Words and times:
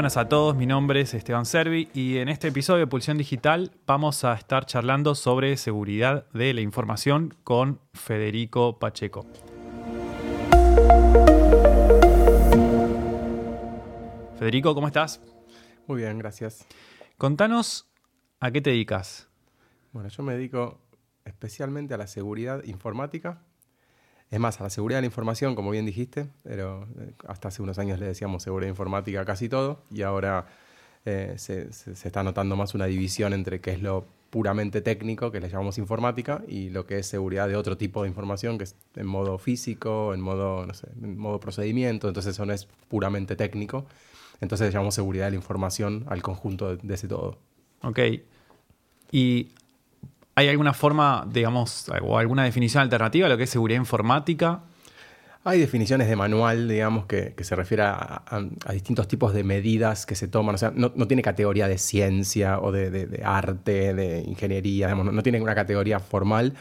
buenas 0.00 0.16
a 0.16 0.30
todos, 0.30 0.56
mi 0.56 0.64
nombre 0.64 1.02
es 1.02 1.12
Esteban 1.12 1.44
Servi 1.44 1.90
y 1.92 2.16
en 2.16 2.30
este 2.30 2.48
episodio 2.48 2.78
de 2.78 2.86
Pulsión 2.86 3.18
Digital 3.18 3.70
vamos 3.86 4.24
a 4.24 4.32
estar 4.32 4.64
charlando 4.64 5.14
sobre 5.14 5.58
seguridad 5.58 6.26
de 6.32 6.54
la 6.54 6.62
información 6.62 7.34
con 7.44 7.80
Federico 7.92 8.78
Pacheco. 8.78 9.26
Federico, 14.38 14.74
¿cómo 14.74 14.86
estás? 14.86 15.20
Muy 15.86 15.98
bien, 16.00 16.16
gracias. 16.16 16.66
Contanos 17.18 17.86
a 18.40 18.50
qué 18.50 18.62
te 18.62 18.70
dedicas. 18.70 19.28
Bueno, 19.92 20.08
yo 20.08 20.22
me 20.22 20.32
dedico 20.32 20.80
especialmente 21.26 21.92
a 21.92 21.98
la 21.98 22.06
seguridad 22.06 22.64
informática. 22.64 23.42
Es 24.30 24.38
más, 24.38 24.60
a 24.60 24.64
la 24.64 24.70
seguridad 24.70 24.98
de 24.98 25.02
la 25.02 25.06
información, 25.06 25.56
como 25.56 25.70
bien 25.70 25.86
dijiste, 25.86 26.28
pero 26.44 26.86
eh, 27.00 27.12
hasta 27.26 27.48
hace 27.48 27.62
unos 27.62 27.78
años 27.78 27.98
le 27.98 28.06
decíamos 28.06 28.44
seguridad 28.44 28.68
informática 28.68 29.22
a 29.22 29.24
casi 29.24 29.48
todo 29.48 29.82
y 29.90 30.02
ahora 30.02 30.46
eh, 31.04 31.34
se, 31.36 31.68
está 31.68 32.22
notando 32.22 32.54
más 32.54 32.74
una 32.74 32.86
división 32.86 33.32
entre 33.32 33.60
qué 33.60 33.72
es 33.72 33.82
lo 33.82 34.06
puramente 34.30 34.80
técnico, 34.82 35.32
que 35.32 35.40
le 35.40 35.48
llamamos 35.48 35.78
informática, 35.78 36.44
y 36.46 36.70
lo 36.70 36.86
que 36.86 37.00
es 37.00 37.06
seguridad 37.06 37.48
de 37.48 37.56
otro 37.56 37.76
tipo 37.76 38.02
de 38.02 38.08
información, 38.08 38.58
que 38.58 38.64
es 38.64 38.76
en 38.94 39.06
modo 39.06 39.38
físico, 39.38 40.14
en 40.14 40.20
modo, 40.20 40.64
no 40.66 40.74
sé, 40.74 40.86
en 41.02 41.18
modo 41.18 41.40
procedimiento, 41.40 42.06
entonces 42.06 42.34
eso 42.34 42.46
no 42.46 42.52
es 42.52 42.68
puramente 42.86 43.34
técnico. 43.34 43.86
Entonces 44.40 44.68
le 44.68 44.72
llamamos 44.72 44.94
seguridad 44.94 45.24
de 45.24 45.32
la 45.32 45.36
información 45.36 46.04
al 46.08 46.22
conjunto 46.22 46.76
de, 46.76 46.86
de 46.86 46.94
ese 46.94 47.08
todo. 47.08 47.38
Ok. 47.82 47.98
¿Y 49.10 49.48
hay 50.40 50.48
alguna 50.48 50.72
forma, 50.72 51.26
digamos, 51.30 51.86
o 52.02 52.18
alguna 52.18 52.44
definición 52.44 52.82
alternativa 52.82 53.26
de 53.26 53.30
lo 53.34 53.38
que 53.38 53.44
es 53.44 53.50
seguridad 53.50 53.78
informática? 53.80 54.60
Hay 55.42 55.58
definiciones 55.58 56.06
de 56.08 56.16
manual, 56.16 56.68
digamos, 56.68 57.06
que, 57.06 57.34
se 57.40 57.56
refiere 57.56 57.82
a, 57.84 57.94
a- 58.26 58.44
a 58.66 58.72
distintos 58.72 59.08
tipos 59.08 59.32
de 59.32 59.42
medidas 59.42 60.04
que 60.04 60.14
se 60.14 60.28
toman. 60.28 60.54
O 60.54 60.58
sea, 60.58 60.70
no, 60.74 60.90
tiene 61.06 61.22
categoría 61.22 61.66
de 61.66 61.78
ciencia 61.78 62.58
o 62.60 62.72
de, 62.72 63.22
arte, 63.24 63.94
de 63.94 64.20
ingeniería, 64.26 64.86
digamos, 64.88 65.06
no, 65.06 65.12
no 65.12 65.22
tiene 65.22 65.40
una 65.40 65.54
categoría 65.54 65.98
formal, 65.98 66.52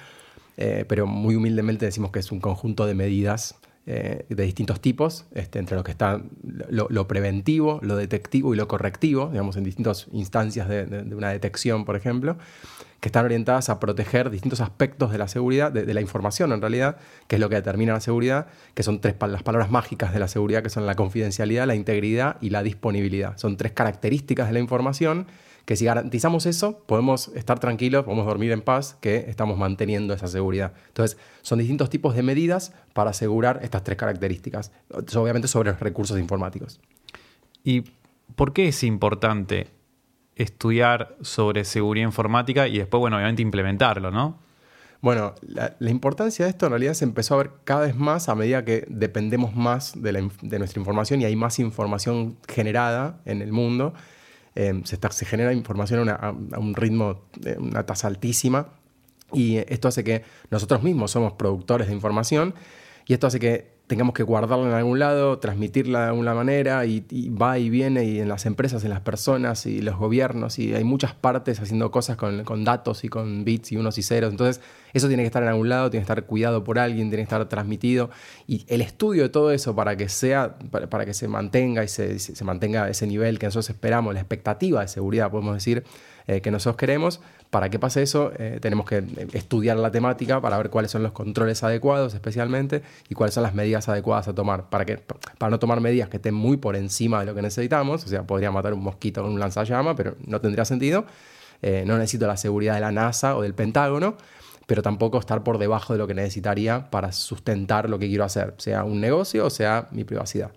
eh, 0.55 0.85
pero 0.87 1.07
muy 1.07 1.35
humildemente 1.35 1.85
decimos 1.85 2.11
que 2.11 2.19
es 2.19 2.31
un 2.31 2.39
conjunto 2.39 2.85
de 2.85 2.93
medidas 2.93 3.55
eh, 3.85 4.25
de 4.29 4.43
distintos 4.43 4.79
tipos, 4.79 5.25
este, 5.33 5.59
entre 5.59 5.75
lo 5.75 5.83
que 5.83 5.91
está 5.91 6.21
lo, 6.69 7.07
preventivo, 7.07 7.79
lo 7.81 7.97
detectivo 7.97 8.53
y 8.53 8.57
lo 8.57 8.67
correctivo, 8.69 9.27
digamos, 9.29 9.57
en 9.57 9.63
distintas 9.65 10.07
instancias 10.13 10.69
de 10.69 11.15
una 11.15 11.29
detección, 11.29 11.83
por 11.83 11.95
ejemplo, 11.97 12.37
que 12.99 13.07
están 13.07 13.25
orientadas 13.25 13.69
a 13.69 13.79
proteger 13.79 14.29
distintos 14.29 14.61
aspectos 14.61 15.11
de 15.11 15.17
la 15.17 15.27
seguridad, 15.27 15.71
de, 15.71 15.93
la 15.93 16.01
información 16.01 16.51
en 16.51 16.61
realidad, 16.61 16.97
que 17.27 17.37
es 17.37 17.39
lo 17.39 17.49
que 17.49 17.55
determina 17.55 17.93
la 17.93 18.01
seguridad, 18.01 18.47
que 18.73 18.83
son 18.83 18.99
tres 18.99 19.15
las 19.27 19.43
palabras 19.43 19.71
mágicas 19.71 20.13
de 20.13 20.19
la 20.19 20.27
seguridad, 20.27 20.63
que 20.63 20.69
son 20.69 20.85
la 20.85 20.95
confidencialidad, 20.95 21.65
la 21.65 21.75
integridad 21.75 22.37
y 22.41 22.49
la 22.49 22.63
disponibilidad. 22.63 23.37
Son 23.37 23.57
tres 23.57 23.71
características 23.71 24.47
de 24.47 24.53
la 24.53 24.59
información 24.59 25.27
que 25.65 25.75
si 25.75 25.85
garantizamos 25.85 26.47
eso, 26.47 26.79
podemos 26.87 27.27
estar 27.35 27.59
tranquilos, 27.59 28.03
podemos 28.03 28.25
dormir 28.25 28.51
en 28.51 28.61
paz, 28.61 28.97
que 29.01 29.29
estamos 29.29 29.55
manteniendo 29.57 30.15
esa 30.15 30.27
seguridad. 30.27 30.73
Entonces, 30.87 31.17
son 31.43 31.59
distintos 31.59 31.91
tipos 31.91 32.15
de 32.15 32.23
medidas 32.23 32.73
para 32.93 33.11
asegurar 33.11 33.59
estas 33.61 33.83
tres 33.83 33.95
características, 33.95 34.71
obviamente 35.15 35.47
sobre 35.47 35.69
los 35.69 35.79
recursos 35.79 36.17
informáticos. 36.17 36.79
¿Y 37.63 37.83
por 38.35 38.53
qué 38.53 38.69
es 38.69 38.83
importante 38.83 39.67
estudiar 40.39 41.17
sobre 41.21 41.65
seguridad 41.65 42.05
informática 42.07 42.67
y 42.67 42.77
después, 42.77 42.99
bueno, 42.99 43.17
obviamente 43.17 43.41
implementarlo, 43.41 44.09
¿no? 44.09 44.39
Bueno, 45.01 45.35
la, 45.41 45.75
importancia 45.89 46.45
de 46.45 46.51
esto 46.51 46.65
en 46.65 46.71
realidad 46.71 46.93
se 46.93 47.05
empezó 47.05 47.35
a 47.35 47.37
ver 47.37 47.51
cada 47.63 47.81
vez 47.81 47.95
más 47.95 48.27
a 48.27 48.35
medida 48.35 48.65
que 48.65 48.85
dependemos 48.89 49.55
más 49.55 49.93
de, 50.01 50.11
nuestra 50.11 50.79
información 50.79 51.21
y 51.21 51.25
hay 51.25 51.35
más 51.35 51.59
información 51.59 52.37
generada 52.47 53.21
en 53.25 53.41
el 53.41 53.51
mundo. 53.53 53.93
Eh, 54.55 54.81
se, 54.83 54.95
está- 54.95 55.11
se 55.11 55.25
genera 55.25 55.53
información 55.53 56.09
a, 56.09 56.31
un 56.57 56.73
ritmo, 56.75 57.21
de 57.37 57.57
una 57.57 57.85
tasa 57.85 58.07
altísima 58.07 58.67
y 59.31 59.57
esto 59.57 59.87
hace 59.87 60.03
que 60.03 60.23
nosotros 60.51 60.83
mismos 60.83 61.11
somos 61.11 61.33
productores 61.33 61.87
de 61.87 61.93
información 61.93 62.53
y 63.05 63.13
esto 63.13 63.27
hace 63.27 63.39
que 63.39 63.78
tengamos 63.89 64.13
que 64.13 64.21
guardarla 64.21 64.69
en 64.69 64.75
algún 64.75 64.99
lado, 64.99 65.39
transmitirla 65.39 66.01
de 66.01 66.07
alguna 66.09 66.35
manera 66.35 66.85
y, 66.85 67.03
y 67.09 67.29
va 67.29 67.57
y 67.57 67.71
viene 67.71 68.05
y 68.05 68.19
en 68.19 68.29
las 68.29 68.45
empresas, 68.45 68.83
en 68.83 68.91
las 68.91 69.01
personas 69.01 69.65
y 69.65 69.81
los 69.81 69.97
gobiernos 69.97 70.59
y 70.59 70.75
hay 70.75 70.83
muchas 70.83 71.15
partes 71.15 71.59
haciendo 71.59 71.89
cosas 71.89 72.15
con, 72.15 72.43
con 72.43 72.63
datos 72.63 73.03
y 73.03 73.09
con 73.09 73.43
bits 73.43 73.71
y 73.71 73.77
unos 73.77 73.97
y 73.97 74.03
ceros. 74.03 74.29
Entonces 74.29 74.61
eso 74.93 75.07
tiene 75.07 75.23
que 75.23 75.27
estar 75.27 75.43
en 75.43 75.49
algún 75.49 75.69
lado, 75.69 75.89
tiene 75.89 76.01
que 76.05 76.11
estar 76.11 76.25
cuidado 76.25 76.63
por 76.63 76.79
alguien, 76.79 77.09
tiene 77.09 77.17
que 77.17 77.23
estar 77.33 77.47
transmitido 77.49 78.09
y 78.47 78.65
el 78.67 78.81
estudio 78.81 79.23
de 79.23 79.29
todo 79.29 79.51
eso 79.51 79.75
para 79.75 79.95
que 79.97 80.09
sea, 80.09 80.57
para, 80.71 80.89
para 80.89 81.05
que 81.05 81.13
se 81.13 81.27
mantenga 81.27 81.83
y 81.83 81.87
se, 81.87 82.19
se- 82.19 82.43
mantenga 82.43 82.89
ese 82.89 83.05
nivel 83.07 83.39
que 83.39 83.47
nosotros 83.47 83.69
esperamos, 83.69 84.13
la 84.13 84.19
expectativa 84.19 84.81
de 84.81 84.87
seguridad, 84.87 85.29
podemos 85.31 85.53
decir, 85.53 85.83
eh, 86.27 86.41
que 86.41 86.51
nosotros 86.51 86.77
queremos. 86.77 87.19
Para 87.49 87.69
que 87.69 87.79
pase 87.79 88.03
eso, 88.03 88.31
eh, 88.37 88.59
tenemos 88.61 88.85
que 88.85 88.97
eh, 88.97 89.27
estudiar 89.33 89.75
la 89.77 89.89
temática 89.89 90.39
para 90.39 90.55
ver 90.57 90.69
cuáles 90.69 90.91
son 90.91 91.01
los 91.01 91.13
controles 91.13 91.63
adecuados, 91.63 92.13
especialmente, 92.13 92.83
y 93.09 93.15
cuáles 93.15 93.33
son 93.33 93.41
las 93.41 93.55
medidas 93.55 93.89
adecuadas 93.89 94.27
a 94.27 94.35
tomar. 94.35 94.69
Para, 94.69 94.85
que, 94.85 94.97
para 95.39 95.49
no 95.49 95.57
tomar 95.57 95.81
medidas 95.81 96.09
que 96.09 96.17
estén 96.17 96.35
muy 96.35 96.57
por 96.57 96.75
encima 96.75 97.21
de 97.21 97.25
lo 97.25 97.33
que 97.33 97.41
necesitamos, 97.41 98.05
o 98.05 98.07
sea, 98.07 98.21
podría 98.21 98.51
matar 98.51 98.75
un 98.75 98.83
mosquito 98.83 99.23
con 99.23 99.31
un 99.31 99.39
lanzallama, 99.39 99.95
pero 99.95 100.15
no 100.27 100.39
tendría 100.39 100.63
sentido. 100.63 101.05
Eh, 101.63 101.83
no 101.87 101.97
necesito 101.97 102.27
la 102.27 102.37
seguridad 102.37 102.75
de 102.75 102.81
la 102.81 102.91
NASA 102.91 103.35
o 103.35 103.41
del 103.41 103.55
Pentágono, 103.55 104.15
pero 104.69 104.83
tampoco 104.83 105.17
estar 105.17 105.43
por 105.43 105.57
debajo 105.57 105.93
de 105.93 105.97
lo 105.97 106.05
que 106.05 106.13
necesitaría 106.13 106.91
para 106.91 107.11
sustentar 107.11 107.89
lo 107.89 107.97
que 107.97 108.07
quiero 108.07 108.23
hacer, 108.23 108.53
sea 108.59 108.83
un 108.83 109.01
negocio 109.01 109.47
o 109.47 109.49
sea 109.49 109.87
mi 109.89 110.03
privacidad. 110.03 110.51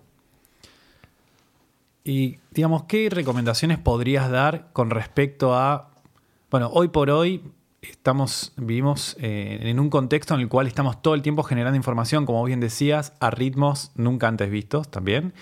Y 2.03 2.37
digamos, 2.51 2.83
¿qué 2.83 3.09
recomendaciones 3.09 3.79
podrías 3.79 4.29
dar 4.29 4.67
con 4.71 4.91
respecto 4.91 5.55
a, 5.55 5.89
bueno, 6.51 6.69
hoy 6.71 6.89
por 6.89 7.09
hoy 7.09 7.41
estamos, 7.81 8.53
vivimos 8.55 9.17
eh, 9.19 9.57
en 9.63 9.79
un 9.79 9.89
contexto 9.89 10.35
en 10.35 10.41
el 10.41 10.47
cual 10.47 10.67
estamos 10.67 11.01
todo 11.01 11.15
el 11.15 11.23
tiempo 11.23 11.41
generando 11.41 11.75
información, 11.75 12.27
como 12.27 12.43
bien 12.43 12.59
decías, 12.59 13.13
a 13.19 13.31
ritmos 13.31 13.93
nunca 13.95 14.27
antes 14.27 14.47
vistos 14.51 14.91
también. 14.91 15.33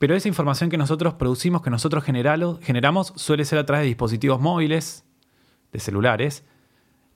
Pero 0.00 0.16
esa 0.16 0.26
información 0.26 0.70
que 0.70 0.76
nosotros 0.76 1.14
producimos, 1.14 1.62
que 1.62 1.70
nosotros 1.70 2.02
generamos, 2.02 3.12
suele 3.14 3.44
ser 3.44 3.60
a 3.60 3.64
través 3.64 3.84
de 3.84 3.88
dispositivos 3.90 4.40
móviles, 4.40 5.04
de 5.70 5.78
celulares, 5.78 6.42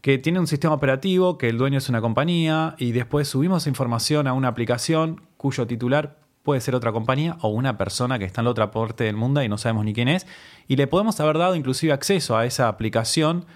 que 0.02 0.18
tiene 0.18 0.40
un 0.40 0.48
sistema 0.48 0.74
operativo, 0.74 1.38
que 1.38 1.48
el 1.48 1.56
dueño 1.56 1.78
es 1.78 1.88
una 1.88 2.00
compañía, 2.00 2.74
y 2.76 2.90
después 2.90 3.28
subimos 3.28 3.66
información 3.68 4.26
a 4.26 4.32
una 4.32 4.48
aplicación 4.48 5.22
cuyo 5.36 5.66
titular 5.66 6.18
puede 6.42 6.60
ser 6.60 6.74
otra 6.74 6.90
compañía 6.90 7.38
o 7.40 7.48
una 7.48 7.78
persona 7.78 8.18
que 8.18 8.24
está 8.24 8.40
en 8.40 8.46
la 8.46 8.50
otra 8.50 8.72
parte 8.72 9.04
del 9.04 9.14
mundo 9.14 9.40
y 9.44 9.48
no 9.48 9.58
sabemos 9.58 9.84
ni 9.84 9.94
quién 9.94 10.08
es, 10.08 10.26
y 10.66 10.74
le 10.74 10.88
podemos 10.88 11.18
haber 11.20 11.38
dado 11.38 11.54
inclusive 11.54 11.92
acceso 11.92 12.36
a 12.36 12.44
esa 12.44 12.66
aplicación 12.66 13.46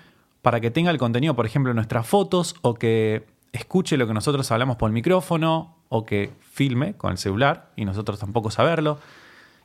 para 0.40 0.60
que 0.60 0.70
tenga 0.70 0.92
el 0.92 0.98
contenido, 0.98 1.34
por 1.34 1.46
ejemplo, 1.46 1.74
nuestras 1.74 2.06
fotos, 2.06 2.54
o 2.62 2.74
que 2.74 3.26
escuche 3.50 3.96
lo 3.96 4.06
que 4.06 4.14
nosotros 4.14 4.48
hablamos 4.52 4.76
por 4.76 4.88
el 4.88 4.94
micrófono, 4.94 5.74
o 5.88 6.04
que 6.04 6.30
filme 6.40 6.94
con 6.94 7.10
el 7.10 7.18
celular 7.18 7.70
y 7.74 7.84
nosotros 7.84 8.20
tampoco 8.20 8.52
saberlo. 8.52 9.00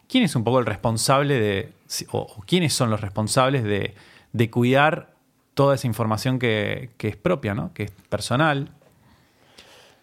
¿Quién 0.08 0.24
es 0.24 0.36
un 0.36 0.44
poco 0.44 0.58
el 0.58 0.66
responsable 0.66 1.40
de, 1.40 1.74
o, 2.12 2.22
o 2.22 2.42
quiénes 2.48 2.74
son 2.74 2.90
los 2.90 3.02
responsables 3.02 3.64
de, 3.64 3.94
de 4.34 4.50
cuidar 4.50 5.14
toda 5.54 5.76
esa 5.76 5.88
información 5.88 6.40
que, 6.40 6.90
es 7.00 7.16
propia, 7.18 7.54
¿no? 7.54 7.74
que 7.74 7.84
es 7.84 7.92
personal? 8.10 8.70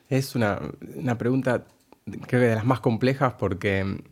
Es 0.08 0.34
una, 0.34 0.58
una 0.96 1.18
pregunta, 1.18 1.64
creo 2.06 2.40
que 2.40 2.48
de 2.48 2.54
las 2.54 2.64
más 2.64 2.80
complejas 2.80 3.34
porque, 3.38 4.02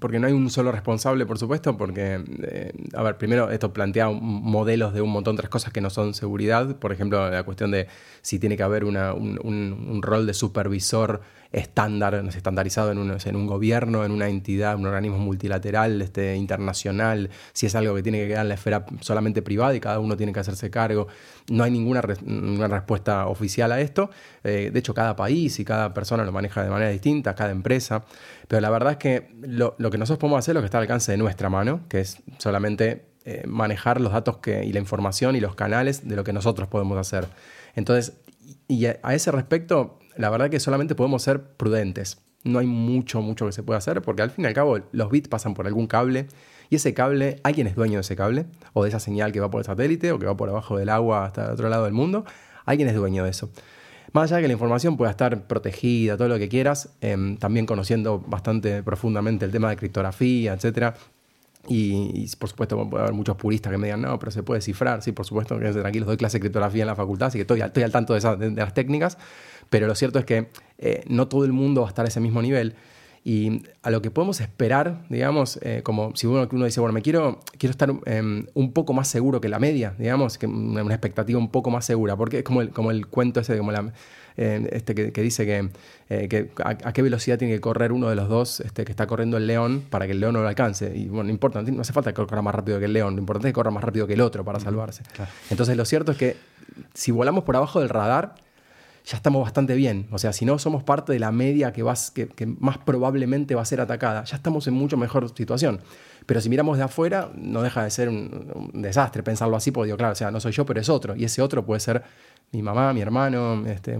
porque 0.00 0.18
no 0.18 0.26
hay 0.26 0.32
un 0.32 0.50
solo 0.50 0.72
responsable, 0.72 1.26
por 1.26 1.38
supuesto, 1.38 1.76
porque, 1.76 2.24
eh, 2.42 2.72
a 2.94 3.02
ver, 3.02 3.18
primero 3.18 3.50
esto 3.50 3.72
plantea 3.72 4.08
modelos 4.10 4.92
de 4.94 5.00
un 5.00 5.10
montón 5.10 5.36
de 5.36 5.40
otras 5.40 5.50
cosas 5.50 5.72
que 5.72 5.80
no 5.80 5.90
son 5.90 6.14
seguridad, 6.14 6.76
por 6.76 6.92
ejemplo, 6.92 7.30
la 7.30 7.44
cuestión 7.44 7.70
de 7.70 7.86
si 8.20 8.38
tiene 8.38 8.56
que 8.56 8.62
haber 8.64 8.84
un- 8.84 8.96
un 9.44 10.02
rol 10.02 10.26
de 10.26 10.34
supervisor 10.34 11.22
estándar, 11.52 12.14
estandarizado 12.14 12.90
en 12.92 12.98
un, 12.98 13.16
en 13.22 13.36
un 13.36 13.46
gobierno, 13.46 14.04
en 14.04 14.12
una 14.12 14.28
entidad, 14.28 14.76
un 14.76 14.86
organismo 14.86 15.18
multilateral, 15.18 16.00
este, 16.00 16.34
internacional, 16.36 17.30
si 17.52 17.66
es 17.66 17.74
algo 17.74 17.94
que 17.94 18.02
tiene 18.02 18.20
que 18.20 18.28
quedar 18.28 18.42
en 18.42 18.48
la 18.48 18.54
esfera 18.54 18.86
solamente 19.00 19.42
privada 19.42 19.74
y 19.74 19.80
cada 19.80 19.98
uno 19.98 20.16
tiene 20.16 20.32
que 20.32 20.40
hacerse 20.40 20.70
cargo. 20.70 21.08
No 21.50 21.64
hay 21.64 21.70
ninguna, 21.70 22.02
ninguna 22.24 22.68
respuesta 22.68 23.26
oficial 23.26 23.70
a 23.72 23.80
esto. 23.80 24.10
Eh, 24.44 24.70
de 24.72 24.78
hecho, 24.78 24.94
cada 24.94 25.14
país 25.14 25.60
y 25.60 25.64
cada 25.64 25.92
persona 25.92 26.24
lo 26.24 26.32
maneja 26.32 26.64
de 26.64 26.70
manera 26.70 26.90
distinta, 26.90 27.34
cada 27.34 27.50
empresa. 27.50 28.04
Pero 28.48 28.60
la 28.60 28.70
verdad 28.70 28.92
es 28.92 28.98
que 28.98 29.28
lo, 29.42 29.74
lo 29.78 29.90
que 29.90 29.98
nosotros 29.98 30.20
podemos 30.20 30.38
hacer 30.38 30.52
es 30.52 30.54
lo 30.54 30.60
que 30.62 30.66
está 30.66 30.78
al 30.78 30.82
alcance 30.82 31.12
de 31.12 31.18
nuestra 31.18 31.50
mano, 31.50 31.82
que 31.88 32.00
es 32.00 32.22
solamente 32.38 33.12
eh, 33.24 33.44
manejar 33.46 34.00
los 34.00 34.12
datos 34.12 34.38
que, 34.38 34.64
y 34.64 34.72
la 34.72 34.80
información 34.80 35.36
y 35.36 35.40
los 35.40 35.54
canales 35.54 36.08
de 36.08 36.16
lo 36.16 36.24
que 36.24 36.32
nosotros 36.32 36.68
podemos 36.68 36.98
hacer. 36.98 37.28
Entonces, 37.74 38.14
y 38.68 38.86
a 38.86 39.14
ese 39.14 39.30
respecto, 39.30 39.98
la 40.16 40.30
verdad 40.30 40.50
que 40.50 40.60
solamente 40.60 40.94
podemos 40.94 41.22
ser 41.22 41.42
prudentes. 41.42 42.18
No 42.44 42.58
hay 42.58 42.66
mucho, 42.66 43.20
mucho 43.20 43.46
que 43.46 43.52
se 43.52 43.62
pueda 43.62 43.78
hacer, 43.78 44.02
porque 44.02 44.22
al 44.22 44.30
fin 44.30 44.44
y 44.44 44.48
al 44.48 44.54
cabo 44.54 44.78
los 44.90 45.10
bits 45.10 45.28
pasan 45.28 45.54
por 45.54 45.66
algún 45.66 45.86
cable 45.86 46.26
y 46.70 46.76
ese 46.76 46.94
cable, 46.94 47.38
alguien 47.42 47.66
es 47.66 47.76
dueño 47.76 47.94
de 47.94 48.00
ese 48.00 48.16
cable, 48.16 48.46
o 48.72 48.82
de 48.82 48.88
esa 48.88 48.98
señal 48.98 49.30
que 49.30 49.40
va 49.40 49.50
por 49.50 49.60
el 49.60 49.66
satélite, 49.66 50.10
o 50.10 50.18
que 50.18 50.26
va 50.26 50.36
por 50.36 50.48
abajo 50.48 50.78
del 50.78 50.88
agua 50.88 51.26
hasta 51.26 51.44
el 51.44 51.50
otro 51.50 51.68
lado 51.68 51.84
del 51.84 51.92
mundo, 51.92 52.24
alguien 52.64 52.88
es 52.88 52.94
dueño 52.94 53.24
de 53.24 53.30
eso. 53.30 53.50
Más 54.12 54.30
allá 54.30 54.36
de 54.36 54.42
que 54.42 54.48
la 54.48 54.54
información 54.54 54.96
pueda 54.96 55.10
estar 55.10 55.46
protegida, 55.46 56.16
todo 56.16 56.28
lo 56.28 56.38
que 56.38 56.48
quieras, 56.48 56.90
em, 57.00 57.36
también 57.36 57.66
conociendo 57.66 58.20
bastante 58.20 58.82
profundamente 58.82 59.44
el 59.44 59.50
tema 59.50 59.68
de 59.68 59.76
criptografía, 59.76 60.54
etcétera, 60.54 60.94
y, 61.68 62.26
por 62.38 62.48
supuesto 62.48 62.88
puede 62.88 63.04
haber 63.04 63.14
muchos 63.14 63.36
puristas 63.36 63.70
que 63.70 63.78
me 63.78 63.86
digan, 63.86 64.02
no, 64.02 64.18
pero 64.18 64.32
se 64.32 64.42
puede 64.42 64.60
cifrar. 64.60 65.02
Sí, 65.02 65.12
por 65.12 65.26
supuesto, 65.26 65.58
que 65.58 65.70
tranquilos, 65.72 66.06
doy 66.06 66.16
clase 66.16 66.38
de 66.38 66.40
criptografía 66.40 66.82
en 66.82 66.88
la 66.88 66.96
facultad, 66.96 67.28
así 67.28 67.38
que 67.38 67.42
estoy, 67.42 67.60
estoy 67.60 67.82
al 67.82 67.92
tanto 67.92 68.14
de, 68.14 68.50
las 68.50 68.74
técnicas, 68.74 69.18
pero 69.72 69.86
lo 69.86 69.94
cierto 69.94 70.18
es 70.18 70.26
que 70.26 70.48
eh, 70.76 71.02
no 71.08 71.28
todo 71.28 71.46
el 71.46 71.52
mundo 71.54 71.80
va 71.80 71.86
a 71.86 71.88
estar 71.88 72.04
a 72.04 72.08
ese 72.08 72.20
mismo 72.20 72.42
nivel. 72.42 72.74
Y 73.24 73.62
a 73.82 73.90
lo 73.90 74.02
que 74.02 74.10
podemos 74.10 74.40
esperar, 74.42 75.06
digamos, 75.08 75.58
eh, 75.62 75.80
como 75.82 76.14
si 76.14 76.26
uno, 76.26 76.46
uno, 76.52 76.64
dice, 76.66 76.80
bueno, 76.80 76.92
me 76.92 77.00
quiero, 77.00 77.40
quiero 77.56 77.70
estar 77.70 77.90
em, 78.04 78.46
un 78.52 78.72
poco 78.72 78.92
más 78.92 79.08
seguro 79.08 79.40
que 79.40 79.48
la 79.48 79.58
media, 79.58 79.94
digamos, 79.98 80.36
que 80.36 80.46
una, 80.46 80.82
expectativa 80.92 81.38
un 81.38 81.48
poco 81.48 81.70
más 81.70 81.86
segura, 81.86 82.16
porque 82.16 82.38
es 82.38 82.44
como 82.44 82.60
el, 82.60 82.68
como 82.68 82.90
el 82.90 83.06
cuento 83.06 83.40
ese, 83.40 83.56
como 83.56 83.72
la, 83.72 83.94
eh, 84.36 84.68
este 84.72 84.94
que, 84.94 85.22
dice 85.22 85.46
que, 85.46 86.50
a, 86.62 86.92
qué 86.92 87.00
velocidad 87.00 87.38
tiene 87.38 87.54
que 87.54 87.60
correr 87.60 87.92
uno 87.92 88.10
de 88.10 88.16
los 88.16 88.28
dos 88.28 88.60
este, 88.60 88.84
que 88.84 88.92
está 88.92 89.06
corriendo 89.06 89.38
el 89.38 89.46
león 89.46 89.84
para 89.88 90.04
que 90.04 90.12
el 90.12 90.20
león 90.20 90.34
no 90.34 90.42
lo 90.42 90.48
alcance. 90.48 90.92
Y 90.94 91.06
bueno, 91.06 91.24
no 91.24 91.30
importa, 91.30 91.62
no 91.62 91.80
hace 91.80 91.94
falta 91.94 92.12
que 92.12 92.16
corra 92.16 92.42
más 92.42 92.54
rápido 92.54 92.78
que 92.78 92.84
el 92.84 92.92
león, 92.92 93.14
lo 93.14 93.20
importante 93.20 93.48
es 93.48 93.52
que 93.52 93.54
corra 93.54 93.70
más 93.70 93.84
rápido 93.84 94.06
que 94.06 94.12
el 94.12 94.20
otro 94.20 94.44
para 94.44 94.60
salvarse. 94.60 95.02
Entonces 95.48 95.78
lo 95.78 95.86
cierto 95.86 96.12
es 96.12 96.18
que 96.18 96.36
si 96.92 97.10
volamos 97.10 97.44
por 97.44 97.56
abajo 97.56 97.80
del 97.80 97.88
radar, 97.88 98.34
ya 99.04 99.16
estamos 99.16 99.42
bastante 99.42 99.74
bien. 99.74 100.06
O 100.12 100.18
sea, 100.18 100.32
si 100.32 100.44
no 100.44 100.58
somos 100.58 100.82
parte 100.82 101.12
de 101.12 101.18
la 101.18 101.32
media 101.32 101.72
que, 101.72 101.82
vas, 101.82 102.10
que, 102.10 102.28
más 102.58 102.78
probablemente 102.78 103.54
va 103.54 103.62
a 103.62 103.64
ser 103.64 103.80
atacada, 103.80 104.24
ya 104.24 104.36
estamos 104.36 104.66
en 104.66 104.74
mucho 104.74 104.96
mejor 104.96 105.28
situación. 105.34 105.80
Pero 106.26 106.40
si 106.40 106.48
miramos 106.48 106.78
de 106.78 106.84
afuera, 106.84 107.30
no 107.34 107.62
deja 107.62 107.82
de 107.82 107.90
ser 107.90 108.08
un, 108.08 108.70
desastre 108.74 109.22
pensarlo 109.22 109.56
así, 109.56 109.72
porque 109.72 109.86
digo, 109.86 109.96
claro, 109.96 110.12
o 110.12 110.16
sea, 110.16 110.30
no 110.30 110.40
soy 110.40 110.52
yo, 110.52 110.64
pero 110.64 110.80
es 110.80 110.88
otro. 110.88 111.16
Y 111.16 111.24
ese 111.24 111.42
otro 111.42 111.64
puede 111.64 111.80
ser 111.80 112.02
mi 112.52 112.62
mamá, 112.62 112.92
mi 112.92 113.00
hermano, 113.00 113.66
este, 113.66 113.96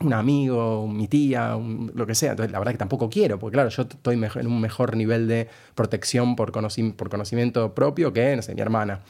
un 0.00 0.12
amigo, 0.12 0.88
mi 0.88 1.08
tía, 1.08 1.58
lo 1.94 2.06
que 2.06 2.14
sea. 2.14 2.30
Entonces, 2.30 2.52
la 2.52 2.58
verdad 2.58 2.72
que 2.72 2.78
tampoco 2.78 3.10
quiero, 3.10 3.38
porque 3.38 3.54
claro, 3.54 3.68
yo 3.68 3.82
estoy 3.82 4.14
en 4.14 4.46
un 4.46 4.60
mejor 4.60 4.96
nivel 4.96 5.28
de 5.28 5.48
protección 5.74 6.36
por, 6.36 6.52
por 6.52 7.10
conocimiento 7.10 7.74
propio 7.74 8.12
que, 8.12 8.34
no 8.34 8.42
sé, 8.42 8.54
mi 8.54 8.62
hermana 8.62 9.02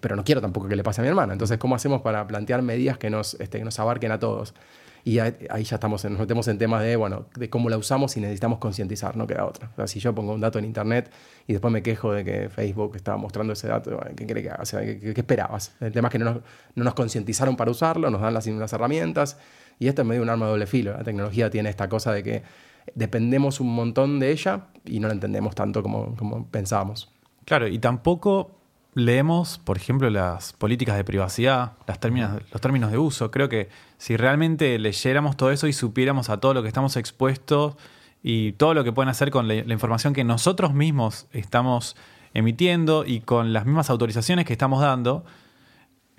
pero 0.00 0.16
no 0.16 0.24
quiero 0.24 0.40
tampoco 0.40 0.68
que 0.68 0.76
le 0.76 0.82
pase 0.82 1.00
a 1.00 1.02
mi 1.02 1.08
hermana. 1.08 1.32
Entonces, 1.32 1.58
¿cómo 1.58 1.74
hacemos 1.74 2.02
para 2.02 2.26
plantear 2.26 2.62
medidas 2.62 2.98
que 2.98 3.10
nos, 3.10 3.34
este, 3.34 3.62
nos 3.64 3.78
abarquen 3.78 4.12
a 4.12 4.18
todos? 4.18 4.54
Y 5.04 5.20
ahí 5.20 5.64
ya 5.64 5.76
estamos, 5.76 6.04
nos 6.04 6.18
metemos 6.18 6.48
en 6.48 6.58
temas 6.58 6.82
de, 6.82 6.96
bueno, 6.96 7.26
de 7.34 7.48
cómo 7.48 7.70
la 7.70 7.78
usamos 7.78 8.16
y 8.16 8.20
necesitamos 8.20 8.58
concientizar, 8.58 9.16
no 9.16 9.26
queda 9.26 9.46
otra. 9.46 9.70
O 9.72 9.76
sea, 9.76 9.86
si 9.86 10.00
yo 10.00 10.14
pongo 10.14 10.34
un 10.34 10.40
dato 10.40 10.58
en 10.58 10.66
internet 10.66 11.10
y 11.46 11.52
después 11.52 11.72
me 11.72 11.82
quejo 11.82 12.12
de 12.12 12.24
que 12.24 12.48
Facebook 12.50 12.96
estaba 12.96 13.16
mostrando 13.16 13.52
ese 13.52 13.68
dato, 13.68 13.98
¿qué 14.16 14.26
quiere 14.26 14.42
que 14.42 14.50
haga? 14.50 14.64
¿qué, 14.64 15.14
esperabas? 15.16 15.74
El 15.80 15.92
tema 15.92 16.08
es 16.08 16.12
que 16.12 16.18
no 16.18 16.24
nos, 16.26 16.36
no 16.74 16.84
nos 16.84 16.94
concientizaron 16.94 17.56
para 17.56 17.70
usarlo, 17.70 18.10
nos 18.10 18.20
dan 18.20 18.34
las, 18.34 18.46
las 18.46 18.72
herramientas 18.72 19.38
y 19.78 19.88
esto 19.88 20.02
es 20.02 20.08
medio 20.08 20.20
un 20.20 20.28
arma 20.28 20.46
de 20.46 20.50
doble 20.52 20.66
filo. 20.66 20.92
La 20.92 21.04
tecnología 21.04 21.48
tiene 21.48 21.70
esta 21.70 21.88
cosa 21.88 22.12
de 22.12 22.22
que 22.22 22.42
dependemos 22.94 23.60
un 23.60 23.74
montón 23.74 24.18
de 24.18 24.30
ella 24.30 24.66
y 24.84 25.00
no 25.00 25.08
la 25.08 25.14
entendemos 25.14 25.54
tanto 25.54 25.82
como, 25.82 26.16
como 26.16 26.46
pensábamos. 26.48 27.10
Claro, 27.44 27.66
y 27.68 27.78
tampoco 27.78 28.57
leemos, 28.98 29.58
por 29.58 29.76
ejemplo, 29.76 30.10
las 30.10 30.52
políticas 30.52 30.96
de 30.96 31.04
privacidad, 31.04 31.72
las 31.86 32.00
términos, 32.00 32.42
los 32.52 32.60
términos 32.60 32.90
de 32.90 32.98
uso. 32.98 33.30
Creo 33.30 33.48
que 33.48 33.68
si 33.96 34.16
realmente 34.16 34.78
leyéramos 34.78 35.36
todo 35.36 35.50
eso 35.50 35.66
y 35.66 35.72
supiéramos 35.72 36.28
a 36.30 36.38
todo 36.38 36.54
lo 36.54 36.62
que 36.62 36.68
estamos 36.68 36.96
expuestos 36.96 37.76
y 38.22 38.52
todo 38.52 38.74
lo 38.74 38.84
que 38.84 38.92
pueden 38.92 39.08
hacer 39.08 39.30
con 39.30 39.48
la, 39.48 39.54
información 39.54 40.12
que 40.12 40.24
nosotros 40.24 40.74
mismos 40.74 41.26
estamos 41.32 41.96
emitiendo 42.34 43.04
y 43.06 43.20
con 43.20 43.52
las 43.52 43.64
mismas 43.64 43.90
autorizaciones 43.90 44.44
que 44.44 44.52
estamos 44.52 44.80
dando, 44.80 45.24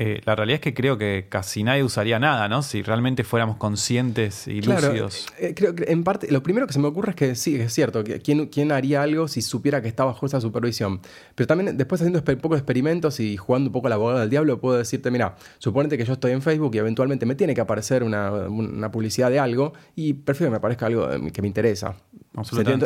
eh, 0.01 0.21
la 0.23 0.33
realidad 0.33 0.55
es 0.55 0.61
que 0.61 0.73
creo 0.73 0.97
que 0.97 1.27
casi 1.27 1.61
nadie 1.61 1.83
usaría 1.83 2.19
nada, 2.19 2.47
¿no? 2.47 2.63
Si 2.63 2.81
realmente 2.81 3.25
fuéramos 3.25 3.57
conscientes 3.57 4.47
y 4.47 4.61
lúcidos. 4.61 5.27
Eh, 5.37 5.53
creo 5.53 5.75
que 5.75 5.91
en 5.91 6.05
parte, 6.05 6.31
lo 6.31 6.41
primero 6.41 6.65
que 6.67 6.71
se 6.71 6.79
me 6.79 6.87
ocurre 6.87 7.09
es 7.09 7.15
que 7.17 7.35
sí, 7.35 7.57
es 7.57 7.73
cierto, 7.73 8.05
que 8.05 8.21
¿quién, 8.21 8.47
quién 8.47 8.71
haría 8.71 9.01
algo 9.01 9.27
si 9.27 9.41
supiera 9.41 9.81
que 9.81 9.89
está 9.89 10.05
bajo 10.05 10.25
esa 10.25 10.39
supervisión. 10.39 11.01
Pero 11.35 11.47
también 11.47 11.75
después 11.75 11.99
haciendo 11.99 12.23
un 12.25 12.39
poco 12.39 12.55
de 12.55 12.59
experimentos 12.59 13.19
y 13.19 13.35
jugando 13.35 13.67
un 13.67 13.73
poco 13.73 13.89
la 13.89 13.95
abogada 13.95 14.21
del 14.21 14.29
diablo, 14.29 14.61
puedo 14.61 14.77
decirte, 14.77 15.11
mira, 15.11 15.35
suponete 15.57 15.97
que 15.97 16.05
yo 16.05 16.13
estoy 16.13 16.31
en 16.31 16.41
Facebook 16.41 16.73
y 16.75 16.77
eventualmente 16.77 17.25
me 17.25 17.35
tiene 17.35 17.53
que 17.53 17.59
aparecer 17.59 18.01
una, 18.03 18.31
una 18.31 18.89
publicidad 18.91 19.29
de 19.29 19.39
algo 19.39 19.73
y 19.97 20.13
prefiero 20.13 20.47
que 20.47 20.51
me 20.51 20.57
aparezca 20.59 20.85
algo 20.85 21.09
que 21.33 21.41
me 21.41 21.47
interesa. 21.49 21.97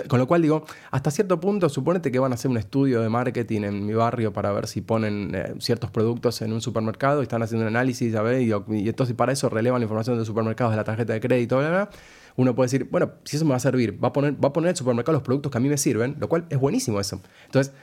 Con 0.07 0.19
lo 0.19 0.27
cual 0.27 0.41
digo, 0.41 0.65
hasta 0.89 1.11
cierto 1.11 1.39
punto, 1.39 1.67
suponete 1.67 2.11
que 2.11 2.19
van 2.19 2.31
a 2.31 2.35
hacer 2.35 2.49
un 2.49 2.57
estudio 2.57 3.01
de 3.01 3.09
marketing 3.09 3.61
en 3.63 3.85
mi 3.85 3.93
barrio 3.93 4.31
para 4.31 4.51
ver 4.51 4.67
si 4.67 4.81
ponen 4.81 5.35
eh, 5.35 5.53
ciertos 5.59 5.91
productos 5.91 6.41
en 6.41 6.53
un 6.53 6.61
supermercado 6.61 7.19
y 7.21 7.23
están 7.23 7.43
haciendo 7.43 7.67
un 7.67 7.75
análisis, 7.75 8.13
y, 8.13 8.75
y, 8.75 8.89
entonces 8.89 9.15
para 9.15 9.33
eso 9.33 9.49
relevan 9.49 9.81
la 9.81 9.83
información 9.83 10.17
de 10.17 10.25
supermercados 10.25 10.71
de 10.71 10.77
la 10.77 10.85
tarjeta 10.85 11.13
de 11.13 11.19
crédito, 11.19 11.57
bla, 11.57 11.89
uno 12.35 12.55
puede 12.55 12.67
decir, 12.67 12.87
bueno, 12.89 13.11
si 13.25 13.35
eso 13.35 13.45
me 13.45 13.51
va 13.51 13.57
a 13.57 13.59
servir, 13.59 14.01
va 14.03 14.07
a 14.07 14.13
poner, 14.13 14.33
va 14.43 14.49
a 14.49 14.53
poner 14.53 14.71
el 14.71 14.75
supermercado 14.75 15.13
los 15.13 15.23
productos 15.23 15.51
que 15.51 15.57
a 15.57 15.61
mí 15.61 15.69
me 15.69 15.77
sirven, 15.77 16.15
lo 16.19 16.29
cual 16.29 16.45
es 16.49 16.57
buenísimo 16.57 16.99
eso. 16.99 17.21
Entonces, 17.45 17.73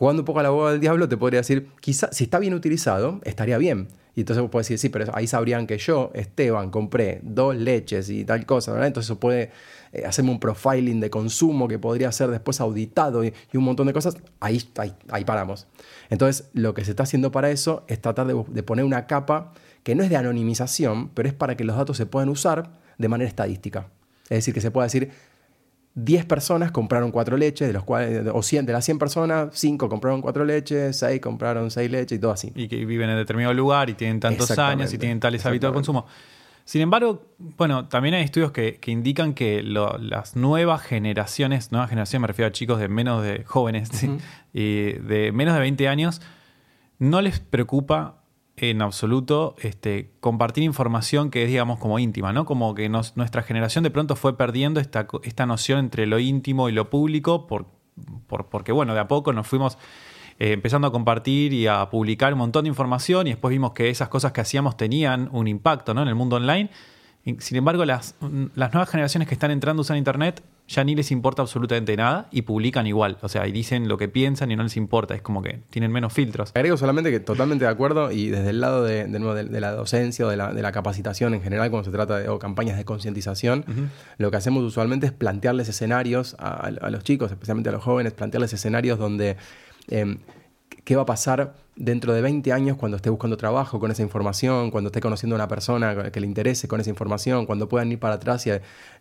jugando 0.00 0.22
un 0.22 0.24
poco 0.24 0.40
a 0.40 0.42
la 0.42 0.48
boda 0.48 0.72
del 0.72 0.80
diablo, 0.80 1.10
te 1.10 1.18
podría 1.18 1.40
decir, 1.40 1.68
quizá 1.78 2.08
si 2.10 2.24
está 2.24 2.38
bien 2.38 2.54
utilizado, 2.54 3.20
estaría 3.22 3.58
bien. 3.58 3.88
Y 4.14 4.20
entonces 4.20 4.40
vos 4.40 4.50
puedes 4.50 4.66
decir, 4.66 4.78
sí, 4.78 4.88
pero 4.88 5.14
ahí 5.14 5.26
sabrían 5.26 5.66
que 5.66 5.76
yo, 5.76 6.10
Esteban, 6.14 6.70
compré 6.70 7.20
dos 7.22 7.54
leches 7.54 8.08
y 8.08 8.24
tal 8.24 8.46
cosa, 8.46 8.72
¿verdad? 8.72 8.86
Entonces 8.86 9.08
eso 9.10 9.20
puede 9.20 9.50
eh, 9.92 10.06
hacerme 10.06 10.30
un 10.30 10.40
profiling 10.40 11.00
de 11.00 11.10
consumo 11.10 11.68
que 11.68 11.78
podría 11.78 12.10
ser 12.12 12.30
después 12.30 12.62
auditado 12.62 13.22
y, 13.26 13.34
un 13.52 13.62
montón 13.62 13.88
de 13.88 13.92
cosas. 13.92 14.16
Ahí, 14.40 14.62
ahí, 14.78 14.94
ahí, 15.10 15.26
paramos. 15.26 15.66
Entonces 16.08 16.48
lo 16.54 16.72
que 16.72 16.82
se 16.82 16.92
está 16.92 17.02
haciendo 17.02 17.30
para 17.30 17.50
eso 17.50 17.84
es 17.86 18.00
tratar 18.00 18.26
de, 18.26 18.42
de 18.48 18.62
poner 18.62 18.86
una 18.86 19.06
capa 19.06 19.52
que 19.82 19.94
no 19.94 20.02
es 20.02 20.08
de 20.08 20.16
anonimización, 20.16 21.10
pero 21.10 21.28
es 21.28 21.34
para 21.34 21.58
que 21.58 21.64
los 21.64 21.76
datos 21.76 21.98
se 21.98 22.06
puedan 22.06 22.30
usar 22.30 22.70
de 22.96 23.08
manera 23.08 23.28
estadística. 23.28 23.88
Es 24.30 24.38
decir, 24.38 24.54
que 24.54 24.62
se 24.62 24.70
pueda 24.70 24.86
decir, 24.86 25.10
10 26.04 26.24
personas 26.26 26.70
compraron 26.70 27.10
4 27.10 27.36
leches, 27.36 27.66
de 27.66 27.72
los 27.72 27.84
cuales, 27.84 28.26
o 28.32 28.42
100, 28.42 28.66
de 28.66 28.72
las 28.72 28.84
100 28.84 28.98
personas, 28.98 29.48
5 29.52 29.88
compraron 29.88 30.20
4 30.20 30.44
leches, 30.44 30.96
6 30.96 31.20
compraron 31.20 31.70
6 31.70 31.90
leches 31.90 32.18
y 32.18 32.20
todo 32.20 32.32
así. 32.32 32.52
Y 32.54 32.68
que 32.68 32.84
viven 32.84 33.10
en 33.10 33.16
determinado 33.16 33.54
lugar 33.54 33.90
y 33.90 33.94
tienen 33.94 34.20
tantos 34.20 34.50
años 34.58 34.92
y 34.92 34.98
tienen 34.98 35.20
tales 35.20 35.44
hábitos 35.46 35.70
de 35.70 35.74
consumo. 35.74 36.06
Sin 36.64 36.82
embargo, 36.82 37.26
bueno, 37.38 37.88
también 37.88 38.14
hay 38.14 38.22
estudios 38.22 38.52
que, 38.52 38.78
indican 38.86 39.34
que 39.34 39.62
las 39.62 40.36
nuevas 40.36 40.82
generaciones, 40.82 41.72
nuevas 41.72 41.90
generaciones 41.90 42.22
me 42.22 42.28
refiero 42.28 42.48
a 42.48 42.52
chicos 42.52 42.78
de 42.78 42.88
menos 42.88 43.24
de 43.24 43.42
jóvenes, 43.44 43.90
y 44.52 44.92
de 44.92 45.32
menos 45.32 45.54
de 45.54 45.60
20 45.60 45.88
años, 45.88 46.22
no 46.98 47.22
les 47.22 47.40
preocupa 47.40 48.19
en 48.60 48.82
absoluto 48.82 49.56
este, 49.58 50.10
compartir 50.20 50.64
información 50.64 51.30
que 51.30 51.44
es, 51.44 51.48
digamos, 51.48 51.78
como 51.78 51.98
íntima, 51.98 52.32
¿no? 52.32 52.44
Como 52.44 52.74
que 52.74 52.88
nuestra 52.88 53.42
generación 53.42 53.84
de 53.84 53.90
pronto 53.90 54.16
fue 54.16 54.36
perdiendo 54.36 54.80
esta, 54.80 55.06
esta 55.22 55.46
noción 55.46 55.78
entre 55.78 56.06
lo 56.06 56.18
íntimo 56.18 56.68
y 56.68 56.72
lo 56.72 56.90
público, 56.90 57.46
por, 57.46 57.66
porque, 58.26 58.72
bueno, 58.72 58.92
de 58.92 59.00
a 59.00 59.08
poco 59.08 59.32
nos 59.32 59.46
fuimos 59.46 59.78
eh, 60.38 60.52
empezando 60.52 60.88
a 60.88 60.92
compartir 60.92 61.52
y 61.52 61.66
a 61.66 61.88
publicar 61.90 62.32
un 62.32 62.38
montón 62.38 62.64
de 62.64 62.68
información 62.68 63.26
y 63.26 63.30
después 63.30 63.50
vimos 63.50 63.72
que 63.72 63.88
esas 63.88 64.08
cosas 64.08 64.32
que 64.32 64.40
hacíamos 64.40 64.76
tenían 64.76 65.28
un 65.32 65.48
impacto 65.48 65.94
¿no? 65.94 66.02
en 66.02 66.08
el 66.08 66.14
mundo 66.14 66.36
online. 66.36 66.70
Sin 67.38 67.56
embargo, 67.56 67.84
las, 67.84 68.14
las 68.54 68.72
nuevas 68.72 68.88
generaciones 68.88 69.28
que 69.28 69.34
están 69.34 69.50
entrando 69.50 69.80
a 69.80 69.82
usar 69.82 69.96
Internet 69.96 70.42
ya 70.70 70.84
ni 70.84 70.94
les 70.94 71.10
importa 71.10 71.42
absolutamente 71.42 71.96
nada 71.96 72.28
y 72.30 72.42
publican 72.42 72.86
igual. 72.86 73.18
O 73.22 73.28
sea, 73.28 73.46
y 73.48 73.52
dicen 73.52 73.88
lo 73.88 73.98
que 73.98 74.08
piensan 74.08 74.52
y 74.52 74.56
no 74.56 74.62
les 74.62 74.76
importa. 74.76 75.16
Es 75.16 75.20
como 75.20 75.42
que 75.42 75.60
tienen 75.68 75.90
menos 75.90 76.12
filtros. 76.12 76.52
Agrego 76.54 76.76
solamente 76.76 77.10
que 77.10 77.18
totalmente 77.18 77.64
de 77.64 77.70
acuerdo 77.70 78.12
y 78.12 78.28
desde 78.28 78.50
el 78.50 78.60
lado 78.60 78.84
de, 78.84 79.04
de, 79.06 79.60
la 79.60 79.72
docencia 79.72 80.26
o 80.26 80.28
de 80.28 80.36
la, 80.36 80.72
capacitación 80.72 81.34
en 81.34 81.42
general, 81.42 81.70
cuando 81.70 81.90
se 81.90 81.90
trata 81.90 82.18
de 82.18 82.38
campañas 82.38 82.78
de 82.78 82.84
concientización, 82.84 83.64
lo 84.18 84.30
que 84.30 84.36
hacemos 84.36 84.62
usualmente 84.62 85.06
es 85.06 85.12
plantearles 85.12 85.68
escenarios 85.68 86.36
a, 86.38 86.70
los 86.70 87.02
chicos, 87.02 87.32
especialmente 87.32 87.68
a 87.70 87.72
los 87.72 87.82
jóvenes, 87.82 88.12
plantearles 88.12 88.52
escenarios 88.52 88.98
donde... 88.98 89.36
Em, 89.88 90.18
¿Qué 90.84 90.96
va 90.96 91.02
a 91.02 91.06
pasar 91.06 91.54
dentro 91.76 92.12
de 92.12 92.20
20 92.20 92.52
años 92.52 92.76
cuando 92.76 92.96
esté 92.96 93.10
buscando 93.10 93.36
trabajo 93.36 93.80
con 93.80 93.90
esa 93.90 94.02
información, 94.02 94.70
cuando 94.70 94.88
esté 94.88 95.00
conociendo 95.00 95.36
a 95.36 95.38
una 95.38 95.48
persona 95.48 96.10
que 96.10 96.20
le 96.20 96.26
interese 96.26 96.68
con 96.68 96.80
esa 96.80 96.90
información, 96.90 97.46
cuando 97.46 97.68
puedan 97.68 97.90
ir 97.90 97.98
para 97.98 98.14
atrás 98.14 98.46
y, 98.46 98.50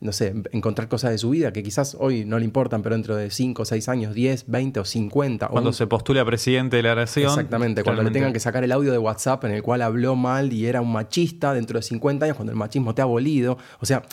no 0.01 0.11
sé, 0.11 0.33
encontrar 0.51 0.87
cosas 0.87 1.11
de 1.11 1.17
su 1.17 1.31
vida 1.31 1.51
que 1.51 1.63
quizás 1.63 1.97
hoy 1.99 2.25
no 2.25 2.39
le 2.39 2.45
importan, 2.45 2.81
pero 2.81 2.95
dentro 2.95 3.15
de 3.15 3.29
5, 3.29 3.65
6 3.65 3.89
años, 3.89 4.13
10, 4.13 4.45
20 4.47 4.79
o 4.79 4.85
50. 4.85 5.47
Cuando 5.47 5.73
se 5.73 5.87
postule 5.87 6.19
a 6.19 6.25
presidente 6.25 6.77
de 6.77 6.83
la 6.83 6.95
nación. 6.95 7.27
Exactamente, 7.27 7.83
cuando 7.83 8.03
le 8.03 8.11
tengan 8.11 8.33
que 8.33 8.39
sacar 8.39 8.63
el 8.63 8.71
audio 8.71 8.91
de 8.91 8.97
WhatsApp 8.97 9.43
en 9.45 9.51
el 9.51 9.63
cual 9.63 9.81
habló 9.81 10.15
mal 10.15 10.53
y 10.53 10.65
era 10.65 10.81
un 10.81 10.91
machista 10.91 11.53
dentro 11.53 11.79
de 11.79 11.83
50 11.83 12.25
años, 12.25 12.37
cuando 12.37 12.51
el 12.51 12.57
machismo 12.57 12.95
te 12.95 13.01
ha 13.01 13.03
abolido. 13.03 13.57
O 13.79 13.85
sea, 13.85 14.03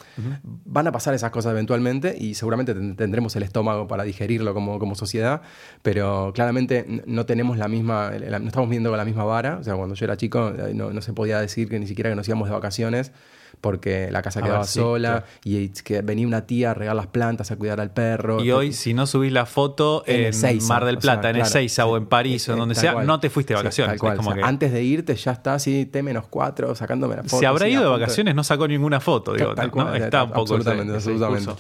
van 0.65 0.87
a 0.87 0.93
pasar 0.93 1.15
esas 1.15 1.31
cosas 1.31 1.53
eventualmente 1.53 2.17
y 2.19 2.35
seguramente 2.35 2.75
tendremos 2.75 3.37
el 3.37 3.43
estómago 3.43 3.87
para 3.87 4.05
digerirlo 4.05 4.55
como, 4.55 4.79
como 4.79 4.95
sociedad, 4.95 5.43
pero 5.83 6.33
claramente 6.35 7.03
no 7.07 7.27
tenemos 7.27 7.59
la 7.59 7.69
misma, 7.69 8.11
no 8.47 8.51
estamos 8.51 8.71
viendo 8.71 8.89
con 8.91 8.97
la 8.99 9.05
misma 9.05 9.25
vara. 9.25 9.59
O 9.61 9.65
sea, 9.65 9.75
cuando 9.75 9.95
yo 9.95 10.05
era 10.05 10.17
chico 10.17 10.49
eh, 10.57 10.73
no, 10.75 11.01
se 11.03 11.13
podía 11.13 11.41
decir 11.41 11.69
que 11.69 11.79
ni 11.79 11.87
siquiera 11.87 12.09
que 12.11 12.17
nos 12.17 12.27
íbamos 12.29 12.49
de 12.49 12.55
vacaciones 12.55 13.13
porque 13.61 14.11
la 14.11 14.21
casa 14.23 14.41
A 14.41 14.43
quedaba 14.43 14.59
ver, 14.61 14.69
sí, 14.69 14.79
sola 14.81 15.09
claro. 15.09 15.27
y 15.45 15.69
que 15.71 16.03
venía 16.03 16.27
una 16.27 16.47
tía 16.47 16.73
a 16.73 16.75
regar 16.75 16.95
las 16.95 17.07
plantas, 17.07 17.51
a 17.51 17.57
cuidar 17.57 17.81
al 17.81 17.91
perro. 17.91 18.43
Y 18.45 18.51
hoy, 18.51 18.73
si 18.75 18.93
no 18.93 19.07
subís 19.07 19.33
la 19.33 19.47
foto 19.47 20.05
En 20.07 20.17
en, 20.21 20.25
Ezeiza, 20.27 20.69
Mar 20.69 20.85
del 20.85 20.99
o 20.99 21.01
sea, 21.01 21.13
Plata, 21.15 21.31
en 21.31 21.37
claro, 21.37 21.49
Ezeiza 21.49 21.87
o 21.87 21.97
en 21.97 22.07
París 22.07 22.47
o 22.49 22.53
Eh, 22.53 22.55
en 22.55 22.59
donde 22.61 22.75
sea, 22.75 22.93
cual. 22.93 23.07
no 23.07 23.19
te 23.19 23.31
fuiste 23.31 23.55
de 23.55 23.57
vacaciones. 23.59 23.93
tal 23.93 23.99
cual. 23.99 24.13
Es 24.13 24.19
como 24.19 24.31
O 24.31 24.33
sea, 24.35 24.43
que- 24.43 24.49
Antes 24.49 24.73
de 24.73 24.83
irte 24.83 25.15
ya 25.17 25.33
está 25.33 25.55
así, 25.55 25.87
T 25.87 26.03
menos 26.03 26.27
4, 26.29 26.75
sacándome 26.75 27.17
la 27.17 27.23
foto. 27.23 27.39
si 27.39 27.45
habrá 27.47 27.67
ido 27.69 27.83
de 27.83 27.89
vacaciones, 27.89 28.35
no 28.35 28.45
sacó 28.45 28.69
ninguna 28.69 29.01
foto. 29.01 29.33
Digo, 29.33 29.55
Tal 29.55 29.71
cual, 29.71 29.97
Está 30.03 30.25
un 30.25 30.31
poco 30.31 30.41
absolutamente, 30.43 30.97
ese 30.99 31.11
absolutamente. 31.11 31.53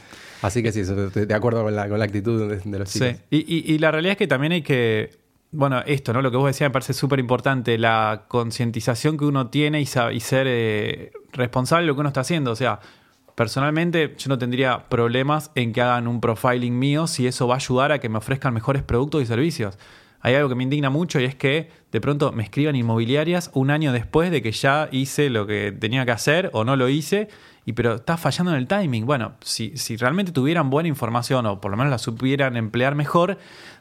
Así 0.42 0.62
que 0.62 0.70
sí, 0.72 0.82
de 0.82 1.34
acuerdo 1.34 1.62
con 1.64 1.74
la, 1.74 1.88
con 1.88 1.98
la 1.98 2.04
actitud 2.04 2.46
de, 2.48 2.58
de 2.58 2.78
los 2.78 2.92
chicos. 2.92 3.08
Sí. 3.08 3.16
Y, 3.30 3.38
y- 3.72 3.74
y 3.74 3.78
la 3.78 3.90
realidad 3.90 4.12
es 4.12 4.18
que 4.18 4.26
también 4.26 4.52
hay 4.52 4.62
que. 4.62 5.24
Bueno, 5.52 5.80
esto, 5.86 6.12
¿no? 6.12 6.22
Lo 6.22 6.30
que 6.30 6.36
vos 6.36 6.46
decías 6.46 6.68
me 6.68 6.72
parece 6.72 6.92
súper 6.92 7.18
importante, 7.18 7.78
la 7.78 8.24
concientización 8.28 9.16
que 9.16 9.24
uno 9.24 9.48
tiene 9.48 9.80
y, 9.80 9.84
y 9.84 10.20
ser 10.20 10.46
eh, 10.48 11.12
responsable 11.32 11.84
de 11.84 11.86
lo 11.86 11.94
que 11.94 12.00
uno 12.00 12.08
está 12.08 12.20
haciendo. 12.20 12.50
O 12.50 12.56
sea, 12.56 12.80
personalmente 13.34 14.14
yo 14.18 14.28
no 14.28 14.38
tendría 14.38 14.88
problemas 14.88 15.52
en 15.54 15.72
que 15.72 15.80
hagan 15.82 16.08
un 16.08 16.20
profiling 16.20 16.76
mío 16.76 17.06
si 17.06 17.26
eso 17.26 17.46
va 17.46 17.54
a 17.54 17.58
ayudar 17.58 17.92
a 17.92 18.00
que 18.00 18.08
me 18.08 18.18
ofrezcan 18.18 18.52
mejores 18.52 18.82
productos 18.82 19.22
y 19.22 19.26
servicios. 19.26 19.78
Hay 20.20 20.34
algo 20.34 20.48
que 20.48 20.56
me 20.56 20.64
indigna 20.64 20.90
mucho 20.90 21.20
y 21.20 21.24
es 21.24 21.36
que 21.36 21.70
de 21.92 22.00
pronto 22.00 22.32
me 22.32 22.42
escriban 22.42 22.74
inmobiliarias 22.74 23.50
un 23.54 23.70
año 23.70 23.92
después 23.92 24.30
de 24.32 24.42
que 24.42 24.50
ya 24.50 24.88
hice 24.90 25.30
lo 25.30 25.46
que 25.46 25.70
tenía 25.70 26.04
que 26.04 26.10
hacer 26.10 26.50
o 26.52 26.64
no 26.64 26.74
lo 26.74 26.88
hice, 26.88 27.28
y 27.64 27.72
pero 27.72 27.96
está 27.96 28.16
fallando 28.16 28.52
en 28.52 28.58
el 28.58 28.66
timing. 28.66 29.06
Bueno, 29.06 29.34
si, 29.40 29.76
si 29.76 29.96
realmente 29.96 30.32
tuvieran 30.32 30.70
buena 30.70 30.88
información 30.88 31.46
o 31.46 31.60
por 31.60 31.70
lo 31.70 31.76
menos 31.76 31.90
la 31.90 31.98
supieran 31.98 32.56
emplear 32.56 32.94
mejor, 32.94 33.38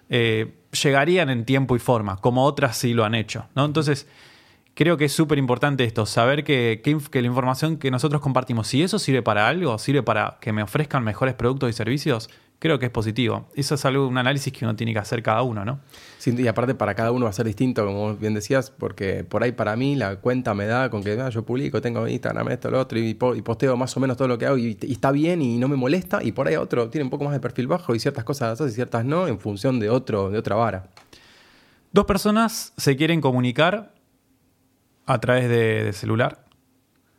eh, 0.10 0.54
llegarían 0.84 1.30
en 1.30 1.46
tiempo 1.46 1.76
y 1.76 1.80
forma, 1.80 2.18
como 2.18 2.44
otras 2.44 2.78
sí 2.78 2.94
lo 2.94 3.06
han 3.06 3.16
hecho. 3.16 3.48
¿no? 3.56 3.66
Entonces, 3.66 4.08
creo 4.74 4.98
que 4.98 5.06
es 5.06 5.14
súper 5.14 5.38
importante 5.38 5.84
esto, 5.84 6.06
saber 6.06 6.44
que, 6.44 6.82
que 6.84 7.22
la 7.22 7.28
información 7.28 7.78
que 7.78 7.92
nosotros 7.92 8.22
compartimos, 8.22 8.68
si 8.68 8.84
eso 8.84 9.00
sirve 9.00 9.22
para 9.22 9.48
algo, 9.48 9.78
sirve 9.78 10.04
para 10.04 10.38
que 10.42 10.52
me 10.52 10.64
ofrezcan 10.64 11.04
mejores 11.04 11.34
productos 11.34 11.70
y 11.70 11.74
servicios, 11.74 12.30
creo 12.60 12.80
que 12.80 12.86
es 12.86 12.92
positivo. 12.92 13.48
Eso 13.56 13.76
es 13.76 13.86
algo, 13.86 14.08
un 14.08 14.18
análisis 14.18 14.52
que 14.52 14.66
uno 14.66 14.76
tiene 14.76 14.94
que 14.94 15.00
hacer 15.00 15.22
cada 15.22 15.42
uno, 15.44 15.64
¿no? 15.66 15.80
Sí, 16.18 16.34
y 16.36 16.48
aparte 16.48 16.74
para 16.74 16.96
cada 16.96 17.12
uno 17.12 17.26
va 17.26 17.30
a 17.30 17.34
ser 17.34 17.46
distinto, 17.46 17.86
como 17.86 18.16
bien 18.16 18.34
decías, 18.34 18.72
porque 18.72 19.24
por 19.24 19.44
ahí 19.44 19.52
para 19.52 19.76
mí 19.76 19.96
la 19.96 20.16
cuenta 20.16 20.54
me 20.54 20.66
da 20.66 20.90
con 20.90 21.04
que 21.04 21.20
ah, 21.22 21.30
yo 21.30 21.46
publico, 21.46 21.82
tengo 21.82 22.08
Instagram, 22.08 22.50
esto, 22.50 22.72
lo 22.72 22.80
otro, 22.80 22.98
y, 22.98 23.14
po- 23.14 23.36
y 23.36 23.42
posteo 23.42 23.78
más 23.78 23.96
o 23.96 24.00
menos 24.00 24.18
todo 24.18 24.28
lo 24.28 24.38
que 24.38 24.46
hago 24.48 24.58
y, 24.58 24.78
y 24.82 24.92
está 24.94 25.12
bien 25.12 25.42
y 25.42 25.58
no 25.58 25.68
me 25.68 25.76
molesta, 25.76 26.24
y 26.24 26.32
por 26.32 26.48
ahí 26.48 26.56
otro 26.56 26.90
tiene 26.90 27.04
un 27.04 27.10
poco 27.12 27.26
más 27.26 27.34
de 27.34 27.40
perfil 27.40 27.68
bajo 27.68 27.94
y 27.94 28.00
ciertas 28.00 28.24
cosas 28.24 28.50
las 28.50 28.62
hace 28.62 28.72
y 28.72 28.74
ciertas 28.74 29.06
no, 29.06 29.28
en 29.28 29.40
función 29.40 29.80
de 29.80 29.90
otro, 29.90 30.32
de 30.32 30.40
otra 30.40 30.56
vara. 30.56 30.88
Dos 31.92 32.06
personas 32.06 32.74
se 32.76 32.96
quieren 32.96 33.22
comunicar 33.22 33.94
a 35.06 35.20
través 35.20 35.48
de, 35.48 35.84
de 35.84 35.94
celular 35.94 36.46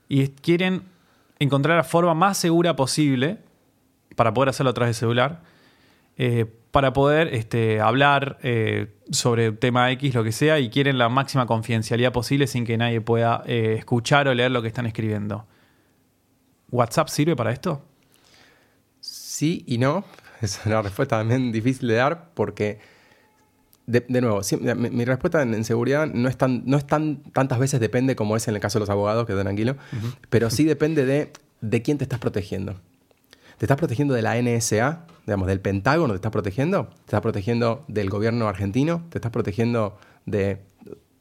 y 0.09 0.29
quieren 0.29 0.83
encontrar 1.39 1.77
la 1.77 1.85
forma 1.85 2.15
más 2.15 2.39
segura 2.39 2.75
posible 2.75 3.39
para 4.17 4.35
poder 4.35 4.49
hacerlo 4.49 4.71
a 4.71 4.75
través 4.75 4.97
de 4.97 5.01
celular, 5.01 5.43
eh, 6.17 6.47
para 6.71 6.93
poder 6.93 7.29
este, 7.35 7.81
hablar 7.81 8.39
eh, 8.43 8.89
sobre 9.11 9.53
tema 9.53 9.91
X, 9.93 10.15
lo 10.15 10.25
que 10.25 10.33
sea, 10.33 10.59
y 10.59 10.71
quieren 10.71 10.99
la 10.99 11.09
máxima 11.09 11.47
confidencialidad 11.47 12.13
posible 12.13 12.47
sin 12.47 12.65
que 12.65 12.77
nadie 12.77 13.01
pueda 13.01 13.43
eh, 13.47 13.77
escuchar 13.79 14.27
o 14.29 14.35
leer 14.35 14.51
lo 14.51 14.63
que 14.63 14.69
están 14.69 14.87
escribiendo. 14.87 15.47
¿WhatsApp 16.71 17.09
sirve 17.09 17.37
para 17.37 17.53
esto? 17.53 17.83
Sí 19.01 19.65
y 19.67 19.79
no. 19.79 20.05
Es 20.43 20.61
una 20.67 20.83
respuesta 20.83 21.17
también 21.17 21.51
difícil 21.51 21.89
de 21.89 21.95
dar 21.95 22.31
porque, 22.35 22.79
de, 23.87 24.05
de 24.07 24.21
nuevo, 24.21 24.43
sí, 24.43 24.59
mi, 24.59 24.91
mi 24.91 25.05
respuesta 25.07 25.41
en, 25.41 25.55
en 25.55 25.65
seguridad 25.65 26.07
no 26.07 26.29
es, 26.29 26.37
tan, 26.37 26.63
no 26.67 26.77
es 26.77 26.87
tan, 26.87 27.23
tantas 27.33 27.59
veces 27.59 27.81
depende 27.81 28.17
como 28.17 28.37
es 28.37 28.47
en 28.47 28.55
el 28.55 28.61
caso 28.61 28.79
de 28.79 28.81
los 28.81 28.91
abogados, 28.91 29.27
que 29.27 29.33
tranquilo, 29.33 29.77
pero 30.29 30.51
sí 30.51 30.65
depende 30.65 31.07
de, 31.07 31.33
de 31.63 31.81
quién 31.81 31.97
te 31.97 32.05
estás 32.05 32.19
protegiendo. 32.19 32.79
¿Te 33.59 33.65
estás 33.65 33.79
protegiendo 33.79 34.13
de 34.13 34.21
la 34.21 34.41
NSA, 34.41 35.07
digamos, 35.25 35.49
del 35.49 35.61
Pentágono? 35.61 36.13
¿Te 36.13 36.17
estás 36.17 36.33
protegiendo? 36.33 36.89
¿Te 36.89 37.01
estás 37.07 37.23
protegiendo 37.23 37.85
del 37.89 38.11
gobierno 38.11 38.49
argentino? 38.49 39.07
¿Te 39.09 39.17
estás 39.17 39.33
protegiendo 39.33 39.97
de 40.27 40.59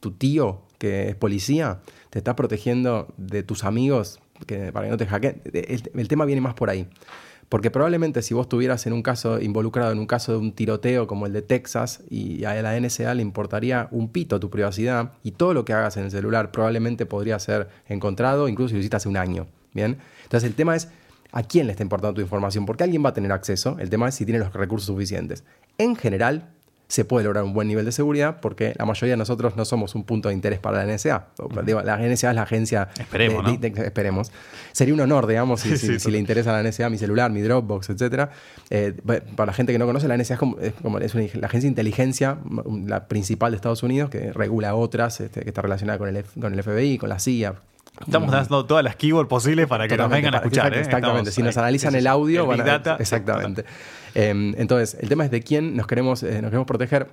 tu 0.00 0.10
tío 0.12 0.60
que 0.76 1.08
es 1.08 1.14
policía? 1.14 1.80
¿Te 2.10 2.18
estás 2.18 2.34
protegiendo 2.34 3.08
de 3.16 3.42
tus 3.42 3.64
amigos 3.64 4.20
que, 4.46 4.70
para 4.70 4.86
que 4.86 4.90
no 4.90 4.98
te 4.98 5.06
hackeen? 5.06 5.40
El, 5.50 6.08
tema 6.08 6.26
viene 6.26 6.42
más 6.42 6.52
por 6.52 6.68
ahí. 6.68 6.86
Porque 7.48 7.70
probablemente 7.70 8.20
si 8.20 8.34
vos 8.34 8.44
estuvieras 8.44 8.86
en 8.86 8.92
un 8.92 9.02
caso 9.02 9.40
involucrado 9.40 9.92
en 9.92 9.98
un 9.98 10.06
caso 10.06 10.32
de 10.32 10.38
un 10.38 10.52
tiroteo 10.52 11.06
como 11.06 11.24
el 11.24 11.32
de 11.32 11.40
Texas 11.40 12.02
y 12.10 12.44
a 12.44 12.60
la 12.60 12.78
NSA 12.78 13.14
le 13.14 13.22
importaría 13.22 13.88
un 13.92 14.10
pito 14.10 14.40
tu 14.40 14.50
privacidad 14.50 15.12
y 15.22 15.30
todo 15.30 15.54
lo 15.54 15.64
que 15.64 15.72
hagas 15.72 15.96
en 15.96 16.04
el 16.04 16.10
celular 16.10 16.50
probablemente 16.50 17.06
podría 17.06 17.38
ser 17.38 17.68
encontrado 17.86 18.48
incluso 18.48 18.70
si 18.70 18.74
lo 18.74 18.80
hiciste 18.80 18.96
hace 18.96 19.08
un 19.08 19.16
año. 19.16 19.46
Bien. 19.72 19.98
Entonces 20.24 20.48
el 20.48 20.56
tema 20.56 20.74
es 20.74 20.88
a 21.32 21.42
quién 21.42 21.66
le 21.66 21.72
está 21.72 21.82
importando 21.82 22.14
tu 22.14 22.20
información, 22.20 22.66
porque 22.66 22.84
alguien 22.84 23.04
va 23.04 23.10
a 23.10 23.14
tener 23.14 23.32
acceso. 23.32 23.76
El 23.78 23.90
tema 23.90 24.08
es 24.08 24.14
si 24.14 24.24
tiene 24.24 24.38
los 24.40 24.52
recursos 24.52 24.86
suficientes. 24.86 25.44
En 25.78 25.96
general, 25.96 26.50
se 26.88 27.04
puede 27.04 27.24
lograr 27.24 27.42
un 27.42 27.52
buen 27.52 27.66
nivel 27.66 27.84
de 27.84 27.90
seguridad 27.90 28.38
porque 28.40 28.72
la 28.78 28.84
mayoría 28.84 29.14
de 29.14 29.16
nosotros 29.16 29.56
no 29.56 29.64
somos 29.64 29.96
un 29.96 30.04
punto 30.04 30.28
de 30.28 30.34
interés 30.36 30.60
para 30.60 30.84
la 30.84 30.94
NSA. 30.94 31.26
Digo, 31.64 31.82
la 31.82 31.96
NSA 31.98 32.30
es 32.30 32.36
la 32.36 32.42
agencia. 32.42 32.88
Esperemos, 32.96 33.44
de- 33.44 33.52
¿no? 33.54 33.58
de- 33.58 33.70
de- 33.70 33.86
esperemos. 33.88 34.30
Sería 34.70 34.94
un 34.94 35.00
honor, 35.00 35.26
digamos, 35.26 35.62
si, 35.62 35.70
Sí, 35.70 35.76
si- 35.78 35.86
sí, 35.86 35.92
si 35.94 35.98
total. 35.98 36.12
le 36.12 36.18
interesa 36.20 36.50
a 36.56 36.62
la 36.62 36.68
NSA 36.68 36.88
mi 36.88 36.96
celular, 36.96 37.32
mi 37.32 37.40
Dropbox, 37.42 37.90
etc. 37.90 38.28
para 39.34 39.46
la 39.46 39.52
gente 39.52 39.72
que 39.72 39.80
no 39.80 39.86
conoce, 39.86 40.06
la 40.06 40.14
NSA 40.16 40.34
es 40.34 40.38
como, 40.38 40.58
es 40.60 40.74
como- 40.74 40.98
es 41.00 41.12
una- 41.16 41.24
la 41.34 41.48
agencia 41.48 41.66
de 41.66 41.72
inteligencia, 41.72 42.38
la 42.86 43.08
principal 43.08 43.50
de 43.50 43.56
Estados 43.56 43.82
Unidos, 43.82 44.08
que 44.08 44.32
regula 44.32 44.76
otras, 44.76 45.20
este, 45.20 45.40
que 45.40 45.48
está 45.48 45.62
relacionada 45.62 45.98
con 45.98 46.08
el, 46.08 46.18
F- 46.18 46.40
con 46.40 46.52
el 46.54 46.62
FBI, 46.62 46.98
con 46.98 47.08
la 47.08 47.18
CIA. 47.18 47.54
Estamos 48.00 48.30
dando 48.30 48.66
todas 48.66 48.84
las 48.84 48.96
keywords 48.96 49.28
posibles 49.28 49.66
para 49.66 49.88
que 49.88 49.96
nos 49.96 50.04
Totalmente, 50.06 50.26
vengan 50.26 50.34
a 50.34 50.36
escuchar. 50.44 50.74
¿eh? 50.74 50.80
Exactamente. 50.80 51.30
Estamos 51.30 51.34
si 51.34 51.42
nos 51.42 51.56
analizan 51.56 51.94
el 51.94 52.06
audio, 52.06 52.42
El 52.42 52.48
van 52.48 52.60
a- 52.60 52.64
Data, 52.64 52.96
Exactamente. 53.00 53.64
Eh, 54.14 54.54
entonces, 54.58 54.96
el 55.00 55.08
tema 55.08 55.24
es 55.24 55.30
de 55.30 55.40
quién 55.42 55.76
nos 55.76 55.86
queremos, 55.86 56.22
eh, 56.22 56.40
nos 56.42 56.50
queremos 56.50 56.66
proteger. 56.66 57.08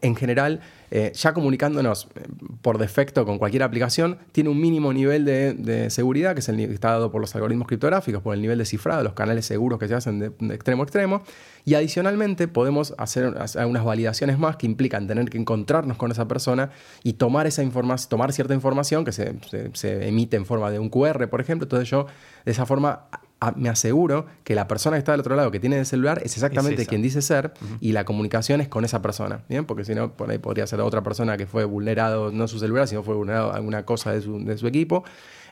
En 0.00 0.16
general, 0.16 0.60
eh, 0.90 1.12
ya 1.14 1.34
comunicándonos 1.34 2.08
eh, 2.14 2.22
por 2.62 2.78
defecto 2.78 3.26
con 3.26 3.38
cualquier 3.38 3.62
aplicación, 3.64 4.16
tiene 4.32 4.48
un 4.48 4.58
mínimo 4.58 4.94
nivel 4.94 5.26
de, 5.26 5.90
seguridad, 5.90 6.32
que 6.32 6.40
es 6.40 6.48
el 6.48 6.56
que 6.56 6.64
está 6.72 6.92
dado 6.92 7.10
por 7.12 7.20
los 7.20 7.34
algoritmos 7.34 7.68
criptográficos, 7.68 8.22
por 8.22 8.34
el 8.34 8.40
nivel 8.40 8.56
de 8.56 8.64
cifrado, 8.64 9.02
los 9.02 9.12
canales 9.12 9.44
seguros 9.44 9.78
que 9.78 9.86
se 9.86 9.94
hacen 9.94 10.18
de, 10.20 10.54
extremo 10.54 10.82
a 10.82 10.84
extremo. 10.84 11.22
Y 11.66 11.74
adicionalmente 11.74 12.48
podemos 12.48 12.94
hacer, 12.96 13.36
hacer 13.38 13.66
unas 13.66 13.84
validaciones 13.84 14.38
más 14.38 14.56
que 14.56 14.64
implican 14.64 15.06
tener 15.06 15.28
que 15.28 15.36
encontrarnos 15.36 15.98
con 15.98 16.10
esa 16.10 16.26
persona 16.28 16.70
y 17.02 17.14
tomar 17.14 17.46
esa 17.46 17.62
información, 17.62 18.08
tomar 18.08 18.32
cierta 18.32 18.54
información 18.54 19.04
que 19.04 19.12
se, 19.12 19.34
se- 19.50 19.70
se 19.74 20.08
emite 20.08 20.38
en 20.38 20.46
forma 20.46 20.70
de 20.70 20.78
un 20.78 20.88
QR, 20.88 21.28
por 21.28 21.42
ejemplo. 21.42 21.66
Entonces 21.66 21.90
yo 21.90 22.06
de 22.46 22.52
esa 22.52 22.64
forma 22.64 23.06
a- 23.48 23.52
me 23.56 23.68
aseguro 23.68 24.26
que 24.44 24.54
la 24.54 24.66
persona 24.68 24.96
que 24.96 24.98
está 24.98 25.12
del 25.12 25.20
otro 25.20 25.36
lado 25.36 25.50
que 25.50 25.60
tiene 25.60 25.78
el 25.78 25.86
celular 25.86 26.18
es 26.24 26.34
exactamente 26.34 26.82
Es 26.82 26.88
quien 26.88 27.02
dice 27.02 27.22
ser 27.22 27.52
y 27.80 27.92
la 27.92 28.04
comunicación 28.04 28.60
es 28.60 28.68
con 28.68 28.84
esa 28.84 29.02
persona, 29.02 29.42
¿bien? 29.48 29.64
Porque 29.64 29.84
si 29.84 29.94
no, 29.94 30.12
por 30.12 30.30
ahí 30.30 30.38
podría 30.38 30.66
ser 30.66 30.80
otra 30.80 31.02
persona 31.02 31.36
que 31.36 31.46
fue 31.46 31.64
vulnerado, 31.64 32.30
no 32.32 32.48
su 32.48 32.58
celular, 32.58 32.88
sino 32.88 33.02
fue 33.02 33.14
vulnerado 33.14 33.52
alguna 33.52 33.84
cosa 33.84 34.12
de 34.12 34.20
su, 34.20 34.44
de 34.44 34.56
su 34.58 34.66
equipo. 34.66 35.04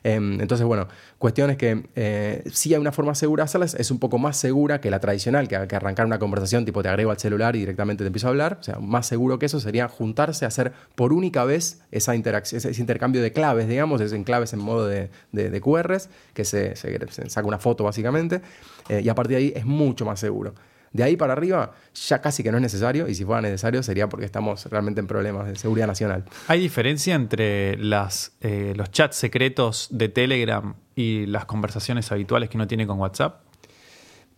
Em, 0.04 0.40
entonces, 0.40 0.66
bueno, 0.66 0.88
cuestiones 1.18 1.56
que 1.56 1.84
eh, 1.94 2.42
sí 2.52 2.74
hay 2.74 2.80
una 2.80 2.92
forma 2.92 3.14
segura 3.14 3.42
de 3.42 3.46
hacerlas, 3.46 3.74
es 3.74 3.90
un 3.90 3.98
poco 3.98 4.18
más 4.18 4.36
segura 4.36 4.80
que 4.80 4.90
la 4.90 5.00
tradicional, 5.00 5.48
que, 5.48 5.66
que 5.68 5.76
arrancar 5.76 6.06
una 6.06 6.18
conversación, 6.18 6.64
tipo 6.64 6.82
te 6.82 6.88
agrego 6.88 7.10
al 7.10 7.18
celular 7.18 7.54
y 7.56 7.60
directamente 7.60 8.04
te 8.04 8.08
empiezo 8.08 8.26
a 8.26 8.30
hablar. 8.30 8.58
O 8.60 8.62
sea, 8.62 8.78
más 8.78 9.06
seguro 9.06 9.38
que 9.38 9.46
eso 9.46 9.60
sería 9.60 9.88
juntarse, 9.88 10.46
hacer 10.46 10.72
por 10.94 11.12
única 11.12 11.44
vez 11.44 11.80
esa 11.90 12.14
ese, 12.14 12.56
ese 12.56 12.80
intercambio 12.80 13.22
de 13.22 13.32
claves, 13.32 13.68
digamos, 13.68 14.00
es 14.00 14.12
en 14.12 14.24
claves 14.24 14.52
en 14.52 14.60
modo 14.60 14.86
de, 14.86 15.10
de, 15.32 15.60
QRs, 15.60 16.08
que 16.34 16.44
se 16.44 16.74
saca 16.76 17.46
una 17.46 17.58
foto 17.58 17.84
básicamente, 17.84 18.40
eh, 18.88 19.00
y 19.02 19.08
a 19.08 19.14
partir 19.14 19.36
de 19.36 19.42
ahí 19.42 19.52
es 19.54 19.64
mucho 19.64 20.04
más 20.04 20.20
seguro. 20.20 20.54
De 20.92 21.02
ahí 21.02 21.16
para 21.16 21.32
arriba 21.32 21.72
ya 21.94 22.20
casi 22.20 22.42
que 22.42 22.50
no 22.50 22.58
es 22.58 22.62
necesario, 22.62 23.08
y 23.08 23.14
si 23.14 23.24
fuera 23.24 23.40
necesario 23.40 23.82
sería 23.82 24.08
porque 24.08 24.26
estamos 24.26 24.66
realmente 24.66 25.00
en 25.00 25.06
problemas 25.06 25.46
de 25.46 25.56
seguridad 25.56 25.86
nacional. 25.86 26.24
¿Hay 26.48 26.60
diferencia 26.60 27.14
entre 27.14 27.72
eh, 27.72 28.74
los 28.76 28.90
chats 28.90 29.16
secretos 29.16 29.88
de 29.90 30.08
Telegram 30.08 30.74
y 30.94 31.26
las 31.26 31.46
conversaciones 31.46 32.10
habituales 32.12 32.48
que 32.48 32.56
uno 32.56 32.66
tiene 32.66 32.86
con 32.86 32.98
WhatsApp? 32.98 33.51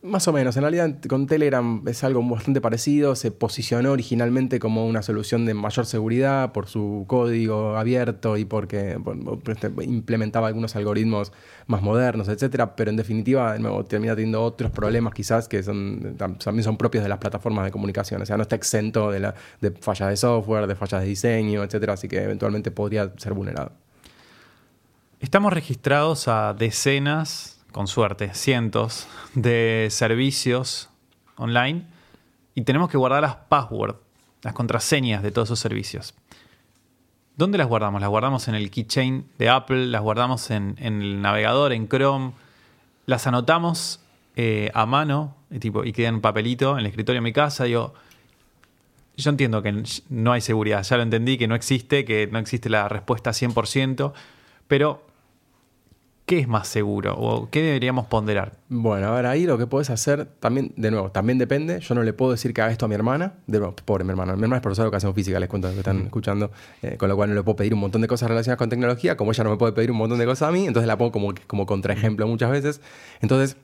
Más 0.06 0.28
o 0.28 0.34
menos, 0.34 0.54
en 0.58 0.62
realidad 0.64 0.98
con 1.08 1.26
Telegram 1.26 1.82
es 1.88 2.04
algo 2.04 2.22
bastante 2.28 2.60
parecido, 2.60 3.16
se 3.16 3.30
posicionó 3.30 3.92
originalmente 3.92 4.58
como 4.58 4.86
una 4.86 5.00
solución 5.00 5.46
de 5.46 5.54
mayor 5.54 5.86
seguridad 5.86 6.52
por 6.52 6.66
su 6.66 7.06
código 7.06 7.78
abierto 7.78 8.36
y 8.36 8.44
porque 8.44 8.98
este, 9.48 9.72
implementaba 9.82 10.48
algunos 10.48 10.76
algoritmos 10.76 11.32
más 11.68 11.80
modernos, 11.80 12.28
etcétera, 12.28 12.76
pero 12.76 12.90
en 12.90 12.98
definitiva 12.98 13.56
termina 13.88 14.14
teniendo 14.14 14.42
otros 14.42 14.70
problemas 14.72 15.14
quizás 15.14 15.48
que 15.48 15.62
son, 15.62 16.18
tam- 16.18 16.36
también 16.36 16.64
son 16.64 16.76
propios 16.76 17.02
de 17.02 17.08
las 17.08 17.16
plataformas 17.18 17.64
de 17.64 17.70
comunicación, 17.70 18.20
o 18.20 18.26
sea, 18.26 18.36
no 18.36 18.42
está 18.42 18.56
exento 18.56 19.10
de, 19.10 19.20
la, 19.20 19.34
de 19.62 19.70
fallas 19.70 20.10
de 20.10 20.18
software, 20.18 20.66
de 20.66 20.74
fallas 20.74 21.00
de 21.00 21.08
diseño, 21.08 21.64
etcétera, 21.64 21.94
así 21.94 22.08
que 22.08 22.22
eventualmente 22.22 22.70
podría 22.70 23.10
ser 23.16 23.32
vulnerado. 23.32 23.72
Estamos 25.18 25.50
registrados 25.54 26.28
a 26.28 26.52
decenas, 26.52 27.53
con 27.74 27.88
suerte, 27.88 28.32
cientos 28.34 29.08
de 29.34 29.88
servicios 29.90 30.88
online 31.36 31.84
y 32.54 32.62
tenemos 32.62 32.88
que 32.88 32.96
guardar 32.96 33.22
las 33.22 33.34
passwords, 33.34 33.98
las 34.42 34.54
contraseñas 34.54 35.24
de 35.24 35.32
todos 35.32 35.48
esos 35.48 35.58
servicios. 35.58 36.14
¿dónde 37.36 37.58
las 37.58 37.66
guardamos? 37.66 38.00
¿Las 38.00 38.10
guardamos 38.10 38.46
en 38.46 38.54
el 38.54 38.70
keychain 38.70 39.26
de 39.38 39.48
Apple? 39.48 39.86
¿Las 39.86 40.02
guardamos 40.02 40.52
en, 40.52 40.76
el 40.78 41.20
navegador, 41.20 41.72
en 41.72 41.88
Chrome? 41.88 42.32
¿Las 43.06 43.26
anotamos 43.26 43.98
eh, 44.36 44.70
a 44.72 44.86
mano 44.86 45.34
y, 45.50 45.58
tipo, 45.58 45.84
y 45.84 45.92
quedan 45.92 46.14
en 46.14 46.20
papelito 46.20 46.74
en 46.74 46.80
el 46.80 46.86
escritorio 46.86 47.20
de 47.20 47.24
mi 47.24 47.32
casa? 47.32 47.64
Digo, 47.64 47.92
yo 49.16 49.30
entiendo 49.30 49.62
que 49.62 49.82
no 50.10 50.32
hay 50.32 50.40
seguridad, 50.40 50.84
ya 50.84 50.96
lo 50.96 51.02
entendí, 51.02 51.38
que 51.38 51.48
no 51.48 51.54
existe, 51.54 52.04
que 52.04 52.28
no 52.30 52.38
existe 52.38 52.68
la 52.68 52.88
respuesta 52.88 53.30
100%, 53.30 54.12
pero 54.68 55.04
¿qué 56.26 56.38
es 56.38 56.48
más 56.48 56.68
seguro 56.68 57.14
o 57.16 57.50
qué 57.50 57.62
deberíamos 57.62 58.06
ponderar? 58.06 58.52
Bueno, 58.68 59.08
a 59.08 59.14
ver, 59.14 59.26
ahí 59.26 59.44
lo 59.44 59.58
que 59.58 59.66
puedes 59.66 59.90
hacer 59.90 60.26
también, 60.40 60.72
de 60.76 60.90
nuevo, 60.90 61.10
también 61.10 61.38
depende. 61.38 61.80
Yo 61.80 61.94
no 61.94 62.02
le 62.02 62.12
puedo 62.12 62.32
decir 62.32 62.54
que 62.54 62.62
haga 62.62 62.72
esto 62.72 62.86
a 62.86 62.88
mi 62.88 62.94
hermana. 62.94 63.34
De 63.46 63.58
nuevo, 63.58 63.74
pobre 63.84 64.04
mi 64.04 64.10
hermana. 64.10 64.34
Mi 64.34 64.42
hermana 64.42 64.56
es 64.56 64.62
profesora 64.62 64.84
de 64.84 64.88
educación 64.88 65.14
física, 65.14 65.38
les 65.38 65.48
cuento 65.48 65.70
que 65.70 65.78
están 65.78 66.02
escuchando. 66.02 66.50
Eh, 66.82 66.96
con 66.96 67.08
lo 67.08 67.16
cual 67.16 67.30
no 67.30 67.34
le 67.34 67.42
puedo 67.42 67.56
pedir 67.56 67.74
un 67.74 67.80
montón 67.80 68.00
de 68.00 68.08
cosas 68.08 68.28
relacionadas 68.28 68.58
con 68.58 68.68
tecnología, 68.68 69.16
como 69.16 69.32
ella 69.32 69.44
no 69.44 69.50
me 69.50 69.56
puede 69.56 69.72
pedir 69.72 69.90
un 69.90 69.98
montón 69.98 70.18
de 70.18 70.26
cosas 70.26 70.48
a 70.48 70.52
mí, 70.52 70.66
entonces 70.66 70.86
la 70.86 70.96
pongo 70.96 71.12
como, 71.12 71.34
como 71.46 71.66
contraejemplo 71.66 72.26
muchas 72.26 72.50
veces. 72.50 72.80
Entonces, 73.20 73.56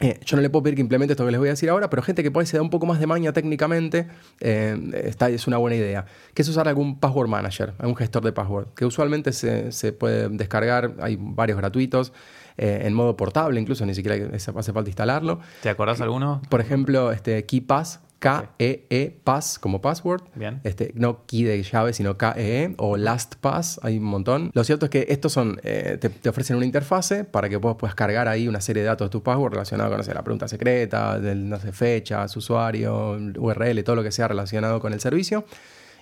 eh, 0.00 0.18
yo 0.24 0.36
no 0.36 0.42
le 0.42 0.50
puedo 0.50 0.64
pedir 0.64 0.76
que 0.76 0.80
implemente 0.80 1.12
esto 1.12 1.24
que 1.24 1.30
les 1.30 1.38
voy 1.38 1.48
a 1.48 1.52
decir 1.52 1.70
ahora, 1.70 1.88
pero 1.88 2.02
gente 2.02 2.22
que 2.22 2.30
puede 2.30 2.46
se 2.46 2.56
da 2.56 2.62
un 2.62 2.70
poco 2.70 2.86
más 2.86 2.98
de 2.98 3.06
maña 3.06 3.32
técnicamente, 3.32 4.08
eh, 4.40 4.76
está, 5.04 5.28
es 5.28 5.46
una 5.46 5.58
buena 5.58 5.76
idea. 5.76 6.06
Que 6.34 6.42
es 6.42 6.48
usar 6.48 6.66
algún 6.66 6.98
password 6.98 7.28
manager, 7.28 7.74
algún 7.78 7.96
gestor 7.96 8.24
de 8.24 8.32
password, 8.32 8.68
que 8.74 8.84
usualmente 8.84 9.32
se, 9.32 9.70
se 9.70 9.92
puede 9.92 10.28
descargar, 10.28 10.94
hay 11.00 11.16
varios 11.18 11.58
gratuitos. 11.58 12.12
Eh, 12.58 12.82
en 12.84 12.92
modo 12.92 13.16
portable, 13.16 13.58
incluso 13.58 13.86
ni 13.86 13.94
siquiera 13.94 14.28
hace 14.36 14.52
falta 14.52 14.90
instalarlo. 14.90 15.40
¿Te 15.62 15.70
acordás 15.70 16.02
alguno? 16.02 16.42
Por 16.50 16.60
ejemplo, 16.60 17.10
este 17.10 17.46
KeyPass, 17.46 18.00
K-E-E 18.22 19.18
Pass 19.24 19.58
como 19.58 19.80
password. 19.80 20.22
Bien. 20.36 20.60
Este, 20.62 20.92
no 20.94 21.26
key 21.26 21.42
de 21.42 21.60
llave, 21.60 21.92
sino 21.92 22.16
K-E-E 22.16 22.76
o 22.78 22.96
LastPass, 22.96 23.80
hay 23.82 23.98
un 23.98 24.04
montón. 24.04 24.52
Lo 24.54 24.62
cierto 24.62 24.86
es 24.86 24.90
que 24.90 25.06
estos 25.08 25.32
son, 25.32 25.60
eh, 25.64 25.98
te, 26.00 26.28
ofrecen 26.28 26.56
una 26.56 26.64
interfase 26.64 27.24
para 27.24 27.48
que 27.48 27.56
vos 27.56 27.74
puedas 27.76 27.96
cargar 27.96 28.28
ahí 28.28 28.46
una 28.46 28.60
serie 28.60 28.82
de 28.82 28.88
datos 28.88 29.08
de 29.08 29.10
tu 29.10 29.24
password 29.24 29.54
relacionado 29.54 29.90
con 29.90 30.06
la 30.06 30.22
pregunta 30.22 30.46
secreta, 30.46 31.18
del, 31.18 31.48
no 31.48 31.58
sé, 31.58 31.72
fechas, 31.72 32.36
usuario, 32.36 33.18
URL, 33.36 33.82
todo 33.82 33.96
lo 33.96 34.04
que 34.04 34.12
sea 34.12 34.28
relacionado 34.28 34.78
con 34.78 34.92
el 34.92 35.00
servicio. 35.00 35.44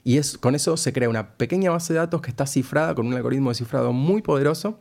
Y 0.04 0.18
es, 0.18 0.36
con 0.36 0.54
eso 0.54 0.76
se 0.76 0.92
crea 0.92 1.08
una 1.08 1.30
pequeña 1.38 1.70
base 1.70 1.94
de 1.94 2.00
datos 2.00 2.20
que 2.20 2.28
está 2.28 2.46
cifrada 2.46 2.94
con 2.94 3.06
un 3.06 3.14
algoritmo 3.14 3.48
de 3.48 3.54
cifrado 3.54 3.94
muy 3.94 4.20
poderoso 4.20 4.78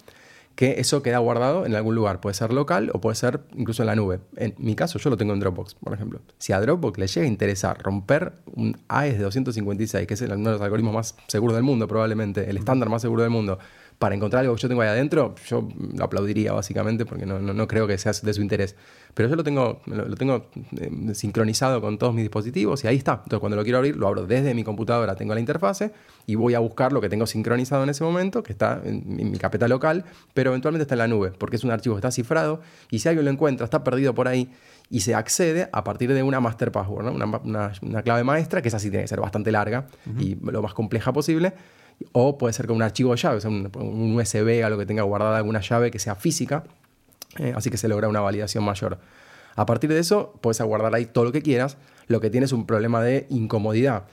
que 0.60 0.76
eso 0.82 1.02
queda 1.02 1.20
guardado 1.20 1.66
en 1.66 1.74
algún 1.74 1.96
lugar. 1.96 2.20
Puede 2.20 2.34
ser 2.34 2.52
local 2.52 2.92
o 2.94 3.00
puede 3.00 3.16
ser 3.16 3.40
incluso 3.56 3.82
en 3.82 3.88
la 3.88 3.96
nube. 3.96 4.20
En 4.36 4.56
mi 4.58 4.76
caso, 4.76 5.00
yo 5.00 5.10
lo 5.10 5.16
tengo 5.16 5.32
en 5.32 5.40
Dropbox, 5.40 5.76
por 5.76 5.94
ejemplo. 5.94 6.20
Si 6.38 6.52
a 6.52 6.60
Dropbox 6.60 7.00
le 7.00 7.08
llega 7.08 7.26
a 7.26 7.30
interesar 7.30 7.82
romper 7.82 8.34
un 8.56 8.78
AES 8.90 9.20
de 9.20 9.24
256, 9.24 10.06
que 10.06 10.14
es 10.14 10.20
uno 10.20 10.36
de 10.36 10.52
los 10.52 10.62
algoritmos 10.62 10.94
más 10.94 11.16
seguros 11.28 11.56
del 11.56 11.64
mundo, 11.64 11.88
probablemente, 11.88 12.50
el 12.50 12.58
estándar 12.58 12.90
más 12.90 13.02
seguro 13.02 13.24
del 13.24 13.32
mundo, 13.32 13.58
para 14.00 14.16
encontrar 14.16 14.42
algo 14.42 14.56
que 14.56 14.62
yo 14.62 14.70
tengo 14.70 14.82
ahí 14.82 14.88
adentro, 14.88 15.36
yo 15.46 15.68
lo 15.94 16.06
aplaudiría 16.06 16.54
básicamente 16.54 17.06
porque 17.06 17.26
no, 17.26 17.38
no, 17.38 17.68
creo 17.68 17.86
que 17.86 17.98
sea 17.98 18.14
de 18.14 18.34
su 18.34 18.42
interés. 18.42 18.78
Pero 19.14 19.28
yo 19.28 19.36
lo 19.36 19.44
tengo, 19.44 19.82
lo, 19.88 20.16
tengo 20.16 20.46
eh, 20.78 21.14
sincronizado 21.14 21.82
con 21.82 21.98
todos 21.98 22.14
mis 22.14 22.24
dispositivos 22.24 22.82
y 22.86 22.88
ahí 22.88 22.96
está. 22.96 23.20
Entonces 23.24 23.40
cuando 23.40 23.58
lo 23.58 23.64
quiero 23.64 23.80
abrir, 23.80 23.98
lo 23.98 24.08
abro 24.08 24.26
desde 24.26 24.54
mi 24.54 24.64
computadora, 24.64 25.16
tengo 25.16 25.34
la 25.34 25.42
interfase 25.42 25.92
y 26.26 26.36
voy 26.36 26.54
a 26.54 26.60
buscar 26.60 26.94
lo 26.94 27.02
que 27.02 27.10
tengo 27.10 27.28
sincronizado 27.28 27.84
en 27.84 27.90
ese 27.90 28.06
momento, 28.06 28.42
que 28.42 28.54
está 28.54 28.82
en, 28.86 29.04
mi 29.06 29.38
carpeta 29.38 29.68
local, 29.68 30.06
pero 30.34 30.52
eventualmente 30.52 30.84
está 30.84 30.96
en 30.96 31.00
la 31.00 31.08
nube, 31.10 31.34
porque 31.38 31.58
es 31.58 31.66
un 31.66 31.72
archivo 31.72 31.96
que 31.96 32.00
está 32.00 32.12
cifrado 32.12 32.62
y 32.90 33.00
si 33.00 33.10
alguien 33.10 33.26
lo 33.26 33.32
encuentra, 33.32 33.66
está 33.66 33.84
perdido 33.84 34.16
por 34.16 34.30
ahí 34.30 34.50
y 34.90 35.02
se 35.02 35.14
accede 35.14 35.68
a 35.74 35.84
partir 35.84 36.14
de 36.14 36.24
una 36.24 36.40
master 36.40 36.72
password, 36.72 37.08
una, 37.08 37.26
una, 37.26 38.02
clave 38.02 38.24
maestra, 38.24 38.62
que 38.62 38.70
esa 38.70 38.80
sí 38.80 38.90
tiene 38.90 39.04
que 39.04 39.10
ser 39.10 39.20
bastante 39.20 39.52
larga 39.52 39.88
y 40.18 40.36
lo 40.36 40.62
más 40.62 40.74
compleja 40.74 41.12
posible 41.12 41.54
o 42.12 42.38
puede 42.38 42.54
ser 42.54 42.68
con 42.68 42.76
un 42.76 42.82
archivo 42.82 43.12
de 43.12 43.18
llave, 43.18 43.48
un, 43.48 44.16
USB, 44.16 44.64
algo 44.64 44.80
que 44.80 44.86
tenga 44.86 45.04
guardada 45.04 45.38
alguna 45.38 45.62
llave 45.62 45.92
que 45.92 46.00
sea 46.00 46.16
física, 46.16 46.64
eh, 47.38 47.54
así 47.56 47.70
que 47.70 47.78
se 47.78 47.88
logra 47.88 48.08
una 48.08 48.22
validación 48.22 48.64
mayor. 48.64 49.00
A 49.56 49.66
partir 49.66 49.90
de 49.90 50.00
eso, 50.00 50.34
puedes 50.42 50.62
guardar 50.62 50.94
ahí 50.96 51.06
todo 51.06 51.26
lo 51.26 51.32
que 51.32 51.42
quieras, 51.42 51.78
lo 52.08 52.22
que 52.22 52.30
tiene 52.30 52.46
es 52.46 52.54
un 52.54 52.66
problema 52.66 53.02
de 53.04 53.28
incomodidad. 53.30 54.04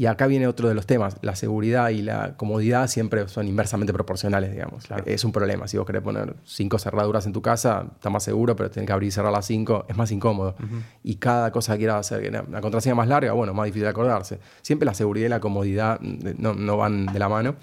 Y 0.00 0.06
acá 0.06 0.26
viene 0.26 0.46
otro 0.46 0.66
de 0.66 0.74
los 0.74 0.86
temas. 0.86 1.18
La 1.20 1.36
seguridad 1.36 1.90
y 1.90 2.00
la 2.00 2.34
comodidad 2.38 2.88
siempre 2.88 3.28
son 3.28 3.46
inversamente 3.46 3.92
proporcionales, 3.92 4.50
digamos. 4.50 4.84
Es 5.04 5.24
un 5.24 5.30
problema. 5.30 5.68
Si 5.68 5.76
vos 5.76 5.86
querés 5.86 6.00
poner 6.00 6.36
cinco 6.42 6.78
cerraduras 6.78 7.26
en 7.26 7.34
tu 7.34 7.42
casa, 7.42 7.84
está 7.96 8.08
más 8.08 8.24
seguro, 8.24 8.56
pero 8.56 8.70
tenés 8.70 8.86
que 8.86 8.94
abrir 8.94 9.08
y 9.08 9.10
cerrar 9.10 9.30
las 9.30 9.44
cinco, 9.44 9.84
es 9.90 9.96
más 9.98 10.10
incómodo. 10.10 10.54
Y 11.02 11.16
cada 11.16 11.52
cosa 11.52 11.74
que 11.74 11.80
quieras 11.80 12.10
hacer, 12.10 12.32
la 12.32 12.60
contraseña 12.62 12.94
más 12.94 13.08
larga, 13.08 13.32
bueno, 13.32 13.52
más 13.52 13.66
difícil 13.66 13.82
de 13.82 13.90
acordarse. 13.90 14.40
Siempre 14.62 14.86
la 14.86 14.94
seguridad 14.94 15.26
y 15.26 15.28
la 15.28 15.40
comodidad 15.40 16.00
mm, 16.00 16.30
no, 16.38 16.76
van 16.78 17.04
de 17.04 17.18
la 17.18 17.28
mano. 17.28 17.56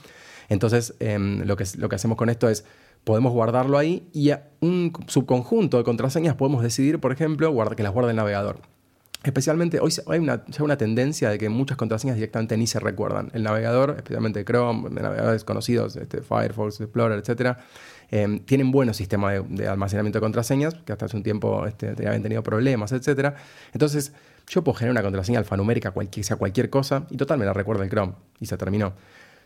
Entonces, 0.48 0.94
em, 1.00 1.42
lo, 1.42 1.56
que, 1.58 1.66
lo 1.80 1.90
que 1.90 1.96
hacemos 1.96 2.20
con 2.20 2.30
esto 2.30 2.50
es 2.50 2.66
podemos 3.04 3.34
guardarlo 3.34 3.80
ahí 3.80 4.10
y 4.14 4.30
a 4.30 4.48
un 4.60 4.94
subconjunto 5.08 5.80
de 5.80 5.84
contraseñas 5.84 6.36
podemos 6.36 6.62
decidir, 6.62 7.00
por 7.00 7.12
ejemplo, 7.12 7.52
que 7.76 7.82
las 7.82 7.94
guarde 7.94 8.12
el 8.12 8.16
navegador. 8.16 8.60
Especialmente 9.24 9.80
hoy 9.80 9.92
hay 10.08 10.20
una, 10.20 10.44
una 10.60 10.78
tendencia 10.78 11.30
de 11.30 11.38
que 11.38 11.50
muchas 11.50 11.76
contraseñas 11.76 12.16
directamente 12.16 12.56
ni 12.56 12.68
se 12.68 12.80
recuerdan. 12.80 13.30
El 13.34 13.44
navegador, 13.44 13.96
especialmente 13.98 14.46
Chrome, 14.46 14.90
navegadores 14.90 15.44
conocidos, 15.44 15.96
este, 15.96 16.22
Firefox, 16.22 16.80
Explorer, 16.80 17.18
etc., 17.20 17.58
em, 18.12 18.40
tienen 18.40 18.72
buenos 18.72 18.96
sistemas 18.96 19.42
de, 19.50 19.68
almacenamiento 19.68 20.20
de 20.20 20.22
contraseñas, 20.22 20.76
que 20.76 20.94
hasta 20.94 21.06
hace 21.06 21.18
un 21.18 21.24
tiempo 21.24 21.66
este, 21.66 21.90
habían 21.90 22.22
tenido 22.22 22.44
problemas, 22.44 22.92
etc. 22.92 23.34
Entonces, 23.74 24.14
yo 24.48 24.64
puedo 24.64 24.78
generar 24.78 24.94
una 24.94 25.02
contraseña 25.02 25.40
alfanumérica, 25.40 25.92
cualquier, 25.92 26.24
sea 26.24 26.38
cualquier 26.38 26.70
cosa, 26.70 27.06
y 27.10 27.18
total 27.18 27.40
me 27.40 27.46
la 27.46 27.54
recuerda 27.54 27.84
el 27.84 27.90
Chrome, 27.90 28.14
y 28.40 28.46
se 28.46 28.56
terminó. 28.56 28.94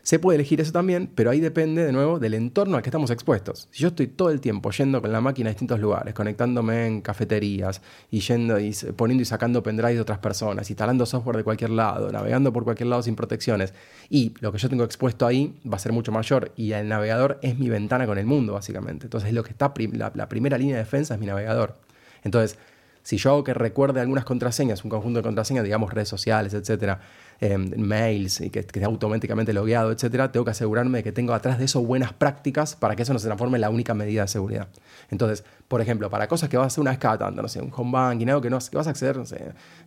Se 0.02 0.18
puede 0.18 0.34
elegir 0.34 0.60
eso 0.60 0.72
también, 0.72 1.08
pero 1.14 1.30
ahí 1.30 1.38
depende 1.38 1.84
de 1.84 1.92
nuevo 1.92 2.18
del 2.18 2.34
entorno 2.34 2.76
al 2.76 2.82
que 2.82 2.88
estamos 2.88 3.12
expuestos. 3.12 3.68
Si 3.70 3.82
yo 3.82 3.88
estoy 3.88 4.08
todo 4.08 4.30
el 4.30 4.40
tiempo 4.40 4.72
yendo 4.72 5.00
con 5.00 5.12
la 5.12 5.20
máquina 5.20 5.48
a 5.48 5.52
distintos 5.52 5.78
lugares, 5.78 6.12
conectándome 6.12 6.86
en 6.86 7.02
cafeterías 7.02 7.82
y 8.10 8.18
yendo 8.18 8.58
y 8.58 8.74
poniendo 8.96 9.22
y 9.22 9.24
sacando 9.24 9.62
pendrive 9.62 9.94
de 9.94 10.00
otras 10.00 10.18
personas, 10.18 10.68
instalando 10.68 11.06
software 11.06 11.36
de 11.36 11.44
cualquier 11.44 11.70
lado, 11.70 12.10
navegando 12.10 12.52
por 12.52 12.64
cualquier 12.64 12.88
lado 12.88 13.02
sin 13.02 13.14
protecciones, 13.14 13.74
y 14.10 14.34
lo 14.40 14.50
que 14.50 14.58
yo 14.58 14.68
tengo 14.68 14.82
expuesto 14.82 15.24
ahí 15.24 15.54
va 15.70 15.76
a 15.76 15.80
ser 15.80 15.92
mucho 15.92 16.10
mayor 16.10 16.50
y 16.56 16.72
el 16.72 16.88
navegador 16.88 17.38
es 17.40 17.56
mi 17.56 17.68
ventana 17.68 18.04
con 18.04 18.18
el 18.18 18.26
mundo, 18.26 18.54
básicamente. 18.54 19.06
Entonces, 19.06 19.32
lo 19.32 19.44
que 19.44 19.50
está 19.50 19.72
la, 19.92 20.10
la 20.16 20.28
primera 20.28 20.58
línea 20.58 20.74
de 20.74 20.82
defensa 20.82 21.14
es 21.14 21.20
mi 21.20 21.26
navegador. 21.26 21.78
Entonces, 22.24 22.58
si 23.02 23.16
yo 23.16 23.30
hago 23.30 23.44
que 23.44 23.54
recuerde 23.54 24.00
algunas 24.00 24.24
contraseñas, 24.24 24.84
un 24.84 24.90
conjunto 24.90 25.18
de 25.18 25.22
contraseñas, 25.24 25.64
digamos 25.64 25.92
redes 25.92 26.08
sociales, 26.08 26.54
etcétera, 26.54 27.00
Em, 27.44 27.72
mails 27.76 28.40
y 28.40 28.50
que, 28.50 28.60
esté 28.60 28.84
automáticamente 28.84 29.52
logueado, 29.52 29.90
etcétera, 29.90 30.30
tengo 30.30 30.44
que 30.44 30.52
asegurarme 30.52 30.98
de 30.98 31.02
que 31.02 31.10
tengo 31.10 31.34
atrás 31.34 31.58
de 31.58 31.64
eso 31.64 31.82
buenas 31.82 32.12
prácticas 32.12 32.76
para 32.76 32.94
que 32.94 33.02
eso 33.02 33.12
no 33.12 33.18
se 33.18 33.26
transforme 33.26 33.56
en 33.56 33.62
la 33.62 33.70
única 33.70 33.94
medida 33.94 34.22
de 34.22 34.28
seguridad. 34.28 34.68
Entonces, 35.10 35.42
por 35.66 35.80
ejemplo, 35.80 36.08
para 36.08 36.28
cosas 36.28 36.48
que 36.48 36.56
vas 36.56 36.66
a 36.66 36.66
hacer 36.68 36.82
una 36.82 36.92
vez 36.92 37.00
cada 37.00 37.18
tanto, 37.18 37.42
no 37.42 37.48
sé, 37.48 37.60
un 37.60 37.72
home 37.74 37.90
banking, 37.90 38.28
algo 38.28 38.42
que, 38.42 38.48
no, 38.48 38.60
que 38.60 38.76
vas 38.76 38.86
a 38.86 38.90
acceder, 38.90 39.16
no 39.16 39.24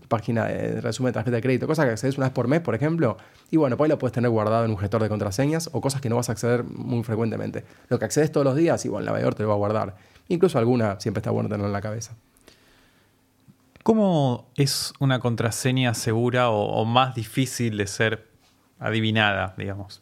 página 0.10 0.48
de 0.48 0.82
resumen 0.82 1.12
de 1.12 1.14
tarjeta 1.14 1.38
de 1.38 1.42
crédito, 1.42 1.66
cosas 1.66 1.86
que 1.86 1.92
accedes 1.92 2.18
una 2.18 2.28
vez 2.28 2.34
por 2.34 2.50
mes, 2.50 2.60
por 2.60 2.76
ejemplo, 2.76 3.16
y 3.50 3.56
bueno, 3.56 3.78
pues 3.78 3.88
ahí 3.88 3.92
lo 3.92 4.00
puedes 4.00 4.12
tener 4.12 4.30
guardado 4.30 4.66
en 4.66 4.72
un 4.72 4.78
gestor 4.78 5.02
de 5.02 5.08
contraseñas 5.08 5.70
o 5.72 5.80
cosas 5.80 6.02
que 6.02 6.10
no 6.10 6.18
vas 6.18 6.28
a 6.28 6.34
acceder 6.34 6.66
muy 6.66 7.06
frecuentemente. 7.06 7.64
Lo 7.88 8.00
que 8.00 8.04
accedes 8.04 8.34
todos 8.34 8.44
los 8.44 8.58
días, 8.58 8.84
igual 8.84 9.04
el 9.04 9.06
navegador 9.06 9.34
te 9.34 9.44
lo 9.44 9.48
va 9.48 9.56
a 9.56 9.58
guardar. 9.58 9.96
Incluso 10.28 10.60
alguna 10.60 11.00
siempre 11.00 11.20
está 11.20 11.32
bueno 11.32 11.48
tenerlo 11.48 11.68
en 11.68 11.74
la 11.74 11.82
cabeza. 11.82 12.18
¿Cómo 13.86 14.52
es 14.56 14.94
una 15.00 15.20
contraseña 15.20 15.94
segura 15.94 16.50
o, 16.50 16.86
más 16.86 17.14
difícil 17.14 17.78
de 17.78 17.86
ser 17.86 18.26
adivinada, 18.80 19.54
digamos? 19.60 20.02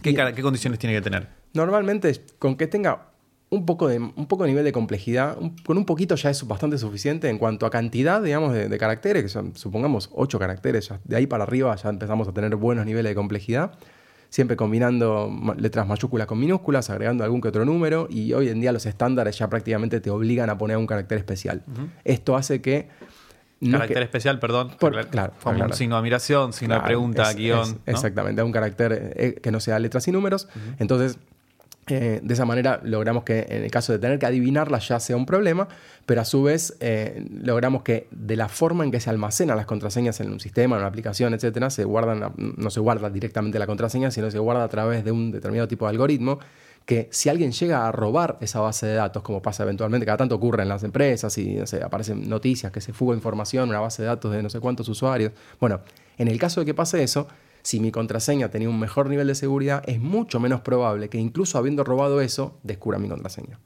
¿Qué, 0.00 0.14
condiciones 0.40 0.78
tiene 0.78 0.96
que 0.96 1.02
tener? 1.02 1.28
Normalmente, 1.52 2.18
con 2.38 2.56
que 2.56 2.66
tenga 2.66 3.10
un 3.50 3.66
poco 3.66 3.88
de, 3.88 3.98
un 3.98 4.26
poco 4.26 4.44
de 4.44 4.48
nivel 4.48 4.64
de 4.64 4.72
complejidad, 4.72 5.36
con 5.66 5.76
un 5.76 5.84
poquito 5.84 6.14
ya 6.14 6.30
es 6.30 6.48
bastante 6.48 6.78
suficiente 6.78 7.28
en 7.28 7.36
cuanto 7.36 7.66
a 7.66 7.70
cantidad, 7.70 8.22
digamos, 8.22 8.54
de, 8.54 8.78
caracteres, 8.78 9.24
que 9.24 9.28
son, 9.28 9.54
supongamos, 9.54 10.08
8 10.14 10.38
caracteres, 10.38 10.90
de 11.04 11.16
ahí 11.16 11.26
para 11.26 11.44
arriba 11.44 11.76
ya 11.76 11.90
empezamos 11.90 12.26
a 12.28 12.32
tener 12.32 12.56
buenos 12.56 12.86
niveles 12.86 13.10
de 13.10 13.14
complejidad 13.14 13.72
siempre 14.28 14.56
combinando 14.56 15.30
letras 15.56 15.86
mayúsculas 15.86 16.26
con 16.26 16.38
minúsculas, 16.38 16.90
agregando 16.90 17.24
algún 17.24 17.40
que 17.40 17.48
otro 17.48 17.64
número, 17.64 18.06
y 18.10 18.32
hoy 18.32 18.48
en 18.48 18.60
día 18.60 18.72
los 18.72 18.86
estándares 18.86 19.38
ya 19.38 19.48
prácticamente 19.48 20.00
te 20.00 20.10
obligan 20.10 20.50
a 20.50 20.58
poner 20.58 20.76
un 20.76 20.86
carácter 20.86 21.18
especial. 21.18 21.62
Esto 22.04 22.36
hace 22.36 22.60
que... 22.60 22.88
carácter 23.70 24.02
especial, 24.02 24.38
perdón. 24.38 24.72
claro, 25.10 25.32
como 25.42 25.64
un 25.64 25.72
signo 25.72 25.96
de 25.96 26.00
admiración, 26.00 26.52
signo 26.52 26.74
de 26.74 26.80
pregunta, 26.82 27.32
guion. 27.32 27.80
Exactamente, 27.86 28.42
un 28.42 28.52
carácter 28.52 29.14
eh, 29.16 29.40
que 29.42 29.50
no 29.50 29.60
sea 29.60 29.78
letras 29.78 30.06
y 30.08 30.12
números. 30.12 30.48
Entonces, 30.78 31.18
eh, 31.88 32.20
de 32.22 32.34
esa 32.34 32.44
manera 32.44 32.80
logramos 32.82 33.22
que 33.22 33.46
en 33.48 33.62
el 33.62 33.70
caso 33.70 33.92
de 33.92 34.00
tener 34.00 34.18
que 34.18 34.26
adivinarla 34.26 34.78
ya 34.78 34.98
sea 34.98 35.16
un 35.16 35.24
problema, 35.24 35.68
pero 36.04 36.20
a 36.20 36.24
su 36.24 36.42
vez 36.42 36.76
eh, 36.80 37.24
logramos 37.30 37.82
que 37.82 38.08
de 38.10 38.34
la 38.34 38.48
forma 38.48 38.84
en 38.84 38.90
que 38.90 38.98
se 38.98 39.08
almacenan 39.08 39.56
las 39.56 39.66
contraseñas 39.66 40.20
en 40.20 40.32
un 40.32 40.40
sistema, 40.40 40.76
en 40.76 40.80
una 40.80 40.88
aplicación, 40.88 41.32
etcétera, 41.32 41.70
se 41.70 41.84
guardan, 41.84 42.32
no 42.36 42.70
se 42.70 42.80
guarda 42.80 43.08
directamente 43.08 43.58
la 43.58 43.66
contraseña, 43.66 44.10
sino 44.10 44.30
se 44.30 44.38
guarda 44.38 44.64
a 44.64 44.68
través 44.68 45.04
de 45.04 45.12
un 45.12 45.30
determinado 45.30 45.68
tipo 45.68 45.84
de 45.86 45.90
algoritmo 45.90 46.40
que 46.86 47.08
si 47.10 47.28
alguien 47.28 47.50
llega 47.50 47.86
a 47.86 47.92
robar 47.92 48.38
esa 48.40 48.60
base 48.60 48.86
de 48.86 48.94
datos, 48.94 49.22
como 49.22 49.42
pasa 49.42 49.64
eventualmente, 49.64 50.06
cada 50.06 50.18
tanto 50.18 50.36
ocurre 50.36 50.62
en 50.62 50.68
las 50.68 50.84
empresas 50.84 51.36
y 51.36 51.58
aparecen 51.82 52.28
noticias 52.28 52.70
que 52.70 52.80
se 52.80 52.92
fuga 52.92 53.14
información, 53.14 53.68
una 53.68 53.80
base 53.80 54.02
de 54.02 54.08
datos 54.08 54.32
de 54.32 54.42
no 54.42 54.48
sé 54.48 54.60
cuántos 54.60 54.88
usuarios. 54.88 55.32
Bueno, 55.60 55.80
en 56.16 56.28
el 56.28 56.38
caso 56.38 56.60
de 56.60 56.66
que 56.66 56.74
pase 56.74 57.02
eso, 57.02 57.26
si 57.66 57.80
mi 57.80 57.90
contraseña 57.90 58.48
tenía 58.48 58.68
un 58.68 58.78
mejor 58.78 59.08
nivel 59.08 59.26
de 59.26 59.34
seguridad, 59.34 59.82
es 59.88 59.98
mucho 60.00 60.38
menos 60.38 60.60
probable 60.60 61.08
que 61.08 61.18
incluso 61.18 61.58
habiendo 61.58 61.82
robado 61.82 62.20
eso, 62.20 62.56
descubra 62.62 63.00
mi 63.00 63.08
contraseña. 63.08 63.58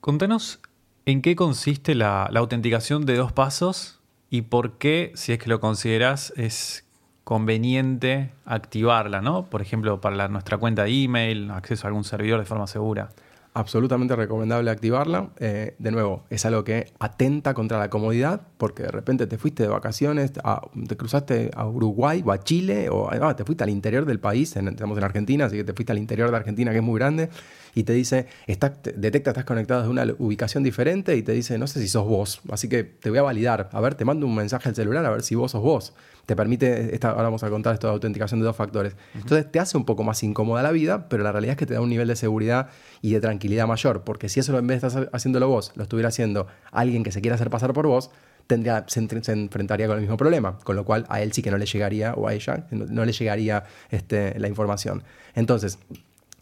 Contanos 0.00 0.58
en 1.06 1.22
qué 1.22 1.36
consiste 1.36 1.94
la, 1.94 2.28
la 2.32 2.40
autenticación 2.40 3.06
de 3.06 3.14
dos 3.14 3.30
pasos 3.30 4.00
y 4.28 4.42
por 4.42 4.76
qué, 4.76 5.12
si 5.14 5.34
es 5.34 5.38
que 5.38 5.48
lo 5.48 5.60
consideras, 5.60 6.32
es 6.36 6.84
conveniente 7.22 8.32
activarla, 8.44 9.20
¿no? 9.20 9.48
Por 9.48 9.62
ejemplo, 9.62 10.00
para 10.00 10.26
nuestra 10.26 10.58
cuenta 10.58 10.82
de 10.82 11.04
email, 11.04 11.52
acceso 11.52 11.86
a 11.86 11.88
algún 11.90 12.02
servidor 12.02 12.40
de 12.40 12.46
forma 12.46 12.66
segura 12.66 13.10
absolutamente 13.54 14.16
recomendable 14.16 14.70
activarla. 14.70 15.30
Eh, 15.38 15.76
de 15.78 15.90
nuevo, 15.92 16.24
es 16.28 16.44
algo 16.44 16.64
que 16.64 16.92
atenta 16.98 17.54
contra 17.54 17.78
la 17.78 17.88
comodidad, 17.88 18.42
porque 18.58 18.82
de 18.82 18.90
repente 18.90 19.26
te 19.28 19.38
fuiste 19.38 19.62
de 19.62 19.68
vacaciones, 19.68 20.32
te 20.32 20.96
cruzaste 20.96 21.50
a 21.54 21.66
Uruguay 21.66 22.22
o 22.26 22.32
a 22.32 22.40
Chile, 22.40 22.88
o 22.90 23.08
ah, 23.10 23.36
te 23.36 23.44
fuiste 23.44 23.62
al 23.62 23.70
interior 23.70 24.04
del 24.04 24.18
país, 24.18 24.56
estamos 24.56 24.98
en 24.98 25.04
Argentina, 25.04 25.46
así 25.46 25.56
que 25.56 25.64
te 25.64 25.72
fuiste 25.72 25.92
al 25.92 25.98
interior 25.98 26.30
de 26.30 26.36
Argentina, 26.36 26.72
que 26.72 26.78
es 26.78 26.82
muy 26.82 26.98
grande, 26.98 27.30
y 27.76 27.84
te 27.84 27.92
dice, 27.92 28.26
está, 28.48 28.74
detecta 28.96 29.30
estás 29.30 29.44
conectado 29.44 29.80
desde 29.80 29.90
una 29.90 30.04
ubicación 30.18 30.64
diferente 30.64 31.16
y 31.16 31.22
te 31.22 31.32
dice, 31.32 31.56
no 31.56 31.68
sé 31.68 31.80
si 31.80 31.88
sos 31.88 32.06
vos, 32.06 32.40
así 32.50 32.68
que 32.68 32.82
te 32.82 33.08
voy 33.08 33.20
a 33.20 33.22
validar. 33.22 33.68
A 33.72 33.80
ver, 33.80 33.94
te 33.94 34.04
mando 34.04 34.26
un 34.26 34.34
mensaje 34.34 34.68
al 34.68 34.74
celular 34.74 35.06
a 35.06 35.10
ver 35.10 35.22
si 35.22 35.36
vos 35.36 35.52
sos 35.52 35.62
vos 35.62 35.94
te 36.26 36.36
permite, 36.36 36.94
esta, 36.94 37.10
ahora 37.10 37.24
vamos 37.24 37.42
a 37.42 37.50
contar 37.50 37.74
esto 37.74 37.86
de 37.86 37.92
autenticación 37.92 38.40
de 38.40 38.46
dos 38.46 38.56
factores. 38.56 38.96
Entonces 39.14 39.50
te 39.50 39.58
hace 39.60 39.76
un 39.76 39.84
poco 39.84 40.04
más 40.04 40.22
incómoda 40.22 40.62
la 40.62 40.72
vida, 40.72 41.08
pero 41.08 41.22
la 41.22 41.32
realidad 41.32 41.52
es 41.52 41.58
que 41.58 41.66
te 41.66 41.74
da 41.74 41.80
un 41.80 41.90
nivel 41.90 42.08
de 42.08 42.16
seguridad 42.16 42.68
y 43.02 43.12
de 43.12 43.20
tranquilidad 43.20 43.66
mayor, 43.66 44.04
porque 44.04 44.28
si 44.28 44.40
eso 44.40 44.56
en 44.58 44.66
vez 44.66 44.80
de 44.80 44.88
estar 44.88 45.10
haciéndolo 45.12 45.48
vos, 45.48 45.72
lo 45.74 45.82
estuviera 45.82 46.08
haciendo 46.08 46.46
alguien 46.72 47.02
que 47.02 47.12
se 47.12 47.20
quiera 47.20 47.34
hacer 47.34 47.50
pasar 47.50 47.72
por 47.72 47.86
vos, 47.86 48.10
tendría, 48.46 48.84
se, 48.88 49.00
enfrentaría 49.00 49.86
con 49.86 49.96
el 49.96 50.02
mismo 50.02 50.16
problema, 50.16 50.58
con 50.58 50.76
lo 50.76 50.84
cual 50.84 51.06
a 51.08 51.20
él 51.22 51.32
sí 51.32 51.42
que 51.42 51.50
no 51.50 51.58
le 51.58 51.66
llegaría, 51.66 52.14
o 52.14 52.28
a 52.28 52.34
ella, 52.34 52.66
no, 52.70 53.04
le 53.04 53.12
llegaría 53.12 53.64
este, 53.90 54.38
la 54.38 54.48
información. 54.48 55.02
Entonces, 55.34 55.78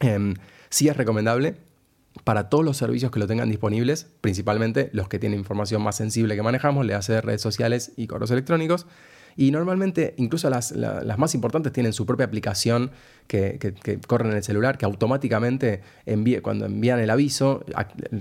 em, 0.01 0.35
sí 0.68 0.88
es 0.88 0.97
recomendable 0.97 1.57
para 2.25 2.49
todos 2.49 2.64
los 2.64 2.77
servicios 2.77 3.11
que 3.11 3.18
lo 3.18 3.27
tengan 3.27 3.49
disponibles, 3.49 4.07
principalmente 4.21 4.90
los 4.92 5.09
que 5.09 5.18
tienen 5.18 5.38
información 5.38 5.83
más 5.83 5.97
sensible 5.97 6.37
que 6.37 6.42
manejamos, 6.42 6.85
le 6.85 6.95
hace 6.95 7.21
redes 7.21 7.40
sociales 7.40 7.92
y 7.97 8.07
correos 8.07 8.31
electrónicos, 8.31 8.87
y 9.37 9.51
normalmente, 9.51 10.14
incluso 10.16 10.51
las, 10.51 10.75
más 11.18 11.35
importantes 11.35 11.73
tienen 11.73 11.92
su 11.92 12.07
propia 12.07 12.27
aplicación 12.27 12.90
que, 13.27 13.59
que, 13.59 13.99
corren 14.01 14.31
en 14.31 14.37
el 14.37 14.42
celular, 14.42 14.77
que 14.77 14.85
automáticamente 14.85 15.81
cuando 16.42 16.66
envían 16.66 16.99
el 17.01 17.11
aviso, 17.11 17.64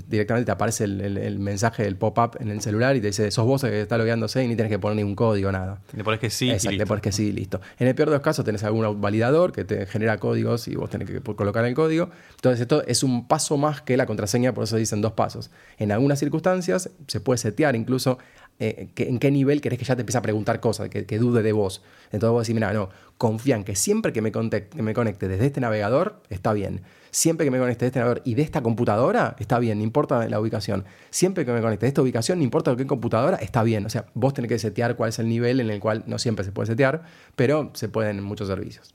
directamente 0.08 0.46
te 0.46 0.52
aparece 0.52 0.86
el, 0.86 1.40
mensaje 1.40 1.84
del 1.84 1.96
pop-up 1.96 2.38
en 2.40 2.50
el 2.50 2.62
celular 2.62 2.96
y 2.96 3.02
te 3.02 3.08
dice, 3.08 3.32
sos 3.32 3.46
vos 3.46 3.64
el 3.64 3.72
que 3.72 3.82
está 3.82 3.98
logueándose 3.98 4.44
y 4.44 4.48
ni 4.48 4.56
tienes 4.56 4.72
que 4.72 4.80
poner 4.80 4.96
ningún 4.96 5.16
código, 5.16 5.52
nada. 5.52 5.82
Te 5.96 6.04
pones 6.04 6.20
que 6.20 6.30
sí. 6.30 6.50
Exacto, 6.50 6.78
te 6.78 6.86
pones 6.86 7.02
que 7.02 7.12
sí 7.12 7.32
listo. 7.32 7.60
En 7.80 7.88
el 7.88 7.96
peor 7.96 8.10
de 8.10 8.16
los 8.16 8.24
casos 8.24 8.46
tenés 8.46 8.64
algún 8.64 9.02
validador 9.02 9.52
que 9.52 9.66
te 9.66 9.86
genera 9.86 10.18
códigos 10.18 10.68
y 10.68 10.76
vos 10.76 10.90
tenés 10.90 11.10
que 11.10 11.20
colocar 11.22 11.66
el 11.66 11.74
código. 11.74 12.10
Entonces 12.36 12.62
esto 12.62 12.84
es 12.86 13.04
un 13.04 13.28
paso 13.28 13.58
más 13.58 13.82
que 13.82 13.98
la 13.98 14.06
contraseña, 14.06 14.54
por 14.54 14.64
eso 14.64 14.78
dicen 14.78 15.02
dos 15.02 15.14
pasos. 15.14 15.52
En 15.78 15.92
algunas 15.92 16.20
circunstancias 16.20 16.90
se 17.08 17.20
puede 17.20 17.38
setear 17.38 17.76
incluso 17.76 18.18
eh, 18.64 18.90
en 18.96 19.18
qué 19.18 19.32
nivel 19.32 19.60
querés 19.60 19.80
que 19.80 19.86
ya 19.86 19.96
te 19.96 20.04
empiece 20.04 20.20
a 20.20 20.22
preguntar 20.22 20.60
cosas, 20.60 20.88
que, 20.88 21.18
dude 21.18 21.42
de 21.42 21.52
vos. 21.52 21.82
Entonces 22.12 22.30
vos 22.30 22.44
decís, 22.44 22.54
mira, 22.54 22.72
no, 22.74 22.90
confía 23.18 23.56
en 23.56 23.64
que 23.64 23.76
siempre 23.76 24.14
que 24.14 24.22
me, 24.22 24.32
conecte, 24.32 24.80
me 24.84 24.94
conecte 24.94 25.28
desde 25.28 25.48
este 25.48 25.60
navegador, 25.60 26.22
está 26.30 26.54
bien. 26.54 26.84
Siempre 27.10 27.44
que 27.44 27.50
me 27.50 27.58
conecte 27.58 27.86
desde 27.86 27.88
este 27.88 28.00
navegador 28.02 28.22
y 28.24 28.36
de 28.36 28.44
esta 28.44 28.62
computadora, 28.62 29.36
está 29.40 29.58
bien, 29.58 29.80
no 29.80 29.84
importa 29.84 30.30
la 30.30 30.40
ubicación. 30.40 30.86
Siempre 31.10 31.44
que 31.44 31.52
me 31.52 31.60
conecte 31.60 31.88
de 31.88 31.88
esta 31.88 32.04
ubicación, 32.04 32.38
no 32.38 32.44
importa 32.44 32.76
que 32.76 32.86
computadora, 32.86 33.38
está 33.38 33.64
bien. 33.64 33.84
O 33.84 33.90
sea, 33.90 34.06
vos 34.14 34.36
tenés 34.36 34.50
que 34.50 34.60
setear 34.60 34.96
cuál 34.96 35.10
es 35.10 35.18
el 35.18 35.28
nivel 35.28 35.60
en 35.60 35.72
el 35.72 35.80
cual 35.80 36.04
no 36.06 36.20
siempre 36.20 36.46
se 36.46 36.52
puede 36.52 36.68
setear, 36.68 37.02
pero 37.36 37.72
se 37.74 37.90
pueden 37.90 38.20
en 38.20 38.24
muchos 38.24 38.48
servicios. 38.48 38.94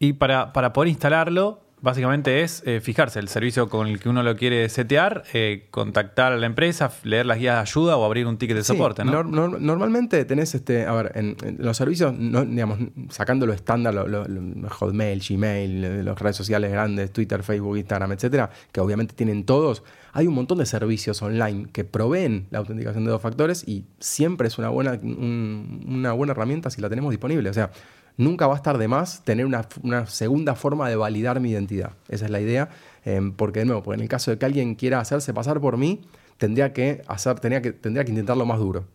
Y 0.00 0.14
para, 0.14 0.52
para 0.52 0.72
poder 0.72 0.88
instalarlo, 0.88 1.63
Básicamente 1.84 2.40
es 2.40 2.62
eh, 2.64 2.80
fijarse 2.80 3.18
el 3.18 3.28
servicio 3.28 3.68
con 3.68 3.88
el 3.88 4.00
que 4.00 4.08
uno 4.08 4.22
lo 4.22 4.36
quiere 4.36 4.70
setear, 4.70 5.22
eh, 5.34 5.66
contactar 5.70 6.32
a 6.32 6.38
la 6.38 6.46
empresa, 6.46 6.90
leer 7.02 7.26
las 7.26 7.36
guías 7.36 7.56
de 7.56 7.60
ayuda 7.60 7.98
o 7.98 8.06
abrir 8.06 8.26
un 8.26 8.38
ticket 8.38 8.56
de 8.56 8.64
soporte, 8.64 9.04
¿no? 9.04 9.22
normalmente 9.22 10.24
tenés, 10.24 10.54
este, 10.54 10.86
a 10.86 10.92
ver, 10.94 11.12
en, 11.14 11.36
los 11.58 11.76
servicios, 11.76 12.14
digamos, 12.18 12.78
sacando 13.10 13.44
lo 13.44 13.52
estándar, 13.52 13.92
los 13.92 14.72
Hotmail, 14.72 15.22
Gmail, 15.28 16.06
las 16.06 16.18
redes 16.18 16.36
sociales 16.36 16.72
grandes, 16.72 17.12
Twitter, 17.12 17.42
Facebook, 17.42 17.76
Instagram, 17.76 18.12
etcétera, 18.12 18.48
que 18.72 18.80
obviamente 18.80 19.14
tienen 19.14 19.44
todos, 19.44 19.82
hay 20.16 20.28
un 20.28 20.34
montón 20.34 20.58
de 20.58 20.66
servicios 20.66 21.20
online 21.22 21.66
que 21.72 21.84
proveen 21.84 22.46
la 22.50 22.60
autenticación 22.60 23.04
de 23.04 23.10
dos 23.10 23.20
factores 23.20 23.66
y 23.66 23.84
siempre 23.98 24.46
es 24.46 24.58
una 24.58 24.68
buena, 24.68 24.92
una 25.02 26.12
buena 26.12 26.30
herramienta 26.30 26.70
si 26.70 26.80
la 26.80 26.88
tenemos 26.88 27.10
disponible. 27.10 27.50
O 27.50 27.52
sea, 27.52 27.72
nunca 28.16 28.46
va 28.46 28.54
a 28.54 28.56
estar 28.56 28.78
de 28.78 28.86
más 28.86 29.24
tener 29.24 29.44
una, 29.44 30.06
segunda 30.06 30.54
forma 30.54 30.88
de 30.88 30.94
validar 30.94 31.40
mi 31.40 31.50
identidad. 31.50 31.94
Esa 32.08 32.26
es 32.26 32.30
la 32.30 32.40
idea. 32.40 32.68
Em, 33.04 33.32
porque, 33.32 33.58
de 33.58 33.66
nuevo, 33.66 33.82
porque 33.82 33.96
en 33.96 34.02
el 34.02 34.08
caso 34.08 34.30
de 34.30 34.38
que 34.38 34.46
alguien 34.46 34.76
quiera 34.76 35.00
hacerse 35.00 35.34
pasar 35.34 35.60
por 35.60 35.76
mí, 35.78 36.02
tendría 36.38 36.72
que, 36.72 37.02
hacer, 37.08 37.40
tendría 37.40 37.60
que, 37.60 37.72
tendría 37.72 38.04
que 38.04 38.12
intentarlo 38.12 38.46
más 38.46 38.60
duro. 38.60 38.86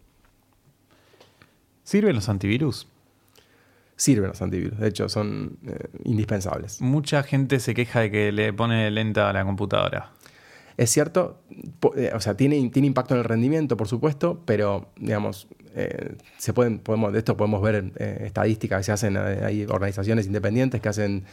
¿Sirven 1.83 2.15
los 2.15 2.29
antivirus? 2.29 2.87
Sirven 3.97 4.29
los 4.29 4.41
antivirus, 4.41 4.79
de 4.79 4.87
hecho, 4.87 5.09
son 5.09 5.57
eh, 5.67 5.89
indispensables. 6.05 6.79
Mucha 6.79 7.23
gente 7.23 7.59
se 7.59 7.73
queja 7.73 7.99
de 7.99 8.09
que 8.09 8.31
le 8.31 8.53
pone 8.53 8.89
lenta 8.89 9.29
a 9.29 9.33
la 9.33 9.43
computadora. 9.43 10.11
Es 10.79 10.91
cierto, 10.91 11.41
eh, 11.97 12.11
o 12.15 12.21
sea, 12.21 12.37
tiene, 12.37 12.69
tiene 12.69 12.87
impacto 12.87 13.13
en 13.13 13.19
el 13.19 13.25
rendimiento, 13.25 13.75
por 13.75 13.89
supuesto, 13.89 14.41
pero, 14.45 14.87
digamos, 14.95 15.49
eh, 15.75 16.15
se 16.37 16.51
pueden, 16.51 16.79
podemos, 16.79 17.13
de 17.13 17.19
esto 17.19 17.37
podemos 17.37 17.61
ver 17.61 17.91
eh, 17.97 18.23
estadísticas 18.25 18.79
que 18.79 18.83
se 18.85 18.91
hacen, 18.93 19.17
eh, 19.17 19.41
hay 19.43 19.65
organizaciones 19.65 20.25
independientes 20.25 20.81
que 20.81 20.89
hacen 20.89 21.25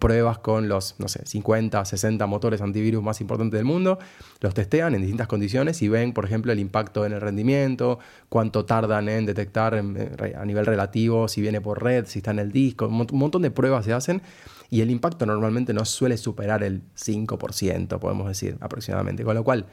pruebas 0.00 0.38
con 0.38 0.68
los, 0.68 0.96
no 0.98 1.06
sé, 1.06 1.24
50, 1.24 1.84
60 1.84 2.26
motores 2.26 2.60
antivirus 2.60 3.04
más 3.04 3.20
importantes 3.20 3.56
del 3.56 3.64
mundo, 3.64 4.00
los 4.40 4.52
testean 4.52 4.96
en 4.96 5.02
distintas 5.02 5.28
condiciones 5.28 5.80
y 5.82 5.88
ven, 5.88 6.12
por 6.12 6.24
ejemplo, 6.24 6.50
el 6.50 6.58
impacto 6.58 7.06
en 7.06 7.12
el 7.12 7.20
rendimiento, 7.20 8.00
cuánto 8.28 8.64
tardan 8.64 9.08
en 9.08 9.26
detectar 9.26 9.76
a 9.76 10.44
nivel 10.44 10.66
relativo, 10.66 11.28
si 11.28 11.40
viene 11.40 11.60
por 11.60 11.84
red, 11.84 12.06
si 12.06 12.18
está 12.18 12.32
en 12.32 12.40
el 12.40 12.50
disco, 12.50 12.88
un 12.88 13.06
montón 13.12 13.42
de 13.42 13.52
pruebas 13.52 13.84
se 13.84 13.92
hacen 13.92 14.22
y 14.70 14.80
el 14.80 14.90
impacto 14.90 15.26
normalmente 15.26 15.74
no 15.74 15.84
suele 15.84 16.16
superar 16.16 16.62
el 16.62 16.82
5%, 16.96 17.98
podemos 17.98 18.28
decir 18.28 18.56
aproximadamente, 18.60 19.24
con 19.24 19.34
lo 19.34 19.44
cual 19.44 19.66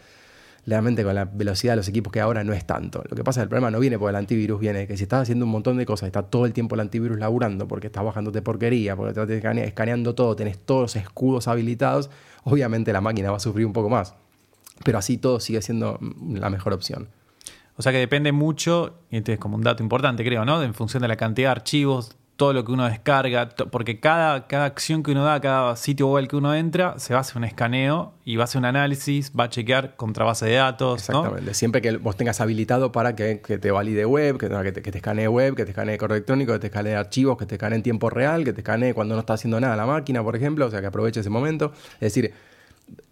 realmente 0.65 1.03
con 1.03 1.15
la 1.15 1.25
velocidad 1.25 1.73
de 1.73 1.77
los 1.77 1.87
equipos 1.87 2.11
que 2.11 2.19
ahora 2.19 2.43
no 2.43 2.51
es 2.51 2.65
tanto. 2.65 3.01
Lo 3.09 3.15
que 3.15 3.23
pasa 3.23 3.39
es 3.39 3.41
que 3.41 3.45
el 3.45 3.49
problema 3.49 3.71
no 3.71 3.79
viene 3.79 3.97
por 3.97 4.09
el 4.09 4.17
antivirus, 4.17 4.59
viene 4.59 4.85
que 4.85 4.97
si 4.97 5.03
estás 5.03 5.21
haciendo 5.21 5.45
un 5.45 5.51
montón 5.51 5.77
de 5.77 5.85
cosas, 5.85 6.07
está 6.07 6.23
todo 6.23 6.45
el 6.45 6.51
tiempo 6.51 6.75
el 6.75 6.81
antivirus 6.81 7.17
laburando, 7.17 7.67
porque 7.69 7.87
estás 7.87 8.03
bajándote 8.03 8.41
porquería, 8.41 8.95
porque 8.97 9.11
estás 9.11 9.29
escaneando 9.29 10.13
todo, 10.13 10.35
tenés 10.35 10.59
todos 10.59 10.81
los 10.81 10.95
escudos 10.97 11.47
habilitados, 11.47 12.09
obviamente 12.43 12.91
la 12.91 12.99
máquina 12.99 13.31
va 13.31 13.37
a 13.37 13.39
sufrir 13.39 13.65
un 13.65 13.73
poco 13.73 13.89
más. 13.89 14.15
Pero 14.83 14.97
así 14.97 15.17
todo 15.17 15.39
sigue 15.39 15.61
siendo 15.61 15.99
la 16.33 16.49
mejor 16.49 16.73
opción. 16.73 17.07
O 17.77 17.81
sea 17.81 17.93
que 17.93 17.99
depende 17.99 18.31
mucho, 18.31 18.99
y 19.09 19.17
este 19.17 19.33
es 19.33 19.39
como 19.39 19.55
un 19.55 19.63
dato 19.63 19.83
importante, 19.83 20.25
creo, 20.25 20.43
¿no? 20.43 20.61
En 20.63 20.73
función 20.73 21.01
de 21.01 21.07
la 21.07 21.15
cantidad 21.15 21.49
de 21.49 21.51
archivos, 21.51 22.16
todo 22.37 22.53
lo 22.53 22.63
que 22.63 22.71
uno 22.71 22.87
descarga, 22.87 23.49
porque 23.71 23.99
cada, 23.99 24.47
cada 24.47 24.65
acción 24.65 25.01
que 25.01 25.11
uno 25.11 25.25
da, 25.25 25.41
cada 25.41 25.75
sitio 25.75 26.07
web 26.07 26.27
que 26.27 26.35
uno 26.35 26.53
entra, 26.53 26.97
se 26.99 27.13
va 27.13 27.19
a 27.19 27.21
hacer 27.21 27.37
un 27.37 27.43
escaneo 27.43 28.13
y 28.23 28.35
va 28.35 28.43
a 28.43 28.45
hacer 28.45 28.59
un 28.59 28.65
análisis, 28.65 29.31
va 29.37 29.45
a 29.45 29.49
chequear 29.49 29.95
contra 29.95 30.23
base 30.23 30.45
de 30.45 30.53
datos. 30.53 30.99
Exactamente. 30.99 31.53
Siempre 31.55 31.81
que 31.81 31.97
vos 31.97 32.15
tengas 32.15 32.39
habilitado 32.39 32.91
para 32.91 33.15
que, 33.15 33.37
te 33.37 33.71
valide 33.71 34.05
web, 34.05 34.37
que, 34.37 34.49
te, 34.49 34.81
que 34.81 34.91
te 34.91 34.97
escanee 34.99 35.27
web, 35.27 35.55
que 35.55 35.65
te 35.65 35.71
escanee 35.71 35.97
correo 35.97 36.15
electrónico, 36.15 36.53
que 36.53 36.59
te 36.59 36.67
escanee 36.67 36.95
archivos, 36.95 37.37
que 37.37 37.47
te 37.47 37.55
escanee 37.55 37.77
en 37.77 37.83
tiempo 37.83 38.09
real, 38.09 38.43
que 38.43 38.53
te 38.53 38.61
escanee 38.61 38.93
cuando 38.93 39.15
no 39.15 39.21
está 39.21 39.33
haciendo 39.33 39.59
nada 39.59 39.75
la 39.75 39.87
máquina, 39.87 40.23
por 40.23 40.35
ejemplo, 40.35 40.67
o 40.67 40.69
sea 40.69 40.79
que 40.79 40.87
aproveche 40.87 41.21
ese 41.21 41.31
momento. 41.31 41.73
Es 41.95 42.13
decir, 42.13 42.33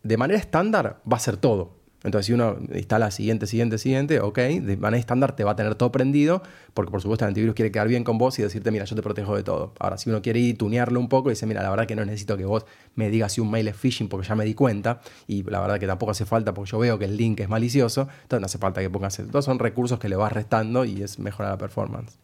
de 0.03 0.17
manera 0.17 0.39
estándar 0.39 1.01
va 1.11 1.17
a 1.17 1.19
ser 1.19 1.37
todo. 1.37 1.84
Entonces, 2.05 2.27
si 2.27 2.33
uno 2.33 2.57
instala 2.73 3.09
siguiente, 3.09 3.47
siguiente, 3.47 3.79
siguiente, 3.79 4.19
ok, 4.19 4.37
de 4.37 4.77
manera 4.77 4.99
estándar 4.99 5.35
te 5.35 5.43
va 5.43 5.51
a 5.51 5.55
tener 5.55 5.73
todo 5.73 5.91
prendido, 5.91 6.43
porque 6.75 6.91
por 6.91 7.01
supuesto 7.01 7.25
el 7.25 7.29
antivirus 7.29 7.55
quiere 7.55 7.71
quedar 7.71 7.87
bien 7.87 8.03
con 8.03 8.19
vos 8.19 8.37
y 8.37 8.43
decirte, 8.43 8.69
mira, 8.69 8.85
yo 8.85 8.95
te 8.95 9.01
protejo 9.01 9.35
de 9.35 9.43
todo. 9.43 9.73
Ahora, 9.79 9.97
si 9.97 10.11
uno 10.11 10.21
quiere 10.21 10.39
ir 10.39 10.57
tunearlo 10.57 10.99
un 10.99 11.09
poco 11.09 11.29
y 11.29 11.33
dice, 11.33 11.47
mira, 11.47 11.63
la 11.63 11.71
verdad 11.71 11.87
que 11.87 11.95
no 11.95 12.05
necesito 12.05 12.37
que 12.37 12.45
vos 12.45 12.65
me 12.93 13.09
digas 13.09 13.33
si 13.33 13.41
un 13.41 13.49
mail 13.49 13.67
es 13.67 13.75
phishing 13.75 14.07
porque 14.07 14.27
ya 14.27 14.35
me 14.35 14.45
di 14.45 14.53
cuenta, 14.53 15.01
y 15.27 15.43
la 15.43 15.59
verdad 15.59 15.79
que 15.79 15.87
tampoco 15.87 16.11
hace 16.11 16.25
falta 16.25 16.53
porque 16.53 16.69
yo 16.71 16.77
veo 16.77 16.99
que 16.99 17.05
el 17.05 17.17
link 17.17 17.39
es 17.39 17.49
malicioso, 17.49 18.01
entonces 18.21 18.39
no 18.39 18.45
hace 18.45 18.59
falta 18.59 18.81
que 18.81 18.89
pongas 18.89 19.17
eso. 19.17 19.29
Todos 19.29 19.45
son 19.45 19.57
recursos 19.57 19.97
que 19.97 20.07
le 20.07 20.15
vas 20.15 20.31
restando 20.31 20.85
y 20.85 21.01
es 21.01 21.17
mejorar 21.17 21.53
la 21.53 21.57
performance. 21.57 22.19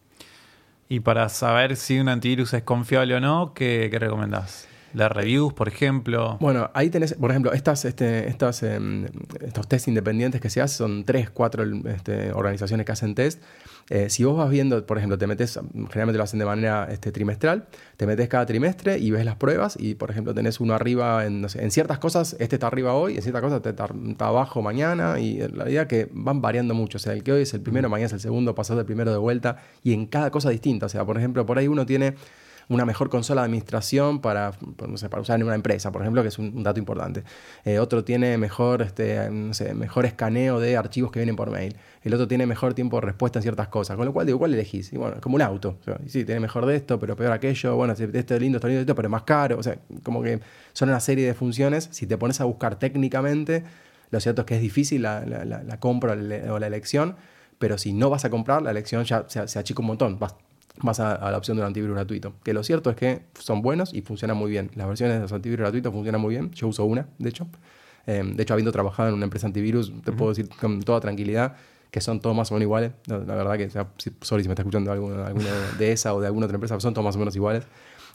Y 0.88 1.00
para 1.00 1.28
saber 1.28 1.76
si 1.76 1.98
un 1.98 2.08
antivirus 2.08 2.54
es 2.54 2.62
confiable 2.62 3.16
o 3.16 3.20
no, 3.20 3.52
¿qué, 3.54 3.88
qué 3.90 3.98
recomendás? 3.98 4.68
Leer 4.94 5.12
reviews, 5.12 5.52
por 5.52 5.68
ejemplo. 5.68 6.38
Bueno, 6.40 6.70
ahí 6.74 6.90
tenés, 6.90 7.14
por 7.14 7.30
ejemplo, 7.30 7.52
estas, 7.52 7.84
este, 7.84 8.28
estas, 8.28 8.62
em, 8.62 9.06
estos 9.40 9.68
test 9.68 9.88
independientes 9.88 10.40
que 10.40 10.50
se 10.50 10.60
hacen, 10.60 10.76
son 10.76 11.04
tres, 11.04 11.30
cuatro 11.30 11.64
este, 11.86 12.32
organizaciones 12.32 12.86
que 12.86 12.92
hacen 12.92 13.14
test. 13.14 13.42
Eh, 13.90 14.08
si 14.10 14.24
vos 14.24 14.36
vas 14.36 14.48
viendo, 14.48 14.86
por 14.86 14.96
ejemplo, 14.98 15.18
te 15.18 15.26
metes, 15.26 15.58
generalmente 15.72 16.16
lo 16.16 16.24
hacen 16.24 16.38
de 16.38 16.44
manera 16.44 16.88
este, 16.90 17.12
trimestral, 17.12 17.66
te 17.96 18.06
metes 18.06 18.28
cada 18.28 18.46
trimestre 18.46 18.98
y 18.98 19.10
ves 19.10 19.24
las 19.24 19.36
pruebas 19.36 19.76
y, 19.78 19.94
por 19.94 20.10
ejemplo, 20.10 20.34
tenés 20.34 20.60
uno 20.60 20.74
arriba 20.74 21.26
en, 21.26 21.46
en 21.54 21.70
ciertas 21.70 21.98
cosas, 21.98 22.36
este 22.38 22.56
está 22.56 22.68
arriba 22.68 22.94
hoy, 22.94 23.16
en 23.16 23.22
ciertas 23.22 23.42
cosas 23.42 23.56
este 23.58 23.70
está, 23.70 23.88
está, 24.08 24.26
abajo 24.26 24.62
mañana 24.62 25.18
y 25.18 25.38
la 25.48 25.68
idea 25.68 25.88
que 25.88 26.08
van 26.12 26.40
variando 26.40 26.74
mucho. 26.74 26.96
O 26.96 27.00
sea, 27.00 27.12
el 27.12 27.22
que 27.22 27.32
hoy 27.32 27.42
es 27.42 27.54
el 27.54 27.60
primero, 27.60 27.88
mañana 27.88 28.06
es 28.06 28.12
el 28.12 28.20
segundo, 28.20 28.54
pasado 28.54 28.80
el 28.80 28.86
primero 28.86 29.10
de 29.10 29.18
vuelta 29.18 29.58
y 29.82 29.92
en 29.92 30.06
cada 30.06 30.30
cosa 30.30 30.50
distinta. 30.50 30.86
O 30.86 30.88
sea, 30.88 31.04
por 31.04 31.18
ejemplo, 31.18 31.44
por 31.44 31.58
ahí 31.58 31.68
uno 31.68 31.84
tiene 31.84 32.14
una 32.72 32.84
mejor 32.84 33.10
consola 33.10 33.42
de 33.42 33.46
administración 33.46 34.20
para, 34.20 34.52
para 34.76 35.20
usar 35.20 35.40
en 35.40 35.46
una 35.46 35.54
empresa, 35.54 35.92
por 35.92 36.02
ejemplo, 36.02 36.22
que 36.22 36.28
es 36.28 36.38
un, 36.38 36.62
dato 36.62 36.78
importante. 36.78 37.22
Eh, 37.64 37.78
otro 37.78 38.04
tiene 38.04 38.38
mejor, 38.38 38.82
este, 38.82 39.30
mejor 39.30 40.06
escaneo 40.06 40.58
de 40.58 40.76
archivos 40.76 41.12
que 41.12 41.18
vienen 41.18 41.36
por 41.36 41.50
mail. 41.50 41.76
El 42.02 42.14
otro 42.14 42.26
tiene 42.26 42.46
mejor 42.46 42.74
tiempo 42.74 42.96
de 42.96 43.06
respuesta 43.06 43.38
en 43.38 43.42
ciertas 43.42 43.68
cosas. 43.68 43.96
Con 43.96 44.06
lo 44.06 44.12
cual, 44.12 44.26
digo, 44.26 44.38
¿cuál 44.38 44.54
elegís? 44.54 44.92
Y 44.92 44.96
bueno, 44.96 45.16
como 45.20 45.36
un 45.36 45.42
auto. 45.42 45.76
sí, 46.06 46.24
tiene 46.24 46.40
mejor 46.40 46.66
de 46.66 46.76
esto, 46.76 46.98
pero 46.98 47.14
peor 47.14 47.32
aquello. 47.32 47.76
Bueno, 47.76 47.92
este 47.92 48.34
es 48.34 48.40
lindo, 48.40 48.58
está 48.58 48.68
lindo, 48.68 48.80
esto, 48.80 48.94
pero 48.94 49.08
es 49.08 49.12
más 49.12 49.22
caro. 49.22 49.58
O 49.58 49.62
sea, 49.62 49.78
como 50.02 50.22
que 50.22 50.40
son 50.72 50.88
una 50.88 51.00
serie 51.00 51.26
de 51.26 51.34
funciones. 51.34 51.88
Si 51.92 52.06
te 52.06 52.16
pones 52.16 52.40
a 52.40 52.44
buscar 52.44 52.78
técnicamente, 52.78 53.64
lo 54.10 54.20
cierto 54.20 54.42
es 54.42 54.46
que 54.46 54.56
es 54.56 54.62
difícil 54.62 55.02
la, 55.02 55.24
la, 55.24 55.80
compra 55.80 56.12
o 56.50 56.58
la 56.58 56.66
elección 56.66 57.16
pero 57.58 57.78
si 57.78 57.92
no 57.92 58.10
vas 58.10 58.24
a 58.24 58.30
comprar, 58.30 58.60
la 58.60 58.72
elección 58.72 59.04
ya 59.04 59.24
se, 59.28 59.46
se 59.46 59.56
achica 59.56 59.80
un 59.82 59.86
montón. 59.86 60.18
Vas, 60.18 60.34
más 60.80 61.00
a, 61.00 61.30
la 61.30 61.36
opción 61.36 61.56
de 61.56 61.62
un 61.62 61.66
antivirus 61.66 61.94
gratuito. 61.94 62.34
Que 62.42 62.52
lo 62.52 62.62
cierto 62.62 62.90
es 62.90 62.96
que 62.96 63.22
son 63.38 63.62
buenos 63.62 63.92
y 63.92 64.02
funcionan 64.02 64.36
muy 64.36 64.50
bien. 64.50 64.70
Las 64.74 64.88
versiones 64.88 65.16
de 65.16 65.22
los 65.22 65.32
antivirus 65.32 65.62
gratuitos 65.62 65.92
funcionan 65.92 66.20
muy 66.20 66.34
bien. 66.34 66.50
Yo 66.52 66.68
uso 66.68 66.84
una, 66.84 67.06
de 67.18 67.28
hecho. 67.28 67.46
Em, 68.06 68.34
de 68.34 68.42
hecho, 68.42 68.54
habiendo 68.54 68.72
trabajado 68.72 69.10
en 69.10 69.14
una 69.14 69.24
empresa 69.24 69.46
antivirus, 69.46 69.92
te 70.02 70.12
puedo 70.12 70.30
decir 70.30 70.48
con 70.60 70.82
toda 70.82 71.00
tranquilidad 71.00 71.56
que 71.90 72.00
son 72.00 72.20
todos 72.20 72.34
más 72.34 72.50
o 72.50 72.54
menos 72.54 72.64
iguales. 72.64 72.92
La, 73.06 73.18
verdad 73.18 73.58
que, 73.58 73.68
sorry 74.22 74.42
si 74.42 74.48
me 74.48 74.54
está 74.54 74.62
escuchando 74.62 74.90
alguna, 74.90 75.26
alguna 75.26 75.50
de 75.78 75.92
esa 75.92 76.14
o 76.14 76.20
de 76.20 76.26
alguna 76.26 76.46
otra 76.46 76.56
empresa, 76.56 76.80
son 76.80 76.94
todos 76.94 77.04
más 77.04 77.16
o 77.16 77.18
menos 77.18 77.36
iguales. 77.36 77.64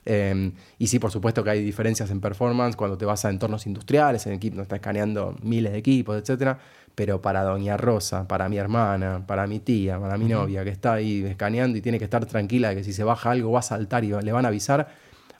Em, 0.10 0.54
y 0.80 0.88
sí, 0.88 1.00
por 1.00 1.12
supuesto 1.12 1.44
que 1.44 1.50
hay 1.50 1.64
diferencias 1.64 2.10
en 2.12 2.22
performance 2.22 2.78
cuando 2.78 2.98
te 2.98 3.06
vas 3.06 3.26
a 3.26 3.30
entornos 3.30 3.68
industriales, 3.68 4.26
en 4.26 4.34
equipos, 4.34 4.56
no 4.56 4.64
estás 4.64 4.78
escaneando 4.78 5.36
miles 5.42 5.74
de 5.74 5.78
equipos, 5.80 6.18
etcétera 6.18 6.58
pero 6.98 7.22
para 7.22 7.44
doña 7.44 7.78
Rosa, 7.78 8.28
para 8.28 8.50
mi 8.50 8.58
hermana, 8.58 9.22
para 9.28 9.46
mi 9.46 9.60
tía, 9.60 10.00
para 10.00 10.18
mi 10.18 10.26
novia, 10.26 10.64
que 10.64 10.72
está 10.72 10.94
ahí 10.94 11.24
escaneando 11.24 11.78
y 11.78 11.82
tiene 11.82 12.00
que 12.00 12.06
estar 12.06 12.26
tranquila 12.26 12.70
de 12.70 12.78
que 12.78 12.84
si 12.84 12.92
se 12.92 13.04
baja 13.04 13.30
algo 13.30 13.52
va 13.52 13.60
a 13.60 13.62
saltar 13.62 14.04
y 14.04 14.08
le 14.08 14.32
van 14.32 14.46
a 14.46 14.48
avisar, 14.48 14.88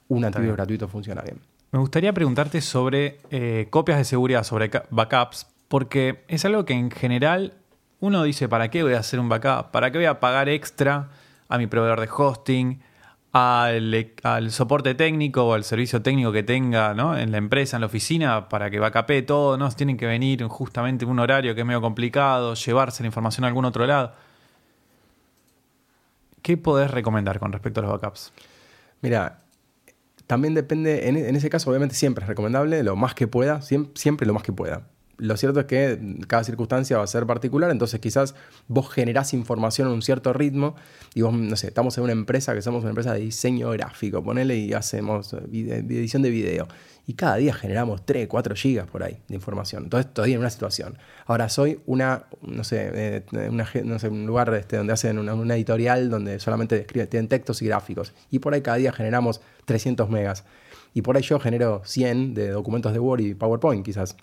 un 0.06 0.24
antivirus 0.24 0.54
gratuito 0.54 0.86
funciona 0.86 1.20
bien. 1.20 1.40
Me 1.72 1.80
gustaría 1.80 2.12
preguntarte 2.12 2.60
sobre 2.60 3.18
eh, 3.32 3.66
copias 3.70 3.98
de 3.98 4.04
seguridad, 4.04 4.44
sobre 4.44 4.70
backups, 4.90 5.48
porque 5.66 6.22
es 6.28 6.44
algo 6.44 6.64
que 6.64 6.74
en 6.74 6.92
general 6.92 7.54
uno 7.98 8.22
dice, 8.22 8.48
¿para 8.48 8.70
qué 8.70 8.84
voy 8.84 8.94
a 8.94 9.00
hacer 9.00 9.18
un 9.18 9.28
backup? 9.28 9.72
¿Para 9.72 9.90
qué 9.90 9.98
voy 9.98 10.06
a 10.06 10.20
pagar 10.20 10.48
extra 10.48 11.08
a 11.48 11.58
mi 11.58 11.66
proveedor 11.66 12.00
de 12.00 12.08
hosting? 12.08 12.80
Al, 13.32 14.50
soporte 14.50 14.94
técnico 14.94 15.46
o 15.46 15.54
al 15.54 15.64
servicio 15.64 16.02
técnico 16.02 16.32
que 16.32 16.42
tenga 16.42 16.90
en 17.20 17.32
la 17.32 17.38
empresa, 17.38 17.76
en 17.76 17.82
la 17.82 17.86
oficina, 17.86 18.48
para 18.48 18.70
que 18.70 18.78
vacape 18.78 19.22
todo, 19.22 19.56
¿no? 19.56 19.70
Tienen 19.70 19.96
que 19.96 20.06
venir 20.06 20.42
justamente 20.44 21.04
en 21.04 21.10
un 21.10 21.18
horario 21.18 21.54
que 21.54 21.60
es 21.60 21.66
medio 21.66 21.80
complicado, 21.80 22.54
llevarse 22.54 23.02
la 23.02 23.08
información 23.08 23.44
a 23.44 23.48
algún 23.48 23.64
otro 23.64 23.86
lado. 23.86 24.12
¿Qué 26.42 26.56
podés 26.56 26.90
recomendar 26.90 27.38
con 27.38 27.52
respecto 27.52 27.80
a 27.80 27.82
los 27.84 27.92
backups? 27.92 28.32
Mira, 29.02 29.42
también 30.26 30.54
depende, 30.54 31.08
en, 31.08 31.16
ese 31.36 31.50
caso 31.50 31.70
obviamente 31.70 31.94
siempre 31.94 32.24
es 32.24 32.28
recomendable, 32.28 32.82
lo 32.82 32.96
más 32.96 33.14
que 33.14 33.26
pueda, 33.26 33.60
siempre 33.62 34.26
lo 34.26 34.34
más 34.34 34.42
que 34.42 34.52
pueda 34.52 34.82
lo 35.18 35.36
cierto 35.36 35.60
es 35.60 35.66
que 35.66 35.98
cada 36.26 36.44
circunstancia 36.44 36.96
va 36.96 37.04
a 37.04 37.06
ser 37.06 37.26
particular, 37.26 37.70
entonces 37.70 38.00
quizás 38.00 38.34
vos 38.68 38.90
generás 38.90 39.34
información 39.34 39.88
en 39.88 39.94
un 39.94 40.02
cierto 40.02 40.32
ritmo 40.32 40.76
y 41.14 41.22
vos, 41.22 41.34
no 41.34 41.56
sé, 41.56 41.68
estamos 41.68 41.98
en 41.98 42.04
una 42.04 42.12
empresa 42.12 42.54
que 42.54 42.62
somos 42.62 42.82
una 42.82 42.90
empresa 42.90 43.12
de 43.12 43.20
diseño 43.20 43.70
gráfico, 43.70 44.22
ponele 44.22 44.56
y 44.56 44.72
hacemos 44.72 45.32
edición 45.32 46.22
de 46.22 46.30
video. 46.30 46.68
Y 47.08 47.14
cada 47.14 47.36
día 47.36 47.54
generamos 47.54 48.04
3, 48.04 48.28
4 48.28 48.54
gigas 48.54 48.86
por 48.86 49.02
ahí 49.02 49.16
de 49.28 49.34
información. 49.34 49.84
Entonces, 49.84 50.12
todavía 50.12 50.34
en 50.34 50.40
una 50.40 50.50
situación. 50.50 50.98
Ahora, 51.24 51.48
soy 51.48 51.80
una, 51.86 52.26
no 52.42 52.64
sé, 52.64 52.90
eh, 52.92 53.24
un 54.10 54.26
lugar 54.26 54.52
este, 54.52 54.76
donde 54.76 54.92
hacen 54.92 55.18
una, 55.18 55.54
editorial 55.56 56.10
donde 56.10 56.38
solamente 56.38 56.80
tienen 56.80 57.28
textos 57.28 57.62
y 57.62 57.66
gráficos. 57.66 58.12
Y 58.30 58.40
por 58.40 58.52
ahí 58.52 58.60
cada 58.60 58.76
día 58.76 58.92
generamos 58.92 59.40
300 59.64 60.10
megas. 60.10 60.44
Y 60.92 61.00
por 61.00 61.16
ahí 61.16 61.22
yo 61.22 61.40
genero 61.40 61.80
100 61.86 62.34
de 62.34 62.50
documentos 62.50 62.92
de 62.92 62.98
Word 62.98 63.20
y 63.20 63.34
PowerPoint, 63.34 63.86
quizás. 63.86 64.14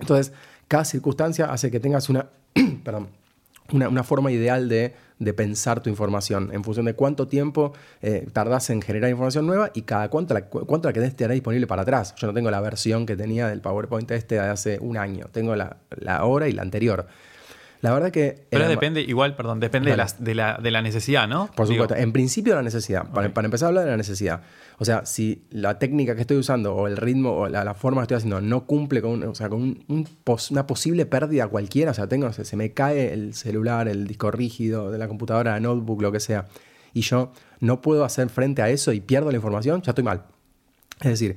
Entonces, 0.00 0.32
cada 0.68 0.84
circunstancia 0.84 1.46
hace 1.46 1.70
que 1.70 1.80
tengas 1.80 2.08
una, 2.08 2.26
una, 3.72 4.02
forma 4.02 4.32
ideal 4.32 4.68
de, 4.68 4.94
pensar 5.36 5.82
tu 5.82 5.90
información 5.90 6.50
en 6.52 6.64
función 6.64 6.86
de 6.86 6.94
cuánto 6.94 7.28
tiempo 7.28 7.72
eh, 8.00 8.26
tardas 8.32 8.70
en 8.70 8.80
generar 8.80 9.10
información 9.10 9.46
nueva 9.46 9.70
y 9.74 9.82
cada 9.82 10.08
cuánto 10.08 10.32
la, 10.34 10.46
cuánto 10.46 10.88
la 10.88 10.92
que 10.92 11.04
estará 11.04 11.34
disponible 11.34 11.66
para 11.66 11.82
atrás. 11.82 12.14
Yo 12.16 12.26
no 12.26 12.34
tengo 12.34 12.50
la 12.50 12.60
versión 12.60 13.04
que 13.04 13.16
tenía 13.16 13.46
del 13.48 13.60
PowerPoint 13.60 14.10
este 14.12 14.36
de 14.36 14.40
hace 14.40 14.78
un 14.80 14.96
año, 14.96 15.26
tengo 15.30 15.54
la, 15.56 15.76
la 15.90 16.24
hora 16.24 16.48
y 16.48 16.52
la 16.52 16.62
anterior. 16.62 17.06
La 17.82 17.92
verdad 17.92 18.10
que... 18.10 18.46
Pero 18.50 18.68
depende, 18.68 19.00
igual, 19.00 19.36
perdón, 19.36 19.58
depende 19.58 19.90
de, 19.90 19.96
la, 19.96 20.58
de, 20.60 20.70
la, 20.70 20.82
necesidad, 20.82 21.26
¿no? 21.26 21.50
Por 21.54 21.66
supuesto, 21.66 21.96
en 21.96 22.12
principio 22.12 22.54
la 22.54 22.62
necesidad, 22.62 23.10
para, 23.10 23.26
empezar 23.26 23.66
a 23.66 23.68
hablar 23.68 23.84
de 23.84 23.90
la 23.90 23.96
necesidad. 23.96 24.42
O 24.78 24.84
sea, 24.84 25.06
si 25.06 25.46
la 25.50 25.78
técnica 25.78 26.14
que 26.14 26.20
estoy 26.20 26.36
usando 26.36 26.74
o 26.74 26.86
el 26.86 26.98
ritmo 26.98 27.32
o 27.32 27.48
la, 27.48 27.72
forma 27.74 28.02
que 28.02 28.04
estoy 28.04 28.16
haciendo 28.18 28.42
no 28.42 28.66
cumple 28.66 29.00
con, 29.00 29.22
o 29.22 29.34
sea, 29.34 29.48
con 29.48 29.82
una 29.88 30.66
posible 30.66 31.06
pérdida 31.06 31.48
cualquiera, 31.48 31.92
o 31.92 31.94
sea, 31.94 32.06
tengo, 32.06 32.30
se 32.32 32.56
me 32.56 32.72
cae 32.72 33.14
el 33.14 33.32
celular, 33.32 33.88
el 33.88 34.06
disco 34.06 34.30
rígido 34.30 34.90
de 34.90 34.98
la 34.98 35.08
computadora, 35.08 35.56
el 35.56 35.62
notebook, 35.62 36.02
lo 36.02 36.12
que 36.12 36.20
sea, 36.20 36.46
y 36.92 37.00
yo 37.00 37.32
no 37.60 37.80
puedo 37.80 38.04
hacer 38.04 38.28
frente 38.28 38.60
a 38.60 38.68
eso 38.68 38.92
y 38.92 39.00
pierdo 39.00 39.30
la 39.30 39.36
información, 39.36 39.80
ya 39.80 39.92
estoy 39.92 40.04
mal. 40.04 40.24
Es 41.00 41.10
decir, 41.10 41.36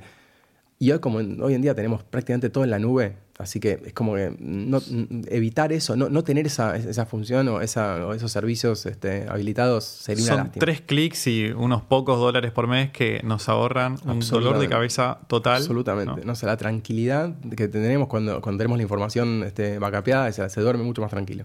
y 0.78 0.90
hoy, 0.90 0.98
como 0.98 1.18
hoy 1.18 1.54
en 1.54 1.62
día 1.62 1.74
tenemos 1.74 2.02
prácticamente 2.02 2.50
todo 2.50 2.64
en 2.64 2.70
la 2.70 2.78
nube, 2.78 3.16
así 3.38 3.60
que 3.60 3.80
es 3.84 3.92
como 3.92 4.14
que 4.14 4.34
no, 4.38 4.80
evitar 5.28 5.72
eso, 5.72 5.96
no, 5.96 6.08
no 6.08 6.22
tener 6.22 6.46
esa, 6.46 6.76
esa, 6.76 7.04
función 7.06 7.48
o, 7.48 7.60
esa, 7.60 8.06
o 8.06 8.14
esos 8.14 8.30
servicios 8.30 8.86
este, 8.86 9.26
habilitados 9.28 9.84
sería 9.84 10.24
Son 10.24 10.34
una 10.34 10.44
lástima. 10.44 10.60
tres 10.60 10.80
clics 10.80 11.26
y 11.26 11.46
unos 11.50 11.82
pocos 11.82 12.18
dólares 12.18 12.52
por 12.52 12.68
mes 12.68 12.90
que 12.90 13.20
nos 13.24 13.48
ahorran 13.48 13.98
un 14.04 14.20
dolor 14.20 14.58
de 14.58 14.68
cabeza 14.68 15.18
total. 15.26 15.56
Absolutamente. 15.56 16.24
¿no? 16.24 16.34
sé, 16.34 16.46
la 16.46 16.56
tranquilidad 16.56 17.34
que 17.56 17.68
tenemos 17.68 18.08
cuando, 18.08 18.40
cuando 18.40 18.58
tenemos 18.58 18.78
la 18.78 18.82
información 18.82 19.42
este, 19.44 19.78
backupeada, 19.78 20.30
se, 20.30 20.48
se 20.48 20.60
duerme 20.60 20.84
mucho 20.84 21.02
más 21.02 21.10
tranquilo. 21.10 21.44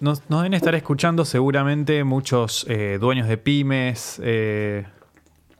Nos, 0.00 0.22
nos, 0.30 0.42
deben 0.42 0.54
estar 0.54 0.76
escuchando 0.76 1.24
seguramente 1.24 2.04
muchos 2.04 2.64
eh, 2.68 2.98
dueños 3.00 3.26
de 3.26 3.36
pymes, 3.36 4.20
eh, 4.22 4.86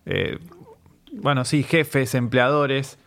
eh, 0.06 0.38
bueno, 1.12 1.44
sí, 1.44 1.64
jefes, 1.64 2.14
empleadores, 2.14 2.98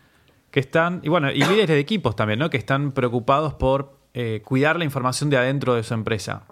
que 0.52 0.60
están, 0.60 1.00
y 1.02 1.08
bueno, 1.08 1.32
y 1.32 1.38
líderes 1.38 1.68
de 1.68 1.78
equipos 1.80 2.14
también, 2.14 2.38
¿no? 2.38 2.50
Que 2.50 2.58
están 2.58 2.92
preocupados 2.92 3.54
por 3.54 3.98
eh, 4.12 4.42
cuidar 4.44 4.78
la 4.78 4.84
información 4.84 5.30
de 5.30 5.38
adentro 5.38 5.74
de 5.74 5.82
su 5.82 5.94
empresa. 5.94 6.44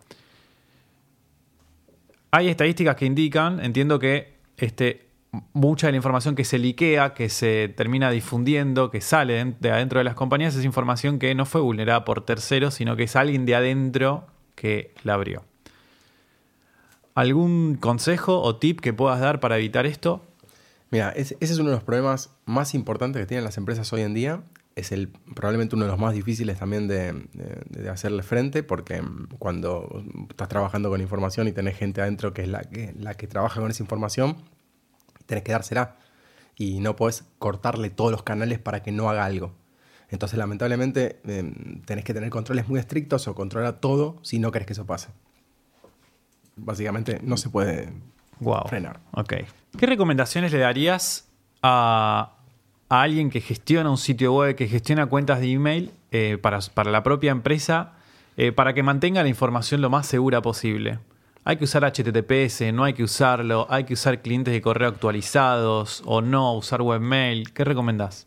Hay 2.30 2.48
estadísticas 2.48 2.96
que 2.96 3.04
indican, 3.04 3.62
entiendo 3.62 3.98
que 3.98 4.38
este, 4.56 5.10
mucha 5.52 5.88
de 5.88 5.92
la 5.92 5.96
información 5.98 6.34
que 6.34 6.44
se 6.44 6.58
liquea, 6.58 7.12
que 7.12 7.28
se 7.28 7.68
termina 7.68 8.10
difundiendo, 8.10 8.90
que 8.90 9.02
sale 9.02 9.44
de 9.60 9.70
adentro 9.70 9.98
de 9.98 10.04
las 10.04 10.14
compañías, 10.14 10.56
es 10.56 10.64
información 10.64 11.18
que 11.18 11.34
no 11.34 11.44
fue 11.44 11.60
vulnerada 11.60 12.06
por 12.06 12.24
terceros, 12.24 12.74
sino 12.74 12.96
que 12.96 13.02
es 13.02 13.16
alguien 13.16 13.44
de 13.44 13.54
adentro 13.54 14.26
que 14.54 14.94
la 15.04 15.14
abrió. 15.14 15.44
¿Algún 17.14 17.74
consejo 17.74 18.40
o 18.40 18.56
tip 18.56 18.80
que 18.80 18.94
puedas 18.94 19.20
dar 19.20 19.40
para 19.40 19.58
evitar 19.58 19.84
esto? 19.84 20.24
Mira, 20.90 21.10
ese 21.10 21.36
es 21.38 21.58
uno 21.58 21.70
de 21.70 21.76
los 21.76 21.84
problemas 21.84 22.30
más 22.46 22.74
importantes 22.74 23.22
que 23.22 23.26
tienen 23.26 23.44
las 23.44 23.56
empresas 23.56 23.92
hoy 23.92 24.02
en 24.02 24.12
día. 24.12 24.42
Es 24.74 24.90
el, 24.90 25.08
probablemente 25.08 25.76
uno 25.76 25.84
de 25.84 25.90
los 25.90 26.00
más 26.00 26.14
difíciles 26.14 26.58
también 26.58 26.88
de, 26.88 27.88
hacerle 27.90 28.22
frente, 28.22 28.62
porque 28.62 29.00
cuando 29.38 30.04
estás 30.28 30.48
trabajando 30.48 30.90
con 30.90 31.00
información 31.00 31.46
y 31.46 31.52
tenés 31.52 31.76
gente 31.76 32.00
adentro 32.00 32.32
que 32.32 32.42
es 32.42 32.48
la 32.48 32.62
que, 32.62 32.92
la 32.98 33.14
que 33.14 33.28
trabaja 33.28 33.60
con 33.60 33.70
esa 33.70 33.82
información, 33.82 34.36
tenés 35.26 35.44
que 35.44 35.52
dársela. 35.52 35.96
Y 36.56 36.80
no 36.80 36.96
podés 36.96 37.24
cortarle 37.38 37.90
todos 37.90 38.10
los 38.10 38.22
canales 38.22 38.58
para 38.58 38.82
que 38.82 38.90
no 38.90 39.08
haga 39.08 39.24
algo. 39.24 39.54
Entonces, 40.08 40.38
lamentablemente, 40.38 41.20
em, 41.24 41.82
tenés 41.82 42.04
que 42.04 42.12
tener 42.12 42.30
controles 42.30 42.68
muy 42.68 42.80
estrictos 42.80 43.28
o 43.28 43.34
controlar 43.34 43.80
todo 43.80 44.18
si 44.22 44.40
no 44.40 44.50
querés 44.50 44.66
que 44.66 44.72
eso 44.72 44.86
pase. 44.86 45.08
Básicamente, 46.56 47.20
no 47.22 47.36
se 47.36 47.48
puede 47.48 47.92
wow. 48.40 48.66
frenar. 48.68 49.00
Ok. 49.12 49.34
¿Qué 49.78 49.86
recomendaciones 49.86 50.52
le 50.52 50.58
darías 50.58 51.28
a, 51.62 52.32
alguien 52.88 53.30
que 53.30 53.40
gestiona 53.40 53.88
un 53.90 53.98
sitio 53.98 54.34
web, 54.34 54.56
que 54.56 54.66
gestiona 54.66 55.06
cuentas 55.06 55.40
de 55.40 55.52
email 55.52 55.92
eh, 56.10 56.38
para, 56.40 56.58
para, 56.74 56.90
la 56.90 57.02
propia 57.02 57.30
empresa, 57.30 57.92
eh, 58.36 58.50
para 58.52 58.74
que 58.74 58.82
mantenga 58.82 59.22
la 59.22 59.28
información 59.28 59.80
lo 59.80 59.90
más 59.90 60.06
segura 60.06 60.42
posible? 60.42 60.98
hay 61.44 61.56
que 61.56 61.64
usar 61.64 61.84
HTTPS, 61.84 62.72
no 62.72 62.84
hay 62.84 62.92
que 62.92 63.02
usarlo, 63.02 63.66
hay 63.70 63.84
que 63.84 63.94
usar 63.94 64.20
clientes 64.20 64.52
de 64.52 64.60
correo 64.60 64.88
actualizados 64.88 66.02
o 66.04 66.20
no, 66.20 66.54
usar 66.54 66.82
webmail. 66.82 67.52
¿Qué 67.52 67.64
recomendás? 67.64 68.26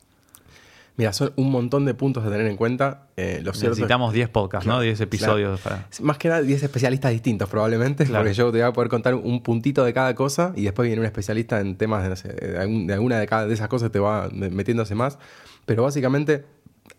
Mira, 0.95 1.11
son 1.11 1.33
un 1.37 1.49
montón 1.49 1.85
de 1.85 1.95
puntos 1.95 2.23
a 2.23 2.29
tener 2.29 2.45
en 2.45 2.55
cuenta. 2.55 3.07
Eh, 3.17 3.41
Necesitamos 3.43 4.13
10 4.13 4.29
podcasts, 4.29 4.67
¿no? 4.67 4.79
10 4.79 5.01
episodios. 5.01 5.59
Más 6.01 6.17
que 6.19 6.29
nada 6.29 6.41
10 6.41 6.61
especialistas 6.61 7.11
distintos 7.11 7.49
probablemente, 7.49 8.05
porque 8.05 8.33
yo 8.33 8.51
te 8.51 8.59
voy 8.59 8.67
a 8.67 8.73
poder 8.73 8.89
contar 8.89 9.15
un 9.15 9.41
puntito 9.41 9.83
de 9.83 9.93
cada 9.93 10.13
cosa 10.13 10.53
y 10.55 10.63
después 10.63 10.85
viene 10.85 10.99
un 10.99 11.05
especialista 11.05 11.59
en 11.59 11.77
temas 11.77 12.23
de, 12.23 12.93
alguna 12.93 13.17
de, 13.17 13.25
cada, 13.25 13.47
de 13.47 13.53
esas 13.53 13.69
cosas, 13.69 13.91
te 13.91 13.99
va 13.99 14.29
metiéndose 14.31 14.93
más. 14.93 15.17
Pero 15.65 15.83
básicamente 15.83 16.45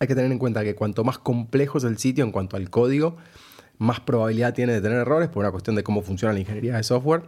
hay 0.01 0.09
que 0.09 0.15
tener 0.17 0.33
en 0.33 0.39
cuenta 0.39 0.65
que 0.65 0.75
cuanto 0.75 1.05
más 1.05 1.19
complejo 1.19 1.79
es 1.79 1.85
el 1.85 1.99
sitio 1.99 2.25
en 2.25 2.33
cuanto 2.33 2.57
al 2.57 2.71
código, 2.71 3.17
más 3.79 4.01
probabilidad 4.01 4.55
tiene 4.55 4.73
de 4.73 4.81
tener 4.81 4.99
errores 4.99 5.29
por 5.29 5.45
una 5.45 5.53
cuestión 5.53 5.77
de 5.77 5.85
cómo 5.85 6.03
funciona 6.03 6.33
la 6.33 6.41
ingeniería 6.41 6.77
de 6.77 6.83
software. 6.83 7.23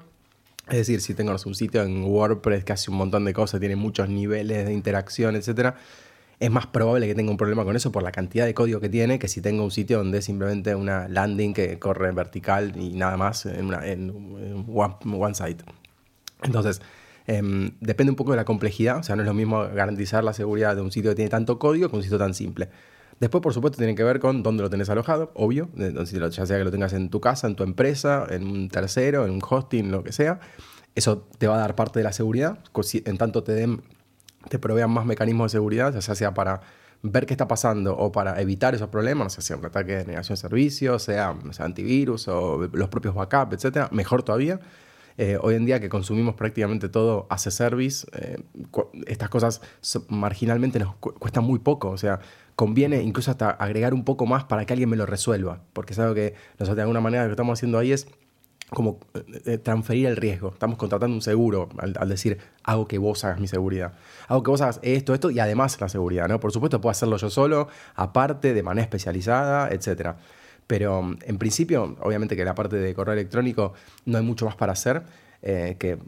Es 0.69 0.79
decir, 0.79 1.01
si 1.01 1.15
tengo 1.15 1.33
un 1.33 1.55
sitio 1.55 1.85
en 1.85 2.03
WordPress 2.03 2.65
que 2.65 2.73
hace 2.73 2.91
un 2.91 2.97
montón 2.97 3.25
de 3.25 3.33
cosas, 3.33 3.61
tiene 3.61 3.77
muchos 3.77 4.09
niveles 4.09 4.67
de 4.67 4.73
interacción, 4.73 5.37
etcétera, 5.37 5.77
es 6.39 6.51
más 6.51 6.67
probable 6.67 7.07
que 7.07 7.15
tenga 7.15 7.31
un 7.31 7.37
problema 7.37 7.65
con 7.65 7.77
eso 7.77 7.91
por 7.93 8.03
la 8.03 8.13
cantidad 8.13 8.45
de 8.45 8.53
código 8.53 8.81
que 8.81 8.89
tiene 8.89 9.19
que 9.19 9.29
si 9.29 9.41
tengo 9.41 9.65
un 9.65 9.71
sitio 9.71 9.99
donde 9.99 10.21
simplemente 10.21 10.75
una 10.75 11.09
landing 11.09 11.55
que 11.55 11.79
corre 11.79 12.13
vertical 12.13 12.75
y 12.77 12.91
nada 12.91 13.17
más 13.17 13.47
en, 13.47 13.67
una, 13.67 13.81
one, 14.69 15.35
site. 15.35 15.65
Entonces, 16.43 16.83
em, 17.27 17.71
depende 17.81 18.11
un 18.11 18.17
poco 18.17 18.33
de 18.33 18.37
la 18.37 18.45
complejidad, 18.45 18.99
o 18.99 19.03
sea, 19.03 19.17
no 19.17 19.23
es 19.23 19.27
lo 19.27 19.35
mismo 19.35 19.67
garantizar 19.75 20.23
la 20.25 20.35
seguridad 20.35 20.77
de 20.77 20.83
un 20.83 20.93
sitio 20.93 21.13
que 21.13 21.17
tiene 21.17 21.31
tanto 21.31 21.59
código 21.59 21.89
que 21.89 21.97
un 21.97 22.03
sitio 22.03 22.19
tan 22.19 22.35
simple. 22.35 22.69
Después, 23.19 23.41
por 23.41 23.55
supuesto, 23.55 23.79
tiene 23.79 23.95
que 23.95 24.05
ver 24.05 24.21
con 24.21 24.43
dónde 24.43 24.63
lo 24.63 24.69
tenés 24.69 24.91
alojado, 24.91 25.33
obvio, 25.35 25.71
ya 25.75 26.47
sea 26.47 26.59
que 26.59 26.65
lo 26.65 26.71
tengas 26.71 26.93
en 26.93 27.09
tu 27.09 27.19
casa, 27.19 27.47
en 27.47 27.57
tu 27.57 27.63
empresa, 27.63 28.27
en 28.29 28.47
un 28.47 28.69
tercero, 28.69 29.25
en 29.25 29.31
un 29.31 29.41
hosting, 29.49 29.91
lo 29.91 30.05
que 30.05 30.13
sea. 30.13 30.39
Eso 30.95 31.27
te 31.39 31.47
va 31.47 31.55
a 31.55 31.59
dar 31.59 31.75
parte 31.75 31.99
de 31.99 32.05
la 32.05 32.13
seguridad, 32.13 32.59
en 32.93 33.17
tanto 33.17 33.43
te 33.43 33.53
den 33.53 33.81
te 34.49 34.59
provean 34.59 34.91
más 34.91 35.07
mecanismos 35.07 35.53
de 35.53 35.57
seguridad, 35.57 35.99
ya 35.99 36.15
sea 36.15 36.35
para 36.35 36.61
ver 37.03 37.27
qué 37.27 37.35
está 37.35 37.47
pasando 37.47 37.97
o 37.97 38.11
para 38.13 38.41
evitar 38.41 38.75
esos 38.75 38.89
problemas, 38.89 39.35
sea 39.35 39.57
un 39.57 39.65
ataque 39.65 39.97
de 39.97 40.05
negación 40.07 40.35
de 40.35 40.41
servicios, 40.41 41.03
sea, 41.03 41.35
antivirus 41.59 42.29
o 42.29 42.69
los 42.73 42.89
propios 42.89 43.15
backups, 43.15 43.55
etcétera, 43.55 43.89
mejor 43.93 44.23
todavía. 44.23 44.61
Eh, 45.19 45.39
hoy 45.41 45.55
en 45.55 45.65
día 45.65 45.81
que 45.81 45.89
consumimos 45.89 46.35
prácticamente 46.35 46.91
todo 46.91 47.27
as 47.31 47.47
a 47.47 47.51
service, 47.51 48.07
eh, 48.13 48.39
estas 49.07 49.31
cosas 49.31 49.63
marginalmente 50.09 50.79
nos 50.79 50.95
cuestan 50.97 51.45
muy 51.45 51.59
poco. 51.59 51.89
O 51.89 51.97
sea, 51.97 52.21
conviene 52.55 53.03
incluso 53.03 53.31
hasta 53.31 53.51
agregar 53.51 53.95
un 53.95 54.05
poco 54.05 54.27
más 54.27 54.45
para 54.45 54.67
que 54.67 54.75
alguien 54.75 54.91
me 54.91 54.97
lo 54.97 55.07
resuelva. 55.07 55.63
Porque 55.73 55.95
es 55.95 55.99
algo 55.99 56.15
que 56.15 56.35
nosotros 56.59 56.77
de 56.77 56.83
alguna 56.83 57.01
manera 57.01 57.23
lo 57.23 57.29
que 57.29 57.33
estamos 57.33 57.59
haciendo 57.59 57.79
ahí 57.79 57.93
es 57.93 58.09
como 58.71 58.99
eh, 59.15 59.43
eh, 59.47 59.59
transferir 59.59 60.07
el 60.07 60.17
riesgo. 60.17 60.51
Estamos 60.53 60.77
contratando 60.77 61.15
un 61.15 61.23
seguro 61.23 61.69
al, 61.79 62.09
decir, 62.09 62.39
hago 62.65 62.87
que 62.87 62.99
vos 62.99 63.25
hagas 63.25 63.41
mi 63.41 63.47
seguridad. 63.47 63.93
Hago 64.29 64.43
que 64.43 64.51
vos 64.51 64.61
hagas 64.61 64.81
esto, 64.83 65.15
esto 65.15 65.31
y 65.31 65.39
además 65.39 65.81
la 65.81 65.89
seguridad, 65.89 66.29
¿no? 66.29 66.41
Por 66.41 66.53
supuesto, 66.53 66.81
puedo 66.81 66.91
hacerlo 66.91 67.17
yo 67.17 67.31
solo, 67.31 67.69
aparte, 67.95 68.55
de 68.55 68.63
manera 68.63 68.83
especializada, 68.83 69.69
etc. 69.71 70.15
Pero 70.67 71.03
mm, 71.03 71.19
en 71.23 71.39
principio, 71.39 71.97
obviamente 72.01 72.37
que 72.37 72.45
la 72.45 72.55
parte 72.55 72.77
de 72.77 72.95
correo 72.95 73.15
electrónico 73.15 73.75
no 74.05 74.19
hay 74.19 74.25
mucho 74.25 74.47
más 74.47 74.57
para 74.57 74.73
hacer. 74.73 75.03
Eh, 75.43 75.77
que, 75.79 75.99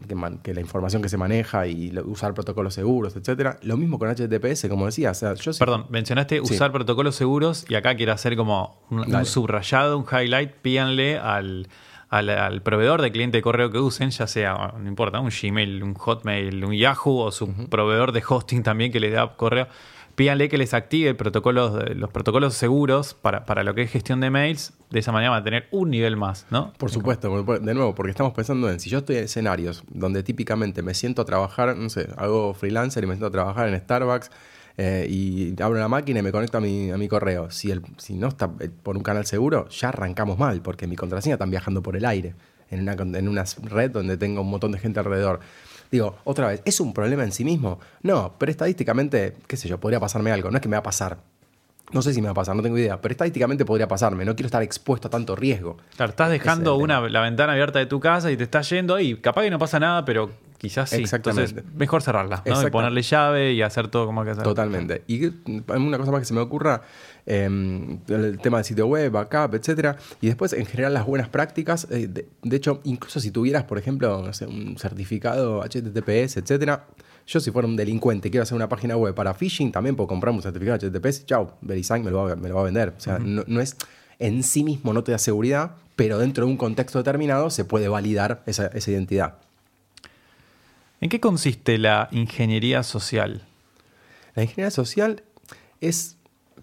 que, 0.43 0.53
la 0.53 0.59
información 0.59 1.01
que 1.01 1.07
se 1.07 1.15
maneja 1.15 1.65
y 1.65 1.97
usar 1.99 2.33
protocolos 2.33 2.73
seguros, 2.73 3.15
etc. 3.15 3.57
Lo 3.61 3.77
mismo 3.77 3.97
con 3.97 4.09
HTTPS, 4.09 4.67
como 4.67 4.87
decía. 4.87 5.13
yo 5.13 5.51
Perdón, 5.57 5.85
mencionaste 5.89 6.41
usar 6.41 6.73
protocolos 6.73 7.15
seguros 7.15 7.63
y 7.69 7.75
acá 7.75 7.95
quiero 7.95 8.11
hacer 8.11 8.35
como 8.35 8.81
un, 8.89 9.15
un 9.15 9.25
subrayado, 9.25 9.97
un 9.97 10.05
highlight. 10.11 10.51
Pídanle 10.55 11.19
al, 11.19 11.69
al, 12.09 12.61
proveedor 12.61 13.01
de 13.01 13.11
cliente 13.11 13.37
de 13.37 13.41
correo 13.41 13.71
que 13.71 13.79
usen, 13.79 14.09
ya 14.09 14.27
sea, 14.27 14.73
no 14.77 14.87
importa, 14.87 15.19
un 15.19 15.29
Gmail, 15.29 15.83
un 15.83 15.93
Hotmail, 15.93 16.63
un 16.63 16.73
Yahoo 16.73 17.19
o 17.19 17.31
su 17.31 17.53
proveedor 17.69 18.11
de 18.11 18.23
hosting 18.27 18.63
también 18.63 18.91
que 18.91 18.99
le 18.99 19.11
da 19.11 19.35
correo, 19.35 19.67
pídanle 20.15 20.49
que 20.49 20.57
les 20.57 20.73
active 20.73 21.13
protocolos, 21.13 21.95
los 21.95 22.09
protocolos 22.09 22.53
seguros 22.55 23.13
para, 23.13 23.45
para 23.45 23.63
lo 23.63 23.73
que 23.73 23.83
es 23.83 23.91
gestión 23.91 24.19
de 24.19 24.29
mails. 24.29 24.73
De 24.89 24.99
esa 24.99 25.11
manera 25.11 25.29
van 25.29 25.41
a 25.41 25.43
tener 25.43 25.67
un 25.71 25.91
nivel 25.91 26.17
más, 26.17 26.47
¿no? 26.49 26.73
Por 26.73 26.89
supuesto, 26.89 27.43
de 27.43 27.73
nuevo, 27.73 27.93
porque 27.93 28.09
estamos 28.09 28.33
pensando 28.33 28.69
en 28.71 28.79
si 28.79 28.89
yo 28.89 28.97
estoy 28.97 29.17
en 29.17 29.25
escenarios 29.25 29.83
donde 29.87 30.23
típicamente 30.23 30.81
me 30.81 30.95
siento 30.95 31.21
a 31.21 31.25
trabajar, 31.25 31.77
no 31.77 31.89
sé, 31.89 32.09
hago 32.17 32.55
freelancer 32.55 33.03
y 33.03 33.07
me 33.07 33.13
siento 33.13 33.27
a 33.27 33.31
trabajar 33.31 33.69
en 33.69 33.79
Starbucks 33.79 34.31
eh, 34.81 35.05
y 35.09 35.61
abro 35.61 35.77
la 35.77 35.89
máquina 35.89 36.21
y 36.21 36.23
me 36.23 36.31
conecto 36.31 36.57
a 36.57 36.61
mi, 36.61 36.89
a 36.89 36.97
mi 36.97 37.09
correo. 37.09 37.51
Si, 37.51 37.69
el, 37.69 37.81
si 37.97 38.13
no 38.13 38.29
está 38.29 38.49
eh, 38.61 38.69
por 38.69 38.95
un 38.95 39.03
canal 39.03 39.25
seguro, 39.25 39.67
ya 39.67 39.89
arrancamos 39.89 40.39
mal, 40.39 40.61
porque 40.61 40.87
mi 40.87 40.95
contraseña 40.95 41.35
está 41.35 41.45
viajando 41.45 41.83
por 41.83 41.97
el 41.97 42.05
aire, 42.05 42.33
en 42.71 42.83
una, 42.83 42.93
en 42.93 43.27
una 43.27 43.43
red 43.63 43.91
donde 43.91 44.15
tengo 44.15 44.39
un 44.41 44.49
montón 44.49 44.71
de 44.71 44.79
gente 44.79 45.01
alrededor. 45.01 45.41
Digo, 45.91 46.15
otra 46.23 46.47
vez, 46.47 46.61
¿es 46.63 46.79
un 46.79 46.93
problema 46.93 47.25
en 47.25 47.33
sí 47.33 47.43
mismo? 47.43 47.81
No, 48.03 48.35
pero 48.37 48.51
estadísticamente, 48.51 49.35
qué 49.47 49.57
sé 49.57 49.67
yo, 49.67 49.81
podría 49.81 49.99
pasarme 49.99 50.31
algo. 50.31 50.49
No 50.49 50.55
es 50.55 50.61
que 50.61 50.69
me 50.69 50.77
va 50.77 50.79
a 50.79 50.83
pasar, 50.83 51.17
no 51.91 52.01
sé 52.01 52.13
si 52.13 52.21
me 52.21 52.27
va 52.27 52.31
a 52.31 52.35
pasar, 52.35 52.55
no 52.55 52.61
tengo 52.61 52.77
idea, 52.77 53.01
pero 53.01 53.11
estadísticamente 53.11 53.65
podría 53.65 53.89
pasarme. 53.89 54.23
No 54.23 54.33
quiero 54.33 54.47
estar 54.47 54.63
expuesto 54.63 55.09
a 55.09 55.11
tanto 55.11 55.35
riesgo. 55.35 55.75
Claro, 55.97 56.11
estás 56.11 56.29
dejando 56.29 56.77
una, 56.77 57.01
la 57.01 57.19
ventana 57.19 57.51
abierta 57.51 57.79
de 57.79 57.85
tu 57.85 57.99
casa 57.99 58.31
y 58.31 58.37
te 58.37 58.43
estás 58.43 58.69
yendo 58.69 58.97
y 58.97 59.17
capaz 59.17 59.41
que 59.41 59.49
no 59.49 59.59
pasa 59.59 59.77
nada, 59.77 60.05
pero 60.05 60.29
quizás 60.59 60.91
sí. 60.91 60.97
Exactamente. 60.97 61.49
Entonces, 61.51 61.75
mejor 61.75 62.03
cerrarla, 62.03 62.43
¿no? 62.45 62.67
Y 62.67 62.69
ponerle 62.69 63.01
llave 63.01 63.53
y 63.53 63.63
hacer 63.63 63.87
todo 63.87 64.05
como 64.05 64.21
hay 64.21 64.25
que 64.25 64.31
hacer. 64.31 64.43
Totalmente. 64.43 65.03
Y 65.07 65.25
una 65.67 65.97
cosa 65.97 66.11
más 66.11 66.19
que 66.19 66.25
se 66.25 66.35
me 66.35 66.41
ocurra, 66.41 66.81
em, 67.25 67.99
el 68.07 68.37
tema 68.39 68.57
del 68.57 68.65
sitio 68.65 68.85
web, 68.85 69.11
backup, 69.11 69.55
etcétera. 69.55 69.97
Y 70.21 70.27
después, 70.27 70.53
en 70.53 70.67
general, 70.67 70.93
las 70.93 71.05
buenas 71.05 71.29
prácticas. 71.29 71.87
Eh, 71.89 72.07
de, 72.07 72.55
hecho, 72.55 72.81
incluso 72.83 73.19
si 73.19 73.31
tuvieras, 73.31 73.63
por 73.63 73.79
ejemplo, 73.79 74.21
no 74.21 74.33
sé, 74.33 74.45
un 74.45 74.77
certificado 74.77 75.63
HTTPS, 75.63 76.37
etcétera 76.37 76.85
yo 77.29 77.39
si 77.39 77.51
fuera 77.51 77.67
un 77.67 77.75
delincuente 77.75 78.27
y 78.27 78.31
quiero 78.31 78.41
hacer 78.41 78.55
una 78.55 78.67
página 78.67 78.97
web 78.97 79.13
para 79.13 79.35
phishing, 79.35 79.71
también 79.71 79.95
puedo 79.95 80.07
comprar 80.07 80.33
un 80.33 80.41
certificado 80.41 80.79
HTTPS, 80.79 81.27
chao, 81.27 81.57
VeriSign 81.61 82.03
me 82.03 82.09
lo 82.09 82.23
va, 82.23 82.35
me 82.35 82.49
lo 82.49 82.55
va 82.55 82.61
a 82.61 82.63
vender. 82.63 82.89
O 82.97 82.99
sea, 82.99 83.19
no, 83.19 83.61
es 83.61 83.75
en 84.17 84.41
sí 84.41 84.63
mismo 84.63 84.93
no 84.93 85.03
te 85.03 85.11
da 85.11 85.19
seguridad, 85.19 85.75
pero 85.95 86.17
dentro 86.17 86.45
de 86.45 86.51
un 86.51 86.57
contexto 86.57 86.97
determinado 86.97 87.51
se 87.51 87.65
puede 87.65 87.87
validar 87.87 88.41
esa, 88.47 88.67
esa 88.67 88.91
identidad. 88.91 89.35
¿En 91.01 91.09
qué 91.09 91.19
consiste 91.19 91.77
la 91.77 92.09
ingeniería 92.11 92.83
social? 92.83 93.43
La 94.35 94.43
ingeniería 94.43 94.71
social 94.71 95.23
es 95.79 96.17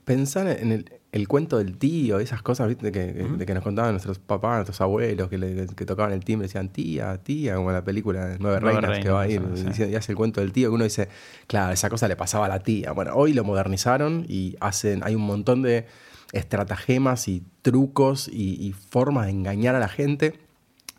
pensar 0.05 0.47
en 0.47 0.73
el, 0.73 0.93
el 1.13 1.27
cuento 1.27 1.59
del 1.59 1.79
tío, 1.79 2.21
esas 2.21 2.43
cosas 2.43 2.69
¿viste? 2.69 2.93
Que, 2.93 3.07
de 3.07 3.47
que 3.47 3.55
nos 3.55 3.63
contaban 3.63 3.93
nuestros 3.93 4.19
papás, 4.19 4.57
nuestros 4.57 4.81
abuelos, 4.83 5.29
que, 5.29 5.67
que 5.75 5.87
tocaban 5.87 6.13
el 6.13 6.25
timbre 6.25 6.45
y 6.45 6.49
decían 6.49 6.69
tía, 6.69 7.17
tía, 7.19 7.57
como 7.57 7.71
en 7.71 7.77
la 7.77 7.85
película 7.85 8.37
Nueve, 8.39 8.61
Reinas, 8.61 8.99
que 8.99 9.09
va 9.09 9.23
a 9.23 9.29
ir 9.29 9.43
y, 9.79 9.95
hace 9.95 10.13
el 10.13 10.17
cuento 10.17 10.41
del 10.41 10.53
tío, 10.53 10.69
que 10.69 10.75
uno 10.75 10.85
dice, 10.85 11.09
claro, 11.47 11.73
esa 11.73 11.89
cosa 11.89 12.07
le 12.07 12.17
pasaba 12.17 12.47
a 12.47 12.49
la 12.49 12.61
tía. 12.61 12.93
Bueno, 12.93 13.15
hoy 13.15 13.33
lo 13.33 13.45
modernizaron 13.45 14.27
y 14.29 14.57
hacen, 14.61 15.03
hay 15.03 15.15
un 15.15 15.23
montón 15.23 15.63
de 15.63 15.87
estratagemas 16.33 17.29
y 17.29 17.43
trucos 17.63 18.29
y 18.29 18.75
formas 18.91 19.27
de 19.27 19.33
engañar 19.33 19.75
a 19.75 19.79
la 19.79 19.89
gente 19.89 20.39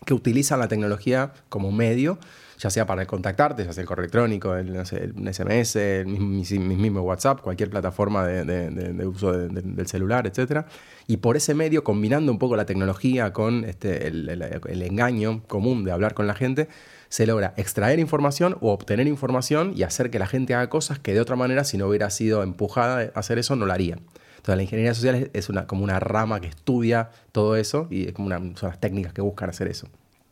que 0.05 0.13
utilizan 0.13 0.59
la 0.59 0.67
tecnología 0.67 1.33
como 1.49 1.71
medio 1.71 2.17
ya 2.57 2.69
sea 2.69 2.85
para 2.85 3.05
contactarte, 3.05 3.65
ya 3.65 3.73
sea 3.73 3.81
el 3.81 3.87
correo 3.87 4.03
electrónico, 4.03 4.55
el, 4.55 4.75
SMS, 4.85 5.75
el 5.75 6.07
mismo, 6.07 7.01
WhatsApp, 7.01 7.41
cualquier 7.41 7.69
plataforma 7.69 8.25
de, 8.25 9.05
uso 9.05 9.31
del 9.31 9.87
celular, 9.87 10.25
etc. 10.25 10.65
Y 11.05 11.17
por 11.17 11.37
ese 11.37 11.53
medio, 11.53 11.83
combinando 11.83 12.31
un 12.31 12.39
poco 12.39 12.55
la 12.55 12.65
tecnología 12.65 13.31
con 13.31 13.63
este, 13.63 14.07
el, 14.07 14.81
engaño 14.81 15.43
común 15.47 15.83
de 15.83 15.91
hablar 15.91 16.15
con 16.15 16.25
la 16.25 16.33
gente, 16.33 16.67
se 17.09 17.27
logra 17.27 17.53
extraer 17.57 17.99
información 17.99 18.57
o 18.59 18.71
obtener 18.71 19.07
información 19.07 19.73
y 19.75 19.83
hacer 19.83 20.09
que 20.09 20.19
la 20.19 20.27
gente 20.27 20.55
haga 20.55 20.69
cosas 20.69 20.99
que 20.99 21.13
de 21.13 21.21
otra 21.21 21.35
manera, 21.35 21.63
si 21.63 21.77
no 21.77 21.87
hubiera 21.87 22.09
sido 22.09 22.43
empujada 22.43 23.11
a 23.13 23.19
hacer 23.19 23.37
eso, 23.37 23.55
no 23.55 23.65
lo 23.65 23.73
haría. 23.73 23.99
Entonces, 24.37 24.57
la 24.57 24.63
ingeniería 24.63 24.93
social 24.93 25.29
es 25.33 25.49
una, 25.49 25.67
como 25.67 25.83
una 25.83 25.99
rama 25.99 26.39
que 26.39 26.47
estudia 26.47 27.11
todo 27.31 27.55
eso 27.55 27.87
y 27.91 28.07
son 28.15 28.55
las 28.61 28.79
técnicas 28.79 29.13
que 29.13 29.21
buscan 29.21 29.49
hacer 29.49 29.67
eso. 29.67 29.87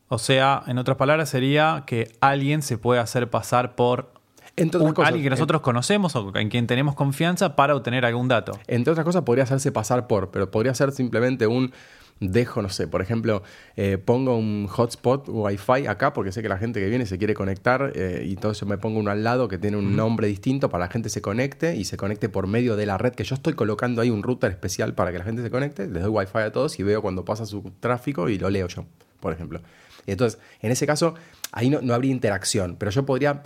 O 0.08 0.18
sea, 0.18 0.62
en 0.66 0.78
otras 0.78 0.96
palabras, 0.96 1.28
sería 1.28 1.84
que 1.86 2.12
alguien 2.20 2.62
se 2.62 2.78
puede 2.78 3.00
hacer 3.00 3.28
pasar 3.28 3.74
por 3.74 4.12
alguien 5.04 5.24
que 5.24 5.30
nosotros 5.30 5.60
conocemos 5.60 6.16
o 6.16 6.32
en 6.36 6.48
quien 6.48 6.66
tenemos 6.66 6.94
confianza 6.94 7.56
para 7.56 7.74
obtener 7.74 8.04
algún 8.04 8.28
dato. 8.28 8.58
Entre 8.66 8.90
otras 8.90 9.04
cosas, 9.04 9.22
podría 9.22 9.44
hacerse 9.44 9.72
pasar 9.72 10.06
por, 10.06 10.30
pero 10.30 10.50
podría 10.50 10.74
ser 10.74 10.92
simplemente 10.92 11.46
un 11.46 11.72
dejo, 12.20 12.62
no 12.62 12.70
sé, 12.70 12.88
por 12.88 13.02
ejemplo, 13.02 13.42
eh, 13.76 13.98
pongo 13.98 14.38
un 14.38 14.68
hotspot 14.68 15.28
Wi-Fi 15.28 15.86
acá 15.86 16.14
porque 16.14 16.32
sé 16.32 16.40
que 16.40 16.48
la 16.48 16.56
gente 16.56 16.80
que 16.80 16.88
viene 16.88 17.04
se 17.04 17.18
quiere 17.18 17.34
conectar 17.34 17.92
eh, 17.94 18.24
y 18.26 18.32
entonces 18.32 18.66
me 18.66 18.78
pongo 18.78 19.00
uno 19.00 19.10
al 19.10 19.22
lado 19.22 19.48
que 19.48 19.58
tiene 19.58 19.76
un 19.76 19.96
nombre 19.96 20.26
distinto 20.26 20.70
para 20.70 20.84
que 20.84 20.88
la 20.88 20.92
gente 20.92 21.08
se 21.10 21.20
conecte 21.20 21.76
y 21.76 21.84
se 21.84 21.98
conecte 21.98 22.30
por 22.30 22.46
medio 22.46 22.76
de 22.76 22.86
la 22.86 22.96
red 22.96 23.12
que 23.12 23.24
yo 23.24 23.34
estoy 23.34 23.52
colocando 23.52 24.00
ahí 24.00 24.08
un 24.08 24.22
router 24.22 24.50
especial 24.50 24.94
para 24.94 25.12
que 25.12 25.18
la 25.18 25.24
gente 25.24 25.42
se 25.42 25.50
conecte, 25.50 25.86
les 25.88 26.02
doy 26.02 26.10
Wi-Fi 26.10 26.38
a 26.38 26.52
todos 26.52 26.78
y 26.78 26.82
veo 26.82 27.02
cuando 27.02 27.24
pasa 27.24 27.44
su 27.44 27.70
tráfico 27.80 28.30
y 28.30 28.38
lo 28.38 28.48
leo 28.48 28.68
yo, 28.68 28.86
por 29.20 29.34
ejemplo. 29.34 29.60
Entonces, 30.06 30.40
en 30.60 30.70
ese 30.72 30.86
caso, 30.86 31.14
ahí 31.52 31.70
no, 31.70 31.94
habría 31.94 32.12
interacción, 32.12 32.76
pero 32.78 32.90
yo 32.90 33.06
podría 33.06 33.42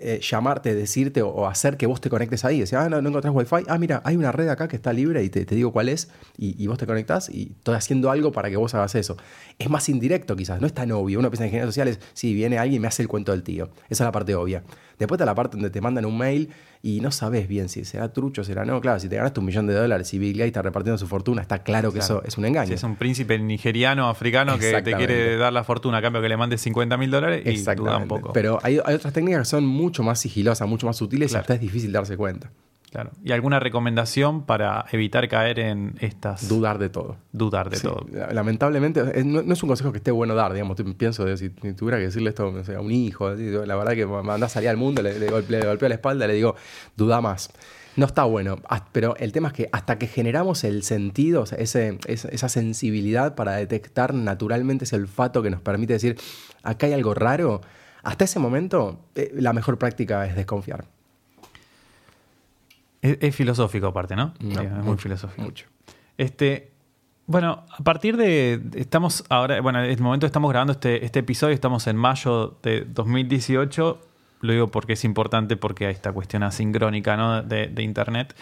eh, 0.00 0.20
llamarte, 0.22 0.74
decirte 0.74 1.22
o, 1.22 1.46
hacer 1.46 1.78
que 1.78 1.86
vos 1.86 2.00
te 2.00 2.10
conectes 2.10 2.44
ahí. 2.44 2.60
Decir, 2.60 2.76
ah, 2.78 2.88
no, 2.88 3.00
no 3.00 3.08
encontrás 3.08 3.34
Wi-Fi. 3.34 3.64
Ah, 3.68 3.78
mira, 3.78 4.02
hay 4.04 4.16
una 4.16 4.32
red 4.32 4.48
acá 4.48 4.68
que 4.68 4.76
está 4.76 4.92
libre 4.92 5.24
y 5.24 5.30
te, 5.30 5.44
digo 5.44 5.72
cuál 5.72 5.88
es. 5.88 6.10
Y, 6.36 6.66
vos 6.66 6.76
te 6.76 6.86
conectás 6.86 7.30
y 7.30 7.52
estoy 7.56 7.74
haciendo 7.74 8.10
algo 8.10 8.30
para 8.30 8.50
que 8.50 8.56
vos 8.56 8.74
hagas 8.74 8.94
eso. 8.94 9.16
Es 9.58 9.70
más 9.70 9.88
indirecto 9.88 10.36
quizás, 10.36 10.60
no 10.60 10.66
es 10.66 10.74
tan 10.74 10.92
obvio. 10.92 11.18
Uno 11.18 11.30
piensa 11.30 11.44
en 11.44 11.48
ingeniería 11.48 11.68
sociales, 11.68 12.00
sí, 12.12 12.34
viene 12.34 12.58
alguien 12.58 12.76
y 12.76 12.80
me 12.80 12.88
hace 12.88 13.02
el 13.02 13.08
cuento 13.08 13.32
del 13.32 13.42
tío. 13.42 13.70
Esa 13.88 14.04
es 14.04 14.06
la 14.06 14.12
parte 14.12 14.34
obvia. 14.34 14.62
Después 14.98 15.16
está 15.16 15.24
la 15.24 15.34
parte 15.34 15.56
donde 15.56 15.70
te 15.70 15.80
mandan 15.80 16.04
un 16.04 16.18
mail 16.18 16.50
y 16.82 17.00
no 17.00 17.10
sabes 17.10 17.48
bien 17.48 17.68
si 17.68 17.84
será 17.84 18.12
trucho, 18.12 18.44
será 18.44 18.64
no. 18.64 18.80
Claro, 18.80 19.00
si 19.00 19.08
te 19.08 19.16
ganaste 19.16 19.40
un 19.40 19.46
millón 19.46 19.66
de 19.66 19.74
dólares 19.74 20.12
y 20.14 20.18
Bill 20.18 20.34
Gates 20.34 20.48
está 20.48 20.62
repartiendo 20.62 20.98
su 20.98 21.06
fortuna, 21.06 21.42
está 21.42 21.62
claro 21.62 21.92
que 21.92 21.98
eso 21.98 22.22
es 22.24 22.38
un 22.38 22.44
engaño. 22.44 22.68
Si 22.68 22.74
es 22.74 22.82
un 22.82 22.96
príncipe 22.96 23.38
nigeriano, 23.38 24.08
africano 24.08 24.58
que 24.58 24.82
te 24.82 24.94
quiere 24.94 25.36
dar 25.36 25.52
la 25.52 25.64
fortuna 25.64 25.98
a 25.98 26.02
cambio 26.02 26.22
que 26.22 26.28
le 26.28 26.36
mandes 26.36 26.60
50 26.62 26.96
mil 26.96 27.10
dólares 27.10 27.42
y 27.44 27.74
duda 27.74 27.96
un 27.96 28.08
poco. 28.08 28.32
Pero 28.32 28.58
hay, 28.62 28.78
otras 28.78 29.12
técnicas 29.12 29.40
que 29.40 29.44
son 29.46 29.66
mucho 29.66 30.02
más 30.02 30.20
sigilosas, 30.20 30.68
mucho 30.68 30.86
más 30.86 30.96
sutiles 30.96 31.32
y 31.32 31.36
hasta 31.36 31.54
es 31.54 31.60
difícil 31.60 31.92
darse 31.92 32.16
cuenta. 32.16 32.50
Claro. 32.90 33.10
¿Y 33.22 33.32
alguna 33.32 33.60
recomendación 33.60 34.44
para 34.44 34.86
evitar 34.92 35.28
caer 35.28 35.58
en 35.58 35.96
estas... 36.00 36.48
Dudar 36.48 36.78
de 36.78 36.88
todo. 36.88 37.16
Dudar 37.32 37.68
de 37.68 37.78
todo. 37.80 38.06
Lamentablemente, 38.32 39.24
no, 39.24 39.40
es 39.40 39.62
un 39.62 39.68
consejo 39.68 39.92
que 39.92 39.98
esté 39.98 40.10
bueno 40.10 40.34
dar, 40.34 40.52
digamos. 40.52 40.76
Pienso, 40.96 41.24
de, 41.24 41.36
si 41.36 41.50
tuviera 41.50 41.98
que 41.98 42.04
decirle 42.04 42.30
esto 42.30 42.44
a 42.44 42.80
un 42.80 42.90
hijo, 42.90 43.30
la 43.30 43.76
verdad 43.76 43.92
que 43.92 44.06
me 44.06 44.32
a 44.32 44.48
salir 44.48 44.70
al 44.70 44.76
mundo, 44.76 45.02
le, 45.02 45.18
le, 45.18 45.26
golpeo, 45.28 45.88
la 45.88 45.94
espalda, 45.94 46.26
le 46.26 46.34
digo, 46.34 46.56
duda 46.96 47.20
más. 47.20 47.50
No 47.96 48.06
está 48.06 48.22
bueno, 48.24 48.56
pero 48.92 49.16
el 49.16 49.32
tema 49.32 49.48
es 49.48 49.54
que 49.54 49.68
hasta 49.72 49.98
que 49.98 50.06
generamos 50.06 50.62
el 50.62 50.84
sentido, 50.84 51.42
o 51.42 51.46
sea, 51.46 51.58
ese, 51.58 51.98
esa 52.06 52.48
sensibilidad 52.48 53.34
para 53.34 53.56
detectar 53.56 54.14
naturalmente 54.14 54.84
ese 54.84 54.94
olfato 54.96 55.42
que 55.42 55.50
nos 55.50 55.60
permite 55.60 55.94
decir, 55.94 56.16
acá 56.62 56.86
hay 56.86 56.92
algo 56.92 57.12
raro, 57.14 57.60
hasta 58.04 58.24
ese 58.24 58.38
momento 58.38 59.00
eh, 59.16 59.32
la 59.34 59.52
mejor 59.52 59.78
práctica 59.78 60.24
es 60.26 60.36
desconfiar. 60.36 60.84
Es, 63.00 63.34
filosófico 63.34 63.86
aparte, 63.86 64.16
¿no? 64.16 64.34
es 64.40 64.84
muy 64.84 64.96
filosófico. 64.96 65.42
Mucho. 65.42 65.66
Este, 66.16 66.72
bueno, 67.28 67.64
a 67.70 67.84
partir 67.84 68.16
de. 68.16 68.60
Estamos 68.74 69.22
ahora. 69.28 69.60
Bueno, 69.60 69.84
en 69.84 69.90
este 69.90 70.02
momento 70.02 70.24
estamos 70.26 70.50
grabando 70.50 70.72
este, 70.72 71.04
este 71.04 71.20
episodio, 71.20 71.54
estamos 71.54 71.86
en 71.86 71.96
mayo 71.96 72.58
de 72.62 72.86
2018. 72.86 74.00
Lo 74.40 74.52
digo 74.52 74.68
porque 74.68 74.94
es 74.94 75.04
importante, 75.04 75.56
porque 75.56 75.86
hay 75.86 75.92
esta 75.92 76.10
cuestión 76.12 76.42
asincrónica 76.42 77.18
¿no? 77.18 77.42
de, 77.42 77.82
Internet. 77.82 78.34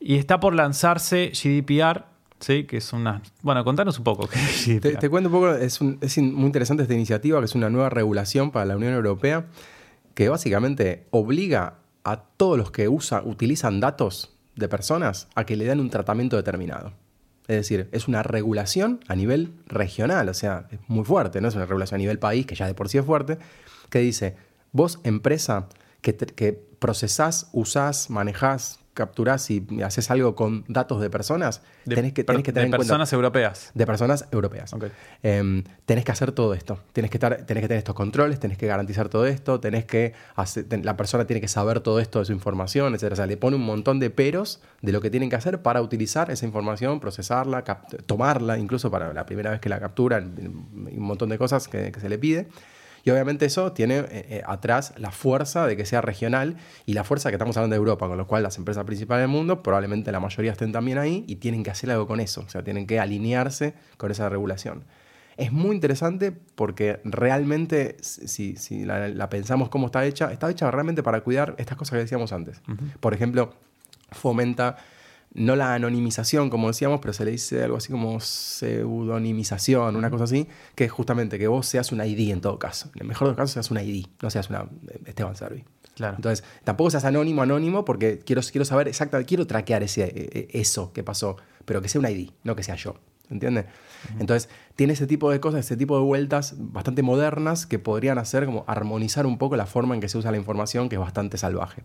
Y 0.00 0.16
está 0.16 0.38
por 0.38 0.54
lanzarse 0.54 1.32
GDPR, 1.32 2.04
¿sí? 2.40 2.64
que 2.64 2.76
es 2.76 2.92
una. 2.92 3.22
Bueno, 3.40 3.64
contanos 3.64 3.96
un 3.96 4.04
poco. 4.04 4.28
Te, 4.66 4.96
te, 4.96 5.08
cuento 5.08 5.30
un 5.30 5.34
poco, 5.34 5.52
es, 5.52 5.80
es 6.00 6.18
muy 6.18 6.44
interesante 6.44 6.82
esta 6.82 6.94
iniciativa, 6.94 7.38
que 7.38 7.46
es 7.46 7.54
una 7.54 7.70
nueva 7.70 7.88
regulación 7.88 8.50
para 8.50 8.66
la 8.66 8.76
Unión 8.76 8.92
Europea, 8.92 9.46
que 10.14 10.28
básicamente 10.28 11.06
obliga 11.10 11.78
a 12.04 12.22
todos 12.36 12.58
los 12.58 12.70
que 12.70 12.88
utilizan 12.88 13.80
datos 13.80 14.36
de 14.56 14.68
personas 14.68 15.28
a 15.34 15.44
que 15.44 15.56
le 15.56 15.64
den 15.64 15.80
un 15.80 15.90
tratamiento 15.90 16.36
determinado. 16.36 16.92
Es 17.46 17.56
decir, 17.56 17.88
es 17.92 18.08
una 18.08 18.22
regulación 18.22 19.00
a 19.08 19.14
nivel 19.14 19.52
regional, 19.66 20.28
o 20.28 20.34
sea, 20.34 20.66
es 20.70 20.78
muy 20.88 21.04
fuerte, 21.04 21.40
no 21.40 21.48
es 21.48 21.54
una 21.54 21.66
regulación 21.66 21.98
a 21.98 22.02
nivel 22.02 22.18
país, 22.18 22.46
que 22.46 22.54
ya 22.54 22.66
de 22.66 22.74
por 22.74 22.88
sí 22.88 22.98
es 22.98 23.04
fuerte, 23.04 23.38
que 23.90 23.98
dice, 23.98 24.36
vos 24.72 25.00
empresa 25.02 25.68
que, 26.00 26.16
que 26.16 26.52
procesás, 26.52 27.48
usás, 27.52 28.08
manejás, 28.08 28.80
capturás 28.94 29.50
y 29.50 29.66
haces 29.84 30.10
algo 30.10 30.34
con 30.34 30.64
datos 30.68 31.00
de 31.00 31.10
personas, 31.10 31.62
de, 31.84 31.96
tenés 31.96 32.12
que, 32.12 32.24
tenés 32.24 32.44
que 32.44 32.52
tener 32.52 32.70
de 32.70 32.76
personas 32.76 33.12
europeas. 33.12 33.72
De 33.74 33.84
personas 33.86 34.26
europeas. 34.30 34.74
Em, 35.22 35.64
tenés 35.84 36.04
que 36.04 36.12
hacer 36.12 36.32
todo 36.32 36.54
esto. 36.54 36.78
Tienes 36.92 37.10
que, 37.10 37.18
estar, 37.18 37.36
tenés 37.44 37.62
que 37.62 37.68
tener 37.68 37.78
estos 37.78 37.94
controles, 37.94 38.38
tenés 38.38 38.56
que 38.56 38.66
garantizar 38.66 39.08
todo 39.08 39.26
esto, 39.26 39.60
tenés 39.60 39.84
que 39.84 40.14
la 40.82 40.96
persona 40.96 41.26
tiene 41.26 41.40
que 41.40 41.48
saber 41.48 41.80
todo 41.80 41.98
esto 41.98 42.20
de 42.20 42.24
su 42.24 42.32
información, 42.32 42.94
etc. 42.94 43.12
O 43.12 43.16
sea, 43.16 43.26
le 43.26 43.36
pone 43.36 43.56
un 43.56 43.66
montón 43.66 43.98
de 43.98 44.10
peros 44.10 44.60
de 44.80 44.92
lo 44.92 45.00
que 45.00 45.10
tienen 45.10 45.28
que 45.28 45.36
hacer 45.36 45.60
para 45.60 45.82
utilizar 45.82 46.30
esa 46.30 46.46
información, 46.46 47.00
procesarla, 47.00 47.64
tomarla, 48.06 48.58
incluso 48.58 48.90
para 48.90 49.12
la 49.12 49.26
primera 49.26 49.50
vez 49.50 49.60
que 49.60 49.68
la 49.68 49.80
capturan, 49.80 50.34
un 50.38 50.98
montón 51.02 51.28
de 51.28 51.38
cosas 51.38 51.68
que 51.68 51.92
se 52.00 52.08
le 52.08 52.18
pide. 52.18 52.48
Y 53.04 53.10
obviamente 53.10 53.44
eso 53.44 53.72
tiene 53.72 53.98
eh, 53.98 54.06
eh, 54.10 54.42
atrás 54.46 54.94
la 54.96 55.10
fuerza 55.10 55.66
de 55.66 55.76
que 55.76 55.84
sea 55.84 56.00
regional 56.00 56.56
y 56.86 56.94
la 56.94 57.04
fuerza 57.04 57.30
que 57.30 57.36
estamos 57.36 57.56
hablando 57.56 57.74
de 57.74 57.78
Europa, 57.78 58.08
con 58.08 58.16
lo 58.16 58.26
cual 58.26 58.42
las 58.42 58.56
empresas 58.56 58.84
principales 58.84 59.22
del 59.22 59.28
mundo, 59.28 59.62
probablemente 59.62 60.10
la 60.10 60.20
mayoría 60.20 60.52
estén 60.52 60.72
también 60.72 60.98
ahí 60.98 61.24
y 61.28 61.36
tienen 61.36 61.62
que 61.62 61.70
hacer 61.70 61.90
algo 61.90 62.06
con 62.06 62.20
eso, 62.20 62.42
o 62.46 62.48
sea, 62.48 62.64
tienen 62.64 62.86
que 62.86 62.98
alinearse 62.98 63.74
con 63.98 64.10
esa 64.10 64.28
regulación. 64.28 64.84
Es 65.36 65.52
muy 65.52 65.74
interesante 65.74 66.32
porque 66.32 67.00
realmente, 67.04 67.96
si, 68.00 68.54
la, 68.84 69.28
pensamos 69.28 69.68
cómo 69.68 69.86
está 69.86 70.06
hecha, 70.06 70.32
está 70.32 70.48
hecha 70.48 70.70
realmente 70.70 71.02
para 71.02 71.22
cuidar 71.22 71.56
estas 71.58 71.76
cosas 71.76 71.92
que 71.92 71.98
decíamos 71.98 72.32
antes. 72.32 72.62
Por 73.00 73.14
ejemplo, 73.14 73.52
fomenta 74.12 74.76
no 75.34 75.56
la 75.56 75.74
anonimización, 75.74 76.48
como 76.48 76.68
decíamos, 76.68 77.00
pero 77.00 77.12
se 77.12 77.24
le 77.24 77.32
dice 77.32 77.62
algo 77.62 77.76
así 77.76 77.90
como 77.90 78.20
pseudonimización, 78.20 79.96
una 79.96 80.08
cosa 80.08 80.24
así, 80.24 80.46
que 80.76 80.84
es 80.84 80.92
justamente 80.92 81.38
que 81.38 81.48
vos 81.48 81.66
seas 81.66 81.90
un 81.90 82.00
ID 82.00 82.30
en 82.30 82.40
todo 82.40 82.58
caso. 82.58 82.90
En 82.94 83.02
el 83.02 83.08
mejor 83.08 83.26
de 83.26 83.30
los 83.32 83.36
casos 83.36 83.50
seas 83.50 83.70
un 83.70 83.78
ID, 83.78 84.06
no 84.22 84.30
seas 84.30 84.48
una 84.48 84.68
eh, 84.88 85.00
Esteban 85.06 85.34
Servi. 85.34 85.64
Claro. 85.96 86.16
Entonces, 86.16 86.44
tampoco 86.62 86.90
seas 86.90 87.04
anónimo, 87.04 87.42
anónimo, 87.42 87.84
porque 87.84 88.20
quiero, 88.20 88.42
quiero 88.42 88.64
saber 88.64 88.88
exactamente, 88.88 89.28
quiero 89.28 89.46
traquear 89.46 89.82
ese, 89.82 90.04
eh, 90.04 90.12
eh, 90.14 90.48
eso 90.52 90.92
que 90.92 91.02
pasó, 91.02 91.36
pero 91.64 91.82
que 91.82 91.88
sea 91.88 92.00
un 92.00 92.08
ID, 92.08 92.30
no 92.44 92.54
que 92.54 92.62
sea 92.62 92.76
yo. 92.76 92.94
¿Entiendes? 93.30 93.64
Entonces, 94.20 94.50
tiene 94.76 94.92
ese 94.92 95.06
tipo 95.06 95.30
de 95.30 95.40
cosas, 95.40 95.64
ese 95.64 95.76
tipo 95.76 95.96
de 95.96 96.04
vueltas 96.04 96.54
bastante 96.58 97.02
modernas 97.02 97.66
que 97.66 97.78
podrían 97.78 98.18
hacer 98.18 98.44
como 98.44 98.64
armonizar 98.66 99.26
un 99.26 99.38
poco 99.38 99.56
la 99.56 99.66
forma 99.66 99.94
en 99.94 100.00
que 100.00 100.08
se 100.08 100.18
usa 100.18 100.30
la 100.30 100.36
información, 100.36 100.90
que 100.90 100.96
es 100.96 101.00
bastante 101.00 101.38
salvaje. 101.38 101.84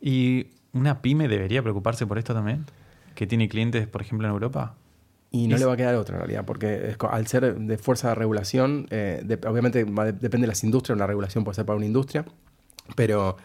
Y 0.00 0.46
¿Una 0.72 1.02
pyme 1.02 1.28
debería 1.28 1.62
preocuparse 1.62 2.06
por 2.06 2.18
esto 2.18 2.34
también? 2.34 2.66
¿Que 3.14 3.26
tiene 3.26 3.48
clientes, 3.48 3.86
por 3.86 4.02
ejemplo, 4.02 4.26
en 4.26 4.32
Europa? 4.32 4.76
Y 5.32 5.46
no 5.46 5.56
le 5.58 5.64
va 5.64 5.74
a 5.74 5.76
quedar 5.76 5.94
otra 5.94 6.16
en 6.16 6.20
realidad, 6.22 6.44
porque 6.44 6.96
al 7.08 7.26
ser 7.28 7.54
de 7.54 7.78
fuerza 7.78 8.08
de 8.08 8.14
regulación, 8.16 8.88
eh, 8.90 9.24
obviamente 9.46 9.84
depende 9.84 10.40
de 10.40 10.46
las 10.48 10.64
industrias, 10.64 10.96
una 10.96 11.06
regulación 11.06 11.44
puede 11.44 11.54
ser 11.54 11.66
para 11.66 11.76
una 11.76 11.86
industria, 11.86 12.24
pero 12.96 13.36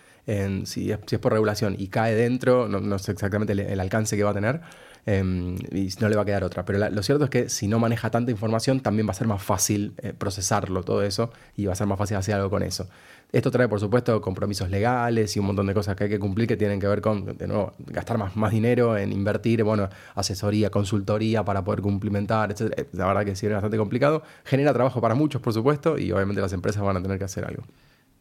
si, 0.64 0.92
es, 0.92 1.20
por 1.20 1.34
regulación 1.34 1.76
y 1.78 1.88
cae 1.88 2.16
dentro, 2.16 2.68
no, 2.68 3.00
sé 3.00 3.12
exactamente 3.12 3.54
el, 3.54 3.80
alcance 3.80 4.18
que 4.18 4.24
va 4.24 4.32
a 4.32 4.34
tener, 4.34 4.62
em, 5.06 5.56
y 5.72 5.90
no 6.00 6.10
le 6.10 6.16
va 6.16 6.24
a 6.24 6.26
quedar 6.26 6.44
otra. 6.44 6.66
Pero 6.66 6.90
lo 6.90 7.04
cierto 7.04 7.26
es 7.26 7.30
que 7.30 7.50
si 7.50 7.68
no 7.68 7.78
maneja 7.78 8.10
tanta 8.10 8.32
información, 8.32 8.80
también 8.80 9.08
va 9.08 9.12
a 9.12 9.16
ser 9.16 9.28
más 9.28 9.44
fácil 9.44 9.94
eh, 9.98 10.14
procesarlo 10.18 10.84
todo 10.84 11.04
eso 11.04 11.32
y 11.56 11.66
va 11.66 11.74
a 11.74 11.76
ser 11.76 11.86
más 11.88 12.00
fácil 12.00 12.18
hacer 12.18 12.36
algo 12.36 12.50
con 12.50 12.64
eso. 12.64 12.90
Esto 13.32 13.52
trae, 13.52 13.68
por 13.68 13.80
supuesto, 13.80 14.22
compromisos 14.22 14.70
legales 14.70 15.36
y 15.36 15.40
un 15.40 15.48
montón 15.48 15.68
de 15.68 15.74
cosas 15.74 15.96
que 15.96 16.06
hay 16.06 16.10
que 16.10 16.20
cumplir 16.20 16.48
que 16.48 16.56
tienen 16.56 16.80
que 16.80 16.88
ver 16.88 17.02
con, 17.02 17.38
de 17.38 17.48
nuevo, 17.48 17.74
gastar 17.80 18.18
más, 18.18 18.36
más 18.36 18.52
dinero 18.52 18.98
en 18.98 19.12
invertir, 19.12 19.64
bueno, 19.64 19.90
asesoría, 20.16 20.70
consultoría 20.70 21.44
para 21.44 21.64
poder 21.64 21.82
cumplimentar, 21.82 22.52
etc. 22.52 22.74
Eh, 22.78 22.88
la 22.94 23.08
verdad 23.08 23.26
que 23.26 23.36
sí 23.36 23.46
es 23.46 23.52
bastante 23.52 23.78
complicado. 23.78 24.24
Genera 24.46 24.74
trabajo 24.74 25.02
para 25.02 25.16
muchos, 25.16 25.42
por 25.42 25.54
supuesto, 25.54 25.98
y 25.98 26.12
obviamente 26.12 26.42
las 26.42 26.54
empresas 26.54 26.82
van 26.82 26.98
a 26.98 27.02
tener 27.02 27.18
que 27.18 27.26
hacer 27.26 27.46
algo. 27.46 27.64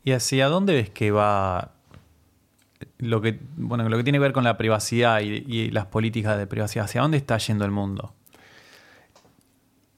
¿Y 0.02 0.12
hacia 0.12 0.48
dónde 0.48 0.74
ves 0.74 0.90
que 0.90 1.10
va 1.10 1.72
lo 2.98 3.20
que, 3.20 3.38
bueno, 3.56 3.88
lo 3.88 3.96
que 3.96 4.02
tiene 4.02 4.18
que 4.18 4.22
ver 4.22 4.32
con 4.32 4.44
la 4.44 4.56
privacidad 4.58 5.20
y, 5.20 5.44
y 5.46 5.70
las 5.70 5.86
políticas 5.86 6.36
de 6.38 6.46
privacidad? 6.46 6.86
¿Hacia 6.86 7.02
dónde 7.02 7.18
está 7.18 7.38
yendo 7.38 7.64
el 7.64 7.70
mundo? 7.70 8.14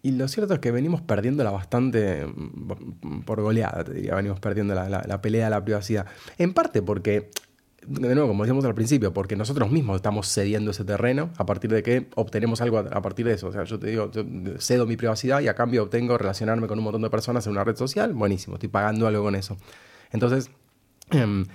Y 0.07 0.13
lo 0.13 0.29
cierto 0.29 0.55
es 0.55 0.61
que 0.61 0.71
venimos 0.71 1.01
perdiéndola 1.01 1.51
bastante 1.51 2.25
mm, 2.27 3.23
por 3.23 3.41
goleada, 3.41 3.83
te 3.83 3.93
diría, 3.93 4.15
venimos 4.15 4.39
perdiendo 4.39 4.73
la, 4.73 5.21
pelea 5.21 5.47
de 5.47 5.51
la 5.51 5.65
privacidad. 5.65 6.07
En 6.39 6.55
parte 6.55 6.81
porque, 6.81 7.33
de 7.85 8.15
nuevo, 8.15 8.29
como 8.29 8.45
decíamos 8.45 8.65
al 8.67 8.75
principio, 8.77 9.13
porque 9.13 9.35
nosotros 9.35 9.69
mismos 9.69 9.97
estamos 9.97 10.29
cediendo 10.33 10.71
ese 10.71 10.85
terreno 10.85 11.31
a 11.37 11.45
partir 11.45 11.73
de 11.73 11.83
que 11.83 12.07
obtenemos 12.15 12.61
algo 12.61 12.79
a, 12.79 13.03
partir 13.03 13.27
de 13.27 13.33
eso. 13.33 13.49
O 13.49 13.53
sea, 13.53 13.65
yo 13.65 13.81
te 13.81 13.89
digo, 13.89 14.13
cedo 14.61 14.87
mi 14.87 14.97
privacidad 14.97 15.41
y 15.41 15.49
a 15.49 15.55
cambio 15.55 15.83
obtengo 15.83 16.17
relacionarme 16.17 16.69
con 16.69 16.79
un 16.79 16.85
montón 16.85 17.03
de 17.03 17.11
personas 17.11 17.45
en 17.49 17.51
una 17.55 17.65
red 17.65 17.75
social, 17.75 18.15
buenísimo, 18.15 18.55
estoy 18.55 18.69
pagando 18.69 19.09
algo 19.09 19.25
con 19.25 19.35
eso. 19.35 19.57
Entonces, 20.13 20.53
em, 21.11 21.47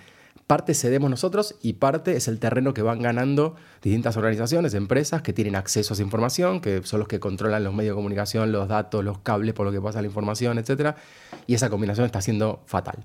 parte 0.52 0.74
cedemos 0.74 1.10
nosotros 1.10 1.56
y 1.62 1.72
parte 1.72 2.18
es 2.18 2.28
el 2.28 2.38
terreno 2.38 2.74
que 2.74 2.82
van 2.82 3.02
ganando 3.02 3.56
distintas 3.82 4.18
organizaciones, 4.18 4.74
empresas 4.74 5.22
que 5.22 5.32
tienen 5.32 5.56
acceso 5.56 5.94
a 5.94 5.96
esa 5.96 6.04
información, 6.04 6.60
que 6.60 6.84
son 6.84 7.00
los 7.00 7.08
que 7.08 7.22
controlan 7.22 7.64
los 7.64 7.74
medios 7.74 7.94
de 7.94 7.96
comunicación, 7.96 8.52
los 8.52 8.68
datos, 8.68 9.02
los 9.02 9.20
cables 9.20 9.54
por 9.54 9.66
lo 9.66 9.72
que 9.72 9.80
pasa 9.80 10.02
la 10.02 10.08
información, 10.08 10.58
etc. 10.58 10.98
Y 11.48 11.54
esa 11.54 11.70
combinación 11.70 12.06
está 12.06 12.20
siendo 12.20 12.60
fatal. 12.66 12.98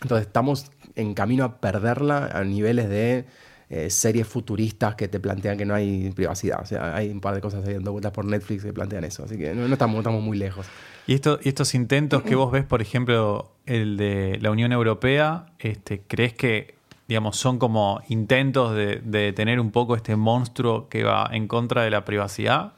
Entonces 0.00 0.28
estamos 0.28 0.70
en 0.94 1.14
camino 1.14 1.42
a 1.42 1.56
perderla 1.56 2.26
a 2.32 2.44
niveles 2.44 2.88
de 2.88 3.24
eh, 3.68 3.90
series 3.90 4.28
futuristas 4.28 4.94
que 4.94 5.08
te 5.08 5.18
plantean 5.18 5.58
que 5.58 5.64
no 5.64 5.74
hay 5.74 6.12
privacidad. 6.12 6.60
O 6.62 6.66
sea, 6.66 6.94
hay 6.94 7.10
un 7.10 7.20
par 7.20 7.34
de 7.34 7.40
cosas 7.40 7.64
dando 7.64 7.90
vueltas 7.90 8.12
por 8.12 8.24
Netflix 8.24 8.62
que 8.62 8.72
plantean 8.72 9.02
eso. 9.02 9.24
Así 9.24 9.36
que 9.36 9.52
no, 9.56 9.66
estamos, 9.66 10.22
muy 10.22 10.38
lejos. 10.38 10.66
Y 11.08 11.14
estos 11.14 11.74
intentos 11.74 12.22
que 12.22 12.36
vos 12.36 12.52
ves, 12.52 12.64
por 12.64 12.80
ejemplo, 12.80 13.50
el 13.66 13.96
de 13.96 14.38
la 14.40 14.52
Unión 14.52 14.70
Europea, 14.70 15.46
este, 15.58 16.00
¿crees 16.06 16.32
que 16.32 16.75
digamos, 17.08 17.36
son 17.36 17.58
como 17.58 18.00
intentos 18.08 18.74
de, 18.74 18.96
de 18.96 19.32
tener 19.32 19.60
un 19.60 19.70
poco 19.70 19.94
este 19.96 20.16
monstruo 20.16 20.88
que 20.88 21.04
va 21.04 21.28
en 21.32 21.48
contra 21.48 21.82
de 21.82 21.90
la 21.90 22.04
privacidad? 22.04 22.72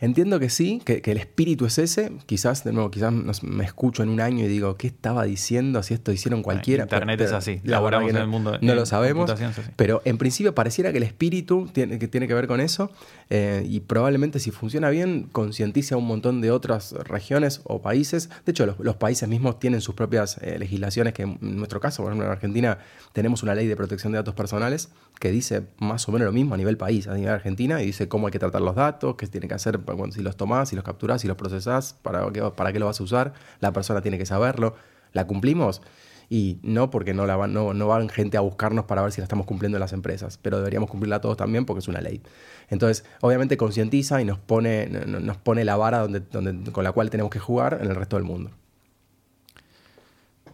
Entiendo 0.00 0.40
que 0.40 0.48
sí, 0.48 0.80
que, 0.84 1.02
el 1.04 1.18
espíritu 1.18 1.66
es 1.66 1.76
ese. 1.78 2.12
Quizás, 2.24 2.64
de 2.64 2.72
nuevo, 2.72 2.90
quizás 2.90 3.12
me 3.42 3.64
escucho 3.64 4.02
en 4.02 4.08
un 4.08 4.20
año 4.20 4.46
y 4.46 4.48
digo, 4.48 4.76
¿qué 4.76 4.86
estaba 4.86 5.24
diciendo? 5.24 5.82
Si 5.82 5.92
esto 5.92 6.10
hicieron 6.10 6.42
cualquiera. 6.42 6.84
Internet 6.84 7.20
es 7.20 7.32
así. 7.32 7.60
Laboramos 7.64 8.08
en 8.08 8.16
el 8.16 8.26
mundo. 8.26 8.58
No 8.62 8.74
lo 8.74 8.86
sabemos. 8.86 9.30
Pero 9.76 10.00
en 10.06 10.16
principio 10.16 10.54
pareciera 10.54 10.90
que 10.90 10.96
el 10.96 11.04
espíritu 11.04 11.68
tiene 11.72 11.98
que, 11.98 12.08
tiene 12.08 12.26
que 12.26 12.34
ver 12.34 12.46
con 12.46 12.60
eso. 12.60 12.90
Eh, 13.28 13.66
y 13.68 13.80
probablemente 13.80 14.38
si 14.38 14.50
funciona 14.50 14.88
bien, 14.88 15.28
concientiza 15.30 15.96
a 15.96 15.98
un 15.98 16.06
montón 16.06 16.40
de 16.40 16.50
otras 16.50 16.92
regiones 16.92 17.60
o 17.64 17.82
países. 17.82 18.30
De 18.46 18.52
hecho, 18.52 18.74
los, 18.78 18.96
países 18.96 19.28
mismos 19.28 19.58
tienen 19.58 19.82
sus 19.82 19.94
propias 19.94 20.38
eh, 20.40 20.58
legislaciones, 20.58 21.12
que 21.12 21.22
en 21.22 21.38
nuestro 21.40 21.78
caso, 21.78 22.02
por 22.02 22.12
ejemplo, 22.12 22.26
en 22.26 22.32
Argentina, 22.32 22.78
tenemos 23.12 23.42
una 23.42 23.54
ley 23.54 23.66
de 23.66 23.76
protección 23.76 24.12
de 24.12 24.18
datos 24.18 24.34
personales 24.34 24.88
que 25.20 25.30
dice 25.30 25.64
más 25.78 26.08
o 26.08 26.12
menos 26.12 26.24
lo 26.24 26.32
mismo 26.32 26.54
a 26.54 26.56
nivel 26.56 26.78
país, 26.78 27.06
a 27.06 27.14
nivel 27.14 27.30
Argentina, 27.30 27.82
y 27.82 27.86
dice 27.86 28.08
cómo 28.08 28.26
hay 28.26 28.32
que 28.32 28.38
tratar 28.38 28.62
los 28.62 28.74
datos, 28.74 29.16
qué 29.16 29.26
tiene 29.26 29.48
que 29.48 29.54
hacer 29.54 29.78
si 30.12 30.22
los 30.22 30.36
tomás, 30.36 30.70
si 30.70 30.76
los 30.76 30.84
capturás, 30.84 31.20
si 31.20 31.28
los 31.28 31.36
procesás, 31.36 31.92
para 32.02 32.26
qué, 32.32 32.40
para 32.56 32.72
qué 32.72 32.78
lo 32.78 32.86
vas 32.86 33.00
a 33.00 33.04
usar, 33.04 33.34
la 33.60 33.70
persona 33.72 34.00
tiene 34.00 34.16
que 34.16 34.24
saberlo. 34.24 34.74
¿La 35.12 35.26
cumplimos? 35.26 35.82
Y 36.30 36.58
no 36.62 36.90
porque 36.90 37.12
no, 37.12 37.26
la 37.26 37.36
van, 37.36 37.52
no, 37.52 37.74
no 37.74 37.86
van 37.86 38.08
gente 38.08 38.38
a 38.38 38.40
buscarnos 38.40 38.86
para 38.86 39.02
ver 39.02 39.12
si 39.12 39.20
la 39.20 39.24
estamos 39.24 39.44
cumpliendo 39.44 39.76
en 39.76 39.80
las 39.80 39.92
empresas, 39.92 40.38
pero 40.40 40.56
deberíamos 40.56 40.88
cumplirla 40.88 41.20
todos 41.20 41.36
también 41.36 41.66
porque 41.66 41.80
es 41.80 41.88
una 41.88 42.00
ley. 42.00 42.22
Entonces, 42.70 43.04
obviamente 43.20 43.58
concientiza 43.58 44.22
y 44.22 44.24
nos 44.24 44.38
pone, 44.38 44.86
nos 44.86 45.36
pone 45.36 45.66
la 45.66 45.76
vara 45.76 45.98
donde, 45.98 46.20
donde, 46.20 46.72
con 46.72 46.82
la 46.82 46.92
cual 46.92 47.10
tenemos 47.10 47.30
que 47.30 47.40
jugar 47.40 47.78
en 47.82 47.90
el 47.90 47.94
resto 47.94 48.16
del 48.16 48.24
mundo. 48.24 48.52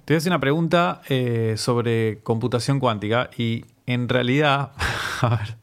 Te 0.04 0.12
voy 0.12 0.16
a 0.16 0.18
hacer 0.18 0.32
una 0.32 0.40
pregunta 0.40 1.02
eh, 1.08 1.54
sobre 1.56 2.18
computación 2.24 2.80
cuántica 2.80 3.30
y 3.36 3.64
en 3.86 4.08
realidad, 4.08 4.72
a 5.20 5.28
ver, 5.28 5.56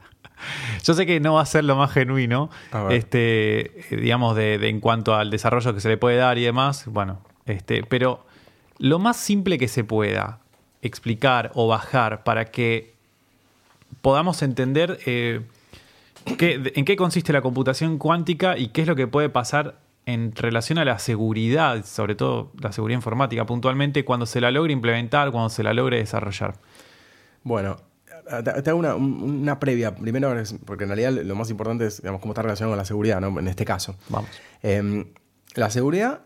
yo 0.84 0.94
sé 0.94 1.06
que 1.06 1.20
no 1.20 1.36
va 1.36 1.42
a 1.42 1.46
ser 1.46 1.64
lo 1.64 1.76
más 1.76 1.92
genuino, 1.92 2.50
este, 2.90 3.86
digamos, 3.92 4.36
de, 4.36 4.56
en 4.68 4.80
cuanto 4.80 5.16
al 5.16 5.30
desarrollo 5.30 5.74
que 5.74 5.82
se 5.82 5.90
le 5.90 5.98
puede 5.98 6.18
dar 6.18 6.38
y 6.38 6.44
demás, 6.44 6.86
bueno, 6.88 7.22
este, 7.46 7.84
pero 7.84 8.26
lo 8.80 9.00
más 9.00 9.18
simple 9.18 9.58
que 9.58 9.68
se 9.68 9.84
pueda 9.84 10.40
explicar 10.82 11.52
o 11.54 11.68
bajar 11.68 12.24
para 12.24 12.46
que 12.46 12.94
podamos 14.02 14.42
entender 14.42 15.00
eh, 15.06 15.42
en 16.26 16.86
qué 16.86 16.96
consiste 16.96 17.32
la 17.32 17.42
computación 17.42 17.98
cuántica 17.98 18.58
y 18.58 18.70
qué 18.70 18.82
es 18.82 18.88
lo 18.88 18.96
que 18.96 19.08
puede 19.08 19.30
pasar 19.30 19.76
en 20.06 20.36
relación 20.36 20.78
a 20.80 20.86
la 20.86 21.00
seguridad, 21.00 21.86
sobre 21.86 22.16
todo 22.16 22.52
la 22.60 22.72
seguridad 22.72 22.98
informática 22.98 23.46
puntualmente, 23.46 24.04
cuando 24.04 24.26
se 24.26 24.42
la 24.42 24.52
logre 24.52 24.74
implementar, 24.74 25.32
cuando 25.32 25.50
se 25.50 25.64
la 25.64 25.74
logre 25.74 25.98
desarrollar. 25.98 26.56
Bueno, 27.44 27.78
te 28.44 28.70
hago 28.70 28.80
una, 28.80 29.60
previa. 29.60 29.96
Primero, 29.96 30.34
porque 30.66 30.84
en 30.84 30.90
realidad 30.90 31.12
lo 31.24 31.36
más 31.36 31.50
importante 31.50 31.86
es 31.86 32.02
digamos, 32.02 32.22
cómo 32.22 32.34
está 32.34 32.42
relacionado 32.42 32.72
con 32.72 32.78
la 32.78 32.86
seguridad, 32.86 33.22
¿no? 33.22 33.40
En 33.40 33.48
este 33.48 33.66
caso. 33.66 33.96
Vamos. 34.10 34.30
Em, 34.62 35.06
la 35.56 35.70
seguridad. 35.70 36.22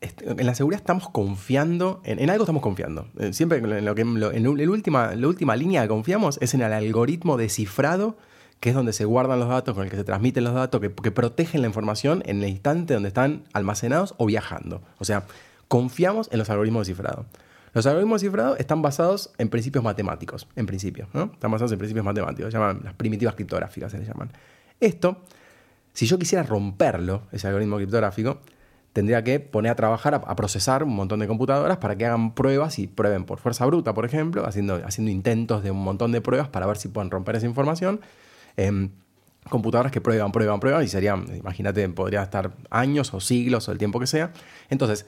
En 0.00 0.44
la 0.44 0.54
seguridad 0.54 0.80
estamos 0.80 1.08
confiando, 1.08 2.02
en, 2.04 2.28
algo 2.28 2.44
estamos 2.44 2.62
confiando. 2.62 3.08
Eh, 3.18 3.32
siempre 3.32 3.58
en 3.58 3.84
lo 3.84 3.94
que 3.94 4.02
en, 4.02 4.20
la, 4.20 4.70
última, 4.70 5.14
la 5.14 5.26
última 5.26 5.56
línea 5.56 5.82
que 5.82 5.88
confiamos 5.88 6.38
es 6.42 6.52
en 6.52 6.60
el 6.60 6.72
algoritmo 6.72 7.38
descifrado, 7.38 8.18
que 8.60 8.68
es 8.68 8.74
donde 8.74 8.92
se 8.92 9.06
guardan 9.06 9.40
los 9.40 9.48
datos, 9.48 9.74
con 9.74 9.84
el 9.84 9.90
que 9.90 9.96
se 9.96 10.04
transmiten 10.04 10.44
los 10.44 10.52
datos, 10.52 10.82
que, 10.82 10.92
que 10.92 11.10
protegen 11.10 11.62
la 11.62 11.66
información 11.66 12.22
en 12.26 12.42
el 12.42 12.50
instante 12.50 12.92
donde 12.92 13.08
están 13.08 13.44
almacenados 13.54 14.14
o 14.18 14.26
viajando. 14.26 14.82
O 14.98 15.06
sea, 15.06 15.24
confiamos 15.66 16.28
en 16.30 16.40
los 16.40 16.50
algoritmos 16.50 16.86
descifrados. 16.86 17.24
Los 17.76 17.84
algoritmos 17.84 18.22
cifrados 18.22 18.58
están 18.58 18.80
basados 18.80 19.32
en 19.36 19.50
principios 19.50 19.84
matemáticos, 19.84 20.48
en 20.56 20.64
principio, 20.64 21.08
¿no? 21.12 21.24
Están 21.34 21.50
basados 21.50 21.72
en 21.72 21.78
principios 21.78 22.06
matemáticos, 22.06 22.50
se 22.50 22.58
llaman 22.58 22.80
las 22.82 22.94
primitivas 22.94 23.34
criptográficas, 23.34 23.92
se 23.92 23.98
les 23.98 24.08
llaman. 24.08 24.30
Esto, 24.80 25.24
si 25.92 26.06
yo 26.06 26.18
quisiera 26.18 26.42
romperlo, 26.42 27.24
ese 27.32 27.48
algoritmo 27.48 27.76
criptográfico, 27.76 28.40
tendría 28.94 29.22
que 29.22 29.40
poner 29.40 29.72
a 29.72 29.74
trabajar, 29.74 30.14
a, 30.14 30.36
procesar 30.36 30.84
un 30.84 30.96
montón 30.96 31.20
de 31.20 31.26
computadoras 31.26 31.76
para 31.76 31.98
que 31.98 32.06
hagan 32.06 32.34
pruebas 32.34 32.78
y 32.78 32.86
prueben 32.86 33.26
por 33.26 33.40
fuerza 33.40 33.66
bruta, 33.66 33.92
por 33.92 34.06
ejemplo, 34.06 34.46
haciendo, 34.46 34.80
haciendo 34.82 35.10
intentos 35.10 35.62
de 35.62 35.70
un 35.70 35.84
montón 35.84 36.12
de 36.12 36.22
pruebas 36.22 36.48
para 36.48 36.64
ver 36.64 36.78
si 36.78 36.88
pueden 36.88 37.10
romper 37.10 37.36
esa 37.36 37.44
información. 37.44 38.00
Em, 38.56 38.88
computadoras 39.50 39.92
que 39.92 40.00
prueban, 40.00 40.32
prueban, 40.32 40.60
prueban 40.60 40.82
y 40.82 40.88
serían, 40.88 41.26
imagínate, 41.36 41.86
podría 41.90 42.22
estar 42.22 42.52
años 42.70 43.12
o 43.12 43.20
siglos 43.20 43.68
o 43.68 43.72
el 43.72 43.76
tiempo 43.76 44.00
que 44.00 44.06
sea. 44.06 44.32
Entonces, 44.70 45.04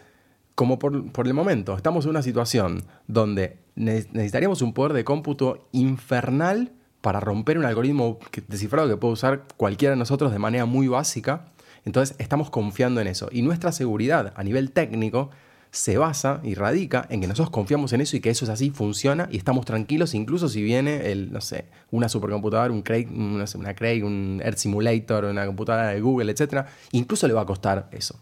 como 0.59 0.80
por, 0.80 1.04
el 1.24 1.34
momento 1.34 1.76
estamos 1.76 2.04
en 2.04 2.11
una 2.11 2.22
situación 2.22 2.82
donde 3.06 3.59
necesitaríamos 3.76 4.61
un 4.61 4.74
poder 4.74 4.92
de 4.92 5.04
cómputo 5.04 5.68
infernal 5.70 6.72
para 7.00 7.20
romper 7.20 7.59
un 7.59 7.64
algoritmo 7.64 8.18
descifrado 8.48 8.88
que 8.88 8.96
puede 8.96 9.12
usar 9.12 9.44
cualquiera 9.56 9.92
de 9.94 10.00
nosotros 10.00 10.32
de 10.32 10.40
manera 10.40 10.64
muy 10.64 10.88
básica, 10.88 11.52
entonces 11.84 12.16
estamos 12.18 12.50
confiando 12.50 13.00
en 13.00 13.06
eso. 13.06 13.28
Y 13.30 13.42
nuestra 13.42 13.70
seguridad 13.70 14.32
a 14.34 14.42
nivel 14.42 14.72
técnico 14.72 15.30
se 15.70 15.96
basa 15.96 16.40
y 16.42 16.56
radica 16.56 17.06
en 17.09 17.20
que 17.20 17.28
nosotros 17.28 17.50
confiamos 17.50 17.92
en 17.92 18.00
eso 18.00 18.16
y 18.16 18.20
que 18.20 18.30
eso 18.30 18.44
es 18.44 18.50
así, 18.50 18.70
funciona 18.70 19.28
y 19.30 19.36
estamos 19.36 19.64
tranquilos, 19.64 20.12
incluso 20.12 20.48
si 20.48 20.61
viene 20.61 21.12
el, 21.12 21.32
no 21.32 21.40
sé, 21.40 21.66
una 21.92 22.09
supercomputadora, 22.09 22.72
un 22.72 22.82
Craig, 22.82 23.06
una 23.12 23.74
Craig, 23.76 24.02
un 24.02 24.42
Earth 24.44 24.59
Simulator, 24.59 25.26
una 25.26 25.46
computadora 25.46 25.90
de 25.90 26.00
Google, 26.00 26.32
etc. 26.32 26.66
Incluso 26.90 27.28
le 27.28 27.34
va 27.34 27.42
a 27.42 27.46
costar 27.46 27.88
eso. 27.92 28.18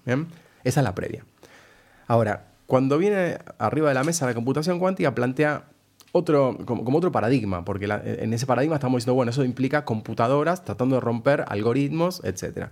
Esa 0.65 0.81
es 0.81 0.85
la 0.85 0.95
previa. 0.95 1.25
Ahora, 2.07 2.47
cuando 2.67 2.99
viene 2.99 3.39
arriba 3.59 3.89
de 3.89 3.95
la 3.95 4.05
mesa 4.05 4.27
la 4.27 4.35
computación 4.35 4.79
cuántica, 4.79 5.15
plantea 5.15 5.67
otro, 6.13 6.59
como, 6.65 6.97
otro 6.97 7.13
paradigma, 7.13 7.65
porque 7.65 7.87
en 8.05 8.33
ese 8.33 8.47
paradigma 8.47 8.77
estamos 8.77 8.99
diciendo, 8.99 9.15
bueno, 9.15 9.31
eso 9.31 9.45
implica 9.45 9.85
computadoras 9.85 10.65
tratando 10.65 10.97
de 10.97 11.01
romper 11.01 11.45
algoritmos, 11.49 12.23
etc. 12.25 12.69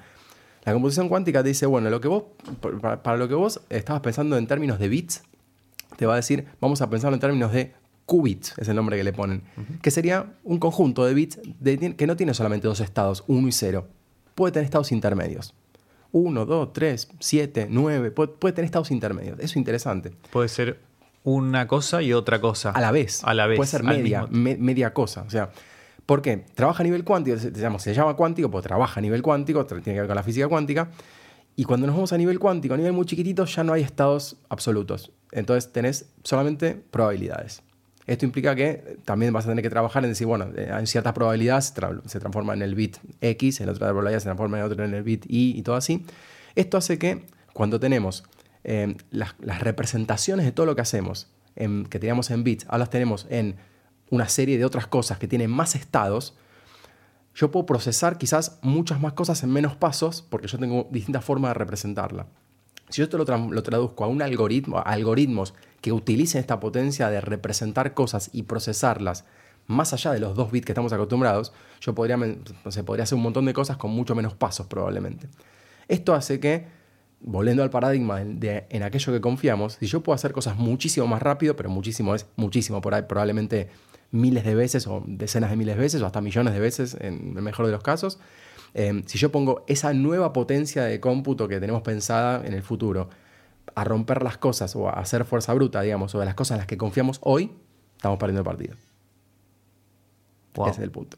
La 0.65 0.73
computación 0.73 1.09
cuántica 1.09 1.43
te 1.43 1.49
dice, 1.49 1.67
bueno, 1.67 1.91
lo 1.91 2.01
que 2.01 2.09
vos, 2.09 2.25
para, 3.03 3.17
lo 3.17 3.29
que 3.29 3.35
vos 3.35 3.61
estabas 3.69 4.03
pensando 4.03 4.37
en 4.37 4.47
términos 4.47 4.79
de 4.79 4.89
bits, 4.89 5.23
te 5.97 6.07
va 6.07 6.15
a 6.15 6.17
decir, 6.17 6.47
vamos 6.61 6.81
a 6.81 6.91
pensarlo 6.91 7.15
en 7.15 7.21
términos 7.21 7.53
de 7.53 7.75
qubits, 8.07 8.55
es 8.59 8.69
el 8.69 8.77
nombre 8.77 8.97
que 8.97 9.05
le 9.05 9.13
ponen, 9.13 9.43
que 9.81 9.91
sería 9.91 10.35
un 10.43 10.59
conjunto 10.59 11.05
de 11.05 11.15
bits 11.15 11.41
que 11.97 12.07
no 12.07 12.17
tiene 12.17 12.35
solamente 12.35 12.67
dos 12.67 12.81
estados, 12.81 13.25
uno 13.27 13.49
y 13.49 13.53
cero, 13.53 13.87
puede 14.35 14.53
tener 14.53 14.65
estados 14.65 14.91
intermedios. 14.93 15.55
1, 16.15 16.47
2, 16.47 16.73
3, 16.73 17.09
7, 17.19 17.67
9, 17.69 18.11
puede, 18.13 18.53
tener 18.53 18.67
estados 18.67 18.93
intermedios. 18.93 19.37
Eso 19.39 19.47
es 19.47 19.57
interesante. 19.57 20.13
Puede 20.31 20.49
ser 20.49 20.79
una 21.25 21.67
cosa 21.67 22.03
y 22.03 22.13
otra 22.13 22.41
cosa. 22.41 22.71
A 22.71 22.81
la 22.81 22.93
vez. 22.93 23.25
A 23.25 23.35
la 23.35 23.49
vez. 23.49 23.57
Puede 23.57 23.69
ser 23.69 23.83
media, 23.83 24.29
media 24.31 24.95
cosa. 24.95 25.23
O 25.23 25.31
sea, 25.31 25.51
¿por 26.07 26.23
qué? 26.23 26.45
Trabaja 26.55 26.85
a 26.85 26.85
nivel 26.85 27.03
cuántico, 27.03 27.37
se, 27.37 27.53
se 27.53 27.95
llama 27.95 28.15
cuántico, 28.15 28.49
pues 28.49 28.63
trabaja 28.63 29.01
a 29.01 29.03
nivel 29.03 29.23
cuántico, 29.23 29.67
tiene 29.67 29.83
que 29.83 30.01
ver 30.01 30.07
con 30.07 30.15
la 30.15 30.23
física 30.23 30.47
cuántica. 30.47 30.89
Y 31.57 31.65
cuando 31.65 31.89
nos 31.89 31.97
vamos 31.97 32.13
a 32.13 32.17
nivel 32.17 32.39
cuántico, 32.39 32.75
a 32.75 32.77
nivel 32.77 32.93
muy 32.93 33.07
chiquitito, 33.07 33.45
ya 33.45 33.65
no 33.65 33.73
hay 33.73 33.83
estados 33.83 34.37
absolutos. 34.49 35.11
Entonces 35.33 35.73
tenés 35.73 36.07
solamente 36.23 36.77
probabilidades. 36.93 37.64
Esto 38.07 38.27
implica 38.27 38.55
que 38.55 38.99
también 39.05 39.33
vas 39.33 39.47
a 39.47 39.49
tener 39.49 39.63
que 39.63 39.71
trabajar 39.71 40.05
en 40.05 40.11
decir, 40.11 40.27
bueno, 40.27 40.51
eh, 40.57 40.71
en 40.71 40.87
ciertas 40.87 41.15
probabilidades 41.15 41.73
se 42.07 42.21
transforma 42.21 42.53
en 42.53 42.63
el 42.63 42.75
bit 42.75 42.99
X, 43.21 43.61
en 43.61 43.69
otras 43.69 43.91
probabilidades 43.91 44.25
se 44.25 44.27
transforma 44.27 44.59
en 44.59 44.65
otro 44.65 44.85
en 44.85 44.95
el 44.95 45.03
bit 45.03 45.25
Y 45.27 45.59
y 45.59 45.63
todo 45.63 45.77
así. 45.77 46.05
Esto 46.55 46.77
hace 46.77 46.99
que 46.99 47.25
cuando 47.55 47.81
tenemos 47.81 48.25
eh, 48.63 48.95
las, 49.11 49.35
representaciones 49.61 50.45
de 50.45 50.53
todo 50.53 50.67
lo 50.67 50.75
que 50.75 50.83
hacemos, 50.83 51.29
que 51.55 51.99
teníamos 52.01 52.31
en 52.31 52.43
bits, 52.43 52.65
ahora 52.67 52.79
las 52.79 52.91
tenemos 52.91 53.27
en 53.31 53.57
una 54.11 54.29
serie 54.29 54.59
de 54.59 54.65
otras 54.65 54.87
cosas 54.89 55.19
que 55.19 55.29
tienen 55.29 55.51
más 55.51 55.77
estados, 55.77 56.35
yo 57.35 57.51
puedo 57.51 57.67
procesar 57.67 58.19
quizás 58.19 58.59
muchas 58.63 59.01
más 59.01 59.13
cosas 59.13 59.43
en 59.43 59.53
menos 59.53 59.77
pasos 59.77 60.23
porque 60.23 60.47
yo 60.47 60.59
tengo 60.59 60.89
distintas 60.91 61.25
formas 61.25 61.51
de 61.51 61.55
representarla. 61.55 62.27
Si 62.95 63.01
yo 63.01 63.07
esto 63.07 63.19
lo, 63.19 63.25
traduzco 63.65 64.05
a 64.05 64.07
un 64.07 64.23
algoritmo, 64.23 64.79
a 64.79 64.83
algoritmos 64.83 65.55
que 65.81 65.91
utilicen 65.91 66.39
esta 66.39 66.61
potencia 66.61 67.11
de 67.11 67.21
representar 67.21 67.93
cosas 67.93 68.31
y 68.33 68.45
procesarlas 68.45 69.25
más 69.67 69.93
allá 69.93 70.13
de 70.13 70.21
los 70.21 70.37
dos 70.37 70.53
bits 70.53 70.65
que 70.65 70.71
estamos 70.71 70.93
acostumbrados, 70.93 71.53
yo 71.81 71.93
podría, 71.93 72.17
podría 72.87 73.03
hacer 73.03 73.17
un 73.17 73.25
montón 73.25 73.47
de 73.47 73.53
cosas 73.53 73.79
con 73.79 73.91
mucho 73.91 74.15
menos 74.15 74.35
pasos 74.35 74.69
probablemente. 74.69 75.27
Esto 75.89 76.15
hace 76.15 76.39
que, 76.39 76.69
volviendo 77.21 77.65
al 77.65 77.71
paradigma 77.71 78.23
de, 78.23 78.69
en 78.71 78.85
aquello 78.85 79.13
que 79.13 79.21
confiamos, 79.21 79.73
si 79.73 79.87
yo 79.87 80.01
puedo 80.05 80.15
hacer 80.15 80.31
cosas 80.31 80.57
muchísimo 80.57 81.09
más 81.09 81.21
rápido, 81.21 81.57
pero 81.57 81.71
muchísimo 81.71 82.15
es 82.15 82.27
muchísimo, 82.37 82.81
por 82.81 82.95
ahí 82.95 83.03
probablemente 83.09 83.71
miles 84.13 84.45
de 84.45 84.55
veces 84.55 84.87
o 84.87 85.03
decenas 85.05 85.51
de 85.51 85.57
miles 85.57 85.75
de 85.75 85.83
veces 85.83 86.01
o 86.01 86.07
hasta 86.07 86.21
millones 86.21 86.55
de 86.55 86.61
veces 86.61 86.97
en 87.01 87.37
el 87.37 87.43
mejor 87.43 87.67
de 87.67 87.73
los 87.73 87.83
casos, 87.83 88.21
eh, 88.75 89.03
si 89.07 89.19
yo 89.19 89.31
pongo 89.31 89.65
esa 89.69 89.95
nueva 89.95 90.33
potencia 90.33 90.85
de 90.85 91.01
cómputo 91.01 91.47
que 91.47 91.61
tenemos 91.61 91.83
pensada 91.83 92.45
en 92.45 92.53
el 92.53 92.63
futuro 92.63 93.09
a 93.75 93.85
romper 93.85 94.23
las 94.23 94.37
cosas 94.37 94.75
o 94.77 94.89
a 94.89 94.93
hacer 94.93 95.25
fuerza 95.25 95.55
bruta, 95.55 95.81
digamos, 95.81 96.13
de 96.13 96.25
las 96.25 96.35
cosas 96.35 96.57
en 96.57 96.59
las 96.59 96.67
que 96.67 96.77
confiamos 96.77 97.21
hoy, 97.23 97.53
estamos 97.97 98.19
perdiendo 98.19 98.41
el 98.41 98.45
partido. 98.45 98.75
Ese 100.55 100.71
es 100.71 100.79
el 100.79 100.91
punto. 100.91 101.17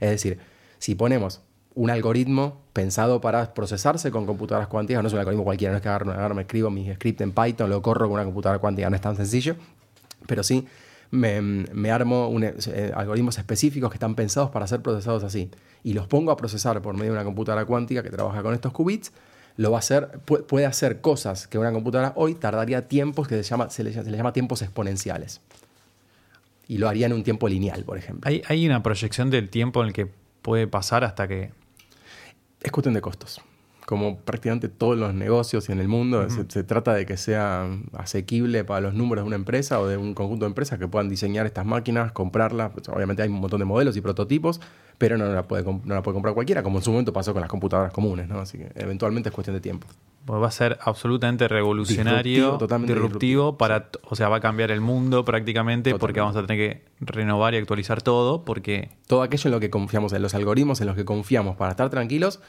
Es 0.00 0.10
decir, 0.10 0.38
si 0.78 0.94
ponemos 0.94 1.42
un 1.74 1.90
algoritmo 1.90 2.62
pensado 2.72 3.20
para 3.20 3.54
procesarse 3.54 4.10
con 4.10 4.26
computadoras 4.26 4.68
cuánticas, 4.68 5.02
no 5.02 5.08
es 5.08 5.12
un 5.12 5.20
algoritmo 5.20 5.44
cualquiera, 5.44 5.72
no 5.72 5.76
es 5.76 5.82
que 5.82 5.88
agarro, 5.88 6.34
me 6.34 6.42
escribo 6.42 6.70
mi 6.70 6.92
script 6.94 7.20
en 7.20 7.32
Python, 7.32 7.70
lo 7.70 7.82
corro 7.82 8.06
con 8.06 8.14
una 8.14 8.24
computadora 8.24 8.58
cuántica, 8.58 8.90
no 8.90 8.96
es 8.96 9.02
tan 9.02 9.16
sencillo, 9.16 9.56
pero 10.26 10.42
sí 10.42 10.66
me, 11.10 11.90
armo 11.90 12.34
eh, 12.40 12.92
algoritmos 12.94 13.38
específicos 13.38 13.90
que 13.90 13.96
están 13.96 14.14
pensados 14.14 14.50
para 14.50 14.66
ser 14.66 14.80
procesados 14.80 15.24
así 15.24 15.50
y 15.82 15.92
los 15.92 16.06
pongo 16.06 16.30
a 16.30 16.36
procesar 16.36 16.80
por 16.82 16.94
medio 16.94 17.12
de 17.12 17.18
una 17.18 17.24
computadora 17.24 17.64
cuántica 17.64 18.02
que 18.02 18.10
trabaja 18.10 18.42
con 18.42 18.54
estos 18.54 18.72
qubits, 18.72 19.12
lo 19.56 19.70
va 19.70 19.78
a 19.78 19.80
hacer, 19.80 20.20
puede 20.20 20.66
hacer 20.66 21.00
cosas 21.00 21.48
que 21.48 21.58
una 21.58 21.72
computadora 21.72 22.12
hoy 22.16 22.34
tardaría 22.34 22.86
tiempos 22.88 23.28
que 23.28 23.36
se, 23.36 23.42
llama, 23.42 23.70
se, 23.70 23.82
le, 23.82 23.92
llama 23.92 24.32
tiempos 24.32 24.62
exponenciales. 24.62 25.40
Y 26.68 26.78
lo 26.78 26.88
haría 26.88 27.06
en 27.06 27.12
un 27.12 27.24
tiempo 27.24 27.48
lineal, 27.48 27.82
por 27.82 27.98
ejemplo. 27.98 28.28
¿Hay, 28.28 28.42
¿Hay 28.46 28.64
una 28.64 28.82
proyección 28.82 29.28
del 29.28 29.50
tiempo 29.50 29.82
en 29.82 29.88
el 29.88 29.92
que 29.92 30.06
puede 30.42 30.68
pasar 30.68 31.02
hasta 31.02 31.26
que... 31.26 31.50
Es 32.62 32.70
cuestión 32.70 32.94
de 32.94 33.00
costos 33.00 33.40
como 33.90 34.20
prácticamente 34.20 34.68
todos 34.68 34.96
los 34.96 35.12
negocios 35.14 35.68
y 35.68 35.72
en 35.72 35.80
el 35.80 35.88
mundo, 35.88 36.24
se, 36.30 36.62
trata 36.62 36.94
de 36.94 37.06
que 37.06 37.16
sea 37.16 37.66
asequible 37.92 38.62
para 38.62 38.82
los 38.82 38.94
números 38.94 39.24
de 39.24 39.26
una 39.26 39.34
empresa 39.34 39.80
o 39.80 39.88
de 39.88 39.96
un 39.96 40.14
conjunto 40.14 40.44
de 40.44 40.50
empresas 40.50 40.78
que 40.78 40.86
puedan 40.86 41.08
diseñar 41.08 41.44
estas 41.44 41.66
máquinas, 41.66 42.12
comprarlas. 42.12 42.70
Pues, 42.70 42.88
obviamente 42.88 43.24
hay 43.24 43.28
un 43.28 43.40
montón 43.40 43.58
de 43.58 43.64
modelos 43.64 43.96
y 43.96 44.00
prototipos, 44.00 44.60
pero 44.96 45.18
no 45.18 45.26
la, 45.26 45.42
puede, 45.48 45.64
no 45.64 45.92
la 45.92 46.04
puede 46.04 46.14
comprar 46.14 46.34
cualquiera, 46.34 46.62
como 46.62 46.78
en 46.78 46.84
su 46.84 46.92
momento 46.92 47.12
pasó 47.12 47.32
con 47.32 47.40
las 47.40 47.50
computadoras 47.50 47.92
comunes, 47.92 48.28
¿no? 48.28 48.38
Así 48.38 48.58
que 48.58 48.70
eventualmente 48.76 49.30
es 49.30 49.34
cuestión 49.34 49.56
de 49.56 49.60
tiempo. 49.60 49.88
Pues 50.24 50.42
va 50.42 50.48
a 50.48 50.50
ser 50.50 50.78
absolutamente 50.82 51.48
revolucionario, 51.48 52.58
totalmente 52.58 52.92
disruptivo, 52.92 53.56
para, 53.56 53.88
o 54.02 54.14
sea, 54.14 54.28
va 54.28 54.36
a 54.36 54.40
cambiar 54.40 54.70
el 54.70 54.80
mundo 54.80 55.24
prácticamente 55.24 55.94
porque 55.94 56.20
vamos 56.20 56.36
a 56.36 56.46
tener 56.46 56.58
que 56.58 56.84
renovar 57.00 57.54
y 57.54 57.56
actualizar 57.56 58.02
todo, 58.02 58.44
porque... 58.44 58.90
Todo 59.06 59.22
aquello 59.22 59.48
en 59.48 59.52
lo 59.52 59.60
que 59.60 59.70
confiamos, 59.70 60.12
en 60.12 60.22
los 60.22 60.34
algoritmos 60.34 60.80
en 60.82 60.88
los 60.88 60.96
que 60.96 61.06
confiamos 61.06 61.56
para 61.56 61.70
estar 61.70 61.88
tranquilos, 61.88 62.40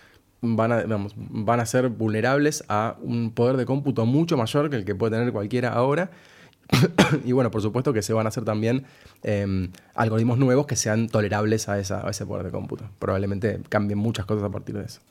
van 0.42 0.72
a, 0.72 0.84
van 1.16 1.60
a 1.60 1.66
ser 1.66 1.90
vulnerables 1.90 2.64
a 2.68 2.98
un 3.02 3.32
poder 3.32 3.58
de 3.58 3.66
cómputo 3.66 4.06
mucho 4.06 4.38
mayor 4.38 4.70
que 4.70 4.76
el 4.76 4.86
que 4.86 4.96
puede 4.96 5.18
tener 5.18 5.32
cualquiera 5.32 5.70
ahora. 5.70 6.12
y 7.26 7.32
bueno, 7.32 7.52
por 7.52 7.62
supuesto 7.62 7.94
que 7.94 8.02
se 8.02 8.14
van 8.14 8.26
a 8.26 8.30
hacer 8.30 8.44
también 8.44 8.86
em, 9.24 9.72
algoritmos 9.94 10.38
nuevos 10.38 10.66
que 10.66 10.76
sean 10.76 11.10
tolerables 11.10 11.70
a, 11.70 11.80
esa, 11.80 12.06
a 12.06 12.10
ese 12.10 12.26
poder 12.26 12.46
de 12.46 12.52
cómputo. 12.52 12.86
Probablemente 13.00 13.62
cambien 13.70 14.00
muchas 14.00 14.26
cosas 14.26 14.44
a 14.44 14.50
partir 14.50 14.78
de 14.78 14.86
eso. 14.86 15.02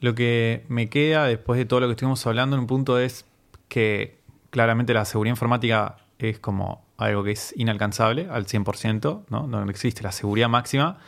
Lo 0.00 0.14
que 0.14 0.64
me 0.68 0.88
queda 0.88 1.24
después 1.24 1.58
de 1.58 1.64
todo 1.64 1.80
lo 1.80 1.86
que 1.86 1.92
estuvimos 1.92 2.26
hablando 2.26 2.56
en 2.56 2.60
un 2.60 2.66
punto 2.66 2.98
es 2.98 3.26
que 3.68 4.18
claramente 4.50 4.94
la 4.94 5.04
seguridad 5.04 5.32
informática 5.32 5.96
es 6.18 6.38
como 6.38 6.84
algo 6.96 7.22
que 7.22 7.32
es 7.32 7.54
inalcanzable 7.56 8.28
al 8.30 8.46
100%, 8.46 9.22
¿no? 9.28 9.46
No 9.46 9.68
existe 9.70 10.02
la 10.02 10.12
seguridad 10.12 10.48
máxima 10.48 10.98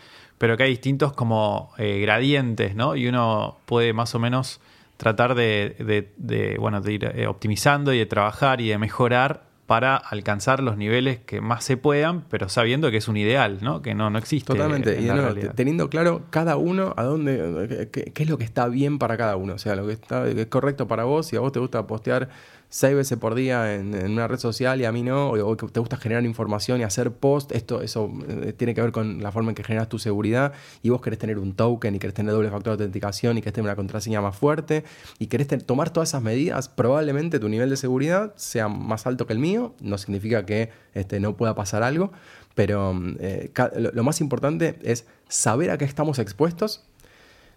pero 0.43 0.57
que 0.57 0.65
hay 0.65 0.71
distintos 0.71 1.13
como 1.13 1.71
eh, 1.79 2.01
gradientes, 2.01 2.75
¿no? 2.75 2.97
Y 2.97 3.07
uno 3.07 3.59
puede 3.65 3.93
más 3.93 4.13
o 4.17 4.19
menos 4.19 4.61
tratar 4.97 5.37
de, 5.37 6.57
bueno, 6.59 6.81
de 6.81 6.93
ir 6.93 7.05
eh, 7.05 7.29
optimizando 7.29 7.93
y 7.93 7.99
de 7.99 8.07
trabajar 8.07 8.61
y 8.61 8.71
de 8.71 8.77
mejorar 8.77 9.45
para 9.73 9.97
alcanzar 9.97 10.63
los 10.63 10.77
niveles 10.77 11.21
que 11.21 11.41
más 11.41 11.65
se 11.65 11.79
puedan, 11.79 12.25
pero 12.29 12.51
sabiendo 12.51 12.91
que 12.91 12.99
es 12.99 13.09
un 13.09 13.17
ideal, 13.17 13.61
¿no? 13.63 13.81
Que 13.81 13.95
no, 13.95 14.11
no 14.11 14.19
existe. 14.19 14.53
Totalmente. 14.53 15.01
y 15.01 15.09
teniendo 15.55 15.89
claro 15.89 16.25
cada 16.29 16.59
uno 16.59 16.93
a 16.99 17.05
dónde, 17.05 17.89
qué, 17.91 18.13
qué, 18.13 18.23
es 18.23 18.29
lo 18.29 18.37
que 18.37 18.45
está 18.45 18.69
bien 18.69 18.99
para 18.99 19.17
cada 19.17 19.37
uno. 19.37 19.55
O 19.55 19.59
sea, 19.59 19.75
lo 19.75 19.87
que 19.87 19.95
está 19.95 20.29
es 20.29 20.47
correcto 20.49 20.87
para 20.87 21.05
vos, 21.05 21.29
si 21.29 21.37
a 21.37 21.41
vos 21.41 21.53
te 21.53 21.59
gusta 21.59 21.87
postear 21.87 22.29
seis 22.73 22.97
veces 22.97 23.19
por 23.19 23.35
día 23.35 23.75
en, 23.75 23.95
una 23.95 24.27
red 24.27 24.39
social 24.39 24.81
y 24.81 24.87
a 24.87 24.93
mí 24.93 25.03
no, 25.03 25.33
o, 25.33 25.57
te 25.57 25.79
gusta 25.79 25.99
generar 25.99 26.25
información 26.25 26.81
y 26.81 26.85
hacer 26.85 27.13
post, 27.13 27.53
esto, 27.53 27.83
eso 27.83 28.11
eh, 28.27 28.55
tiene 28.55 28.75
que 28.75 28.81
ver 28.81 28.93
con 28.93 29.23
la 29.23 29.31
forma 29.31 29.51
en 29.51 29.55
que 29.55 29.63
generas 29.63 29.91
tu 29.91 29.99
seguridad 29.99 30.55
y 30.83 30.89
vos 30.89 31.03
querés 31.03 31.19
tener 31.19 31.39
un 31.39 31.53
token 31.53 31.95
y 31.95 31.99
querés 31.99 32.15
tener 32.15 32.33
doble 32.33 32.49
factor 32.49 32.79
de 32.79 32.85
autenticación 32.85 33.37
y 33.37 33.43
querés 33.43 33.53
tener 33.53 33.67
una 33.67 33.77
contraseña 33.77 34.23
más 34.23 34.35
fuerte 34.37 34.85
y 35.19 35.27
querés 35.27 35.49
tomar 35.67 35.91
todas 35.91 36.09
esas 36.09 36.23
medidas, 36.23 36.71
probablemente 36.71 37.39
tu 37.39 37.51
nivel 37.51 37.69
de 37.69 37.77
seguridad 37.77 38.33
sea 38.37 38.69
más 38.69 39.07
alto 39.07 39.27
que 39.27 39.35
el 39.35 39.39
mío, 39.39 39.75
no 39.83 39.99
significa 39.99 40.47
que 40.47 40.71
este, 40.95 41.21
no 41.21 41.37
pueda 41.37 41.55
pasar 41.55 41.83
algo, 41.83 42.11
pero 42.55 42.99
eh, 43.21 43.53
lo 43.93 44.03
más 44.03 44.23
importante 44.23 44.79
es 44.83 45.05
saber 45.29 45.71
a 45.73 45.77
qué 45.77 45.85
estamos 45.85 46.19
expuestos, 46.19 46.87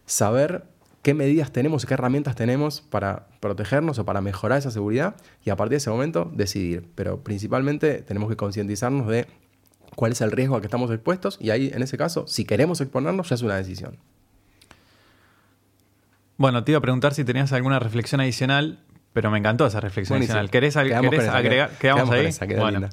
saber 0.05 0.65
qué 1.05 1.13
medidas 1.13 1.51
tenemos 1.51 1.83
y 1.83 1.87
qué 1.87 1.93
herramientas 1.93 2.33
tenemos 2.33 2.81
para 2.81 3.27
protegernos 3.39 3.99
o 3.99 4.05
para 4.05 4.21
mejorar 4.21 4.57
esa 4.57 4.71
seguridad 4.71 5.15
y 5.43 5.51
a 5.51 5.55
partir 5.55 5.73
de 5.73 5.77
ese 5.77 5.91
momento 5.91 6.31
decidir. 6.33 6.89
Pero 6.95 7.23
principalmente 7.23 8.01
tenemos 8.01 8.27
que 8.27 8.35
concientizarnos 8.35 9.05
de 9.05 9.27
cuál 9.95 10.13
es 10.13 10.21
el 10.21 10.31
riesgo 10.31 10.55
a 10.55 10.61
que 10.61 10.65
estamos 10.65 10.89
expuestos 10.89 11.37
y 11.39 11.51
ahí 11.51 11.69
en 11.71 11.83
ese 11.83 11.95
caso, 11.95 12.25
si 12.25 12.43
queremos 12.43 12.81
exponernos, 12.81 13.29
ya 13.29 13.35
es 13.35 13.43
una 13.43 13.55
decisión. 13.55 13.99
Bueno, 16.37 16.63
te 16.63 16.71
iba 16.71 16.79
a 16.79 16.81
preguntar 16.81 17.13
si 17.13 17.23
tenías 17.23 17.53
alguna 17.53 17.77
reflexión 17.77 18.19
adicional, 18.19 18.79
pero 19.13 19.29
me 19.29 19.37
encantó 19.37 19.67
esa 19.67 19.81
reflexión 19.81 20.17
adicional. 20.17 20.49
¿Querés, 20.49 20.75
agregar? 20.75 21.69
Quedamos, 21.77 22.09
ahí. 22.09 22.29
bueno, 22.57 22.89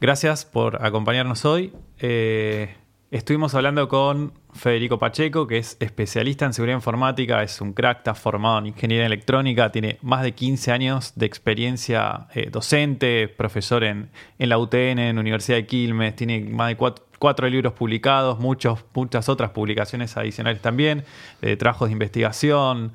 gracias 0.00 0.44
por 0.44 0.84
acompañarnos 0.86 1.44
hoy. 1.44 1.72
Eh, 1.98 2.76
Estuvimos 3.14 3.54
hablando 3.54 3.86
con 3.86 4.32
Federico 4.54 4.98
Pacheco, 4.98 5.46
que 5.46 5.58
es 5.58 5.76
especialista 5.78 6.46
en 6.46 6.52
seguridad 6.52 6.78
informática, 6.78 7.44
es 7.44 7.60
un 7.60 7.72
crack, 7.72 7.98
está 7.98 8.16
formado 8.16 8.58
en 8.58 8.66
ingeniería 8.66 9.06
electrónica, 9.06 9.70
tiene 9.70 9.98
más 10.02 10.24
de 10.24 10.32
15 10.32 10.72
años 10.72 11.12
de 11.14 11.24
experiencia 11.24 12.26
eh, 12.34 12.50
docente, 12.50 13.28
profesor 13.28 13.84
en, 13.84 14.10
la 14.36 14.58
UTN, 14.58 14.98
en 14.98 15.14
la 15.14 15.20
Universidad 15.20 15.58
de 15.58 15.64
Quilmes, 15.64 16.16
tiene 16.16 16.40
más 16.40 16.70
de 16.70 16.76
cuatro, 16.76 17.48
libros 17.48 17.74
publicados, 17.74 18.40
muchos, 18.40 18.84
muchas 18.94 19.28
otras 19.28 19.50
publicaciones 19.50 20.16
adicionales 20.16 20.60
también, 20.60 21.04
de 21.40 21.56
trabajos 21.56 21.90
de 21.90 21.92
investigación. 21.92 22.94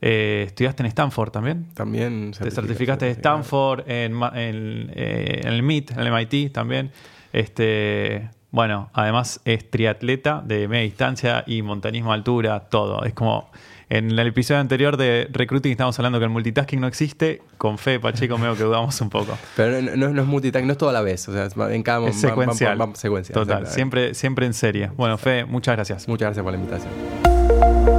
Eh, 0.00 0.44
¿Estudiaste 0.46 0.84
en 0.84 0.86
Stanford 0.86 1.32
también? 1.32 1.66
También. 1.74 2.30
Te 2.30 2.52
certificaste 2.52 3.06
de 3.06 3.10
Stanford, 3.10 3.80
en, 3.90 4.12
en, 4.32 4.92
eh, 4.94 5.40
en 5.42 5.52
el 5.52 5.64
MIT, 5.64 5.90
en 5.90 5.98
el 5.98 6.12
MIT 6.12 6.52
también. 6.52 6.92
Este, 7.32 8.30
bueno, 8.56 8.88
además 8.94 9.38
es 9.44 9.70
triatleta 9.70 10.42
de 10.42 10.66
media 10.66 10.84
distancia 10.84 11.44
y 11.46 11.60
montañismo 11.60 12.12
a 12.12 12.14
altura, 12.14 12.60
todo. 12.70 13.04
Es 13.04 13.12
como 13.12 13.50
en 13.90 14.10
el 14.18 14.26
episodio 14.26 14.62
anterior 14.62 14.96
de 14.96 15.28
recruiting 15.30 15.72
estamos 15.72 15.98
hablando 15.98 16.18
que 16.18 16.24
el 16.24 16.30
multitasking 16.30 16.80
no 16.80 16.86
existe. 16.86 17.42
Con 17.58 17.76
fe, 17.76 18.00
Pacheco, 18.00 18.38
veo 18.38 18.56
que 18.56 18.62
dudamos 18.62 18.98
un 19.02 19.10
poco. 19.10 19.36
Pero 19.56 19.82
no, 19.82 20.06
es 20.22 20.26
multitasking, 20.26 20.68
no 20.68 20.72
es 20.72 20.78
todo 20.78 20.88
a 20.88 20.94
la 20.94 21.02
vez. 21.02 21.28
O 21.28 21.34
sea, 21.34 21.50
en 21.70 21.82
cada 21.82 22.00
momento. 22.00 22.18
secuencial. 22.18 22.78
secuencia, 22.94 23.34
Total, 23.34 23.66
siempre, 23.66 24.14
siempre 24.14 24.46
en 24.46 24.54
serie. 24.54 24.90
Bueno, 24.96 25.18
Fe, 25.18 25.44
muchas 25.44 25.76
gracias. 25.76 26.08
Muchas 26.08 26.28
gracias 26.28 26.42
por 26.42 26.52
la 26.54 26.58
invitación. 26.58 27.95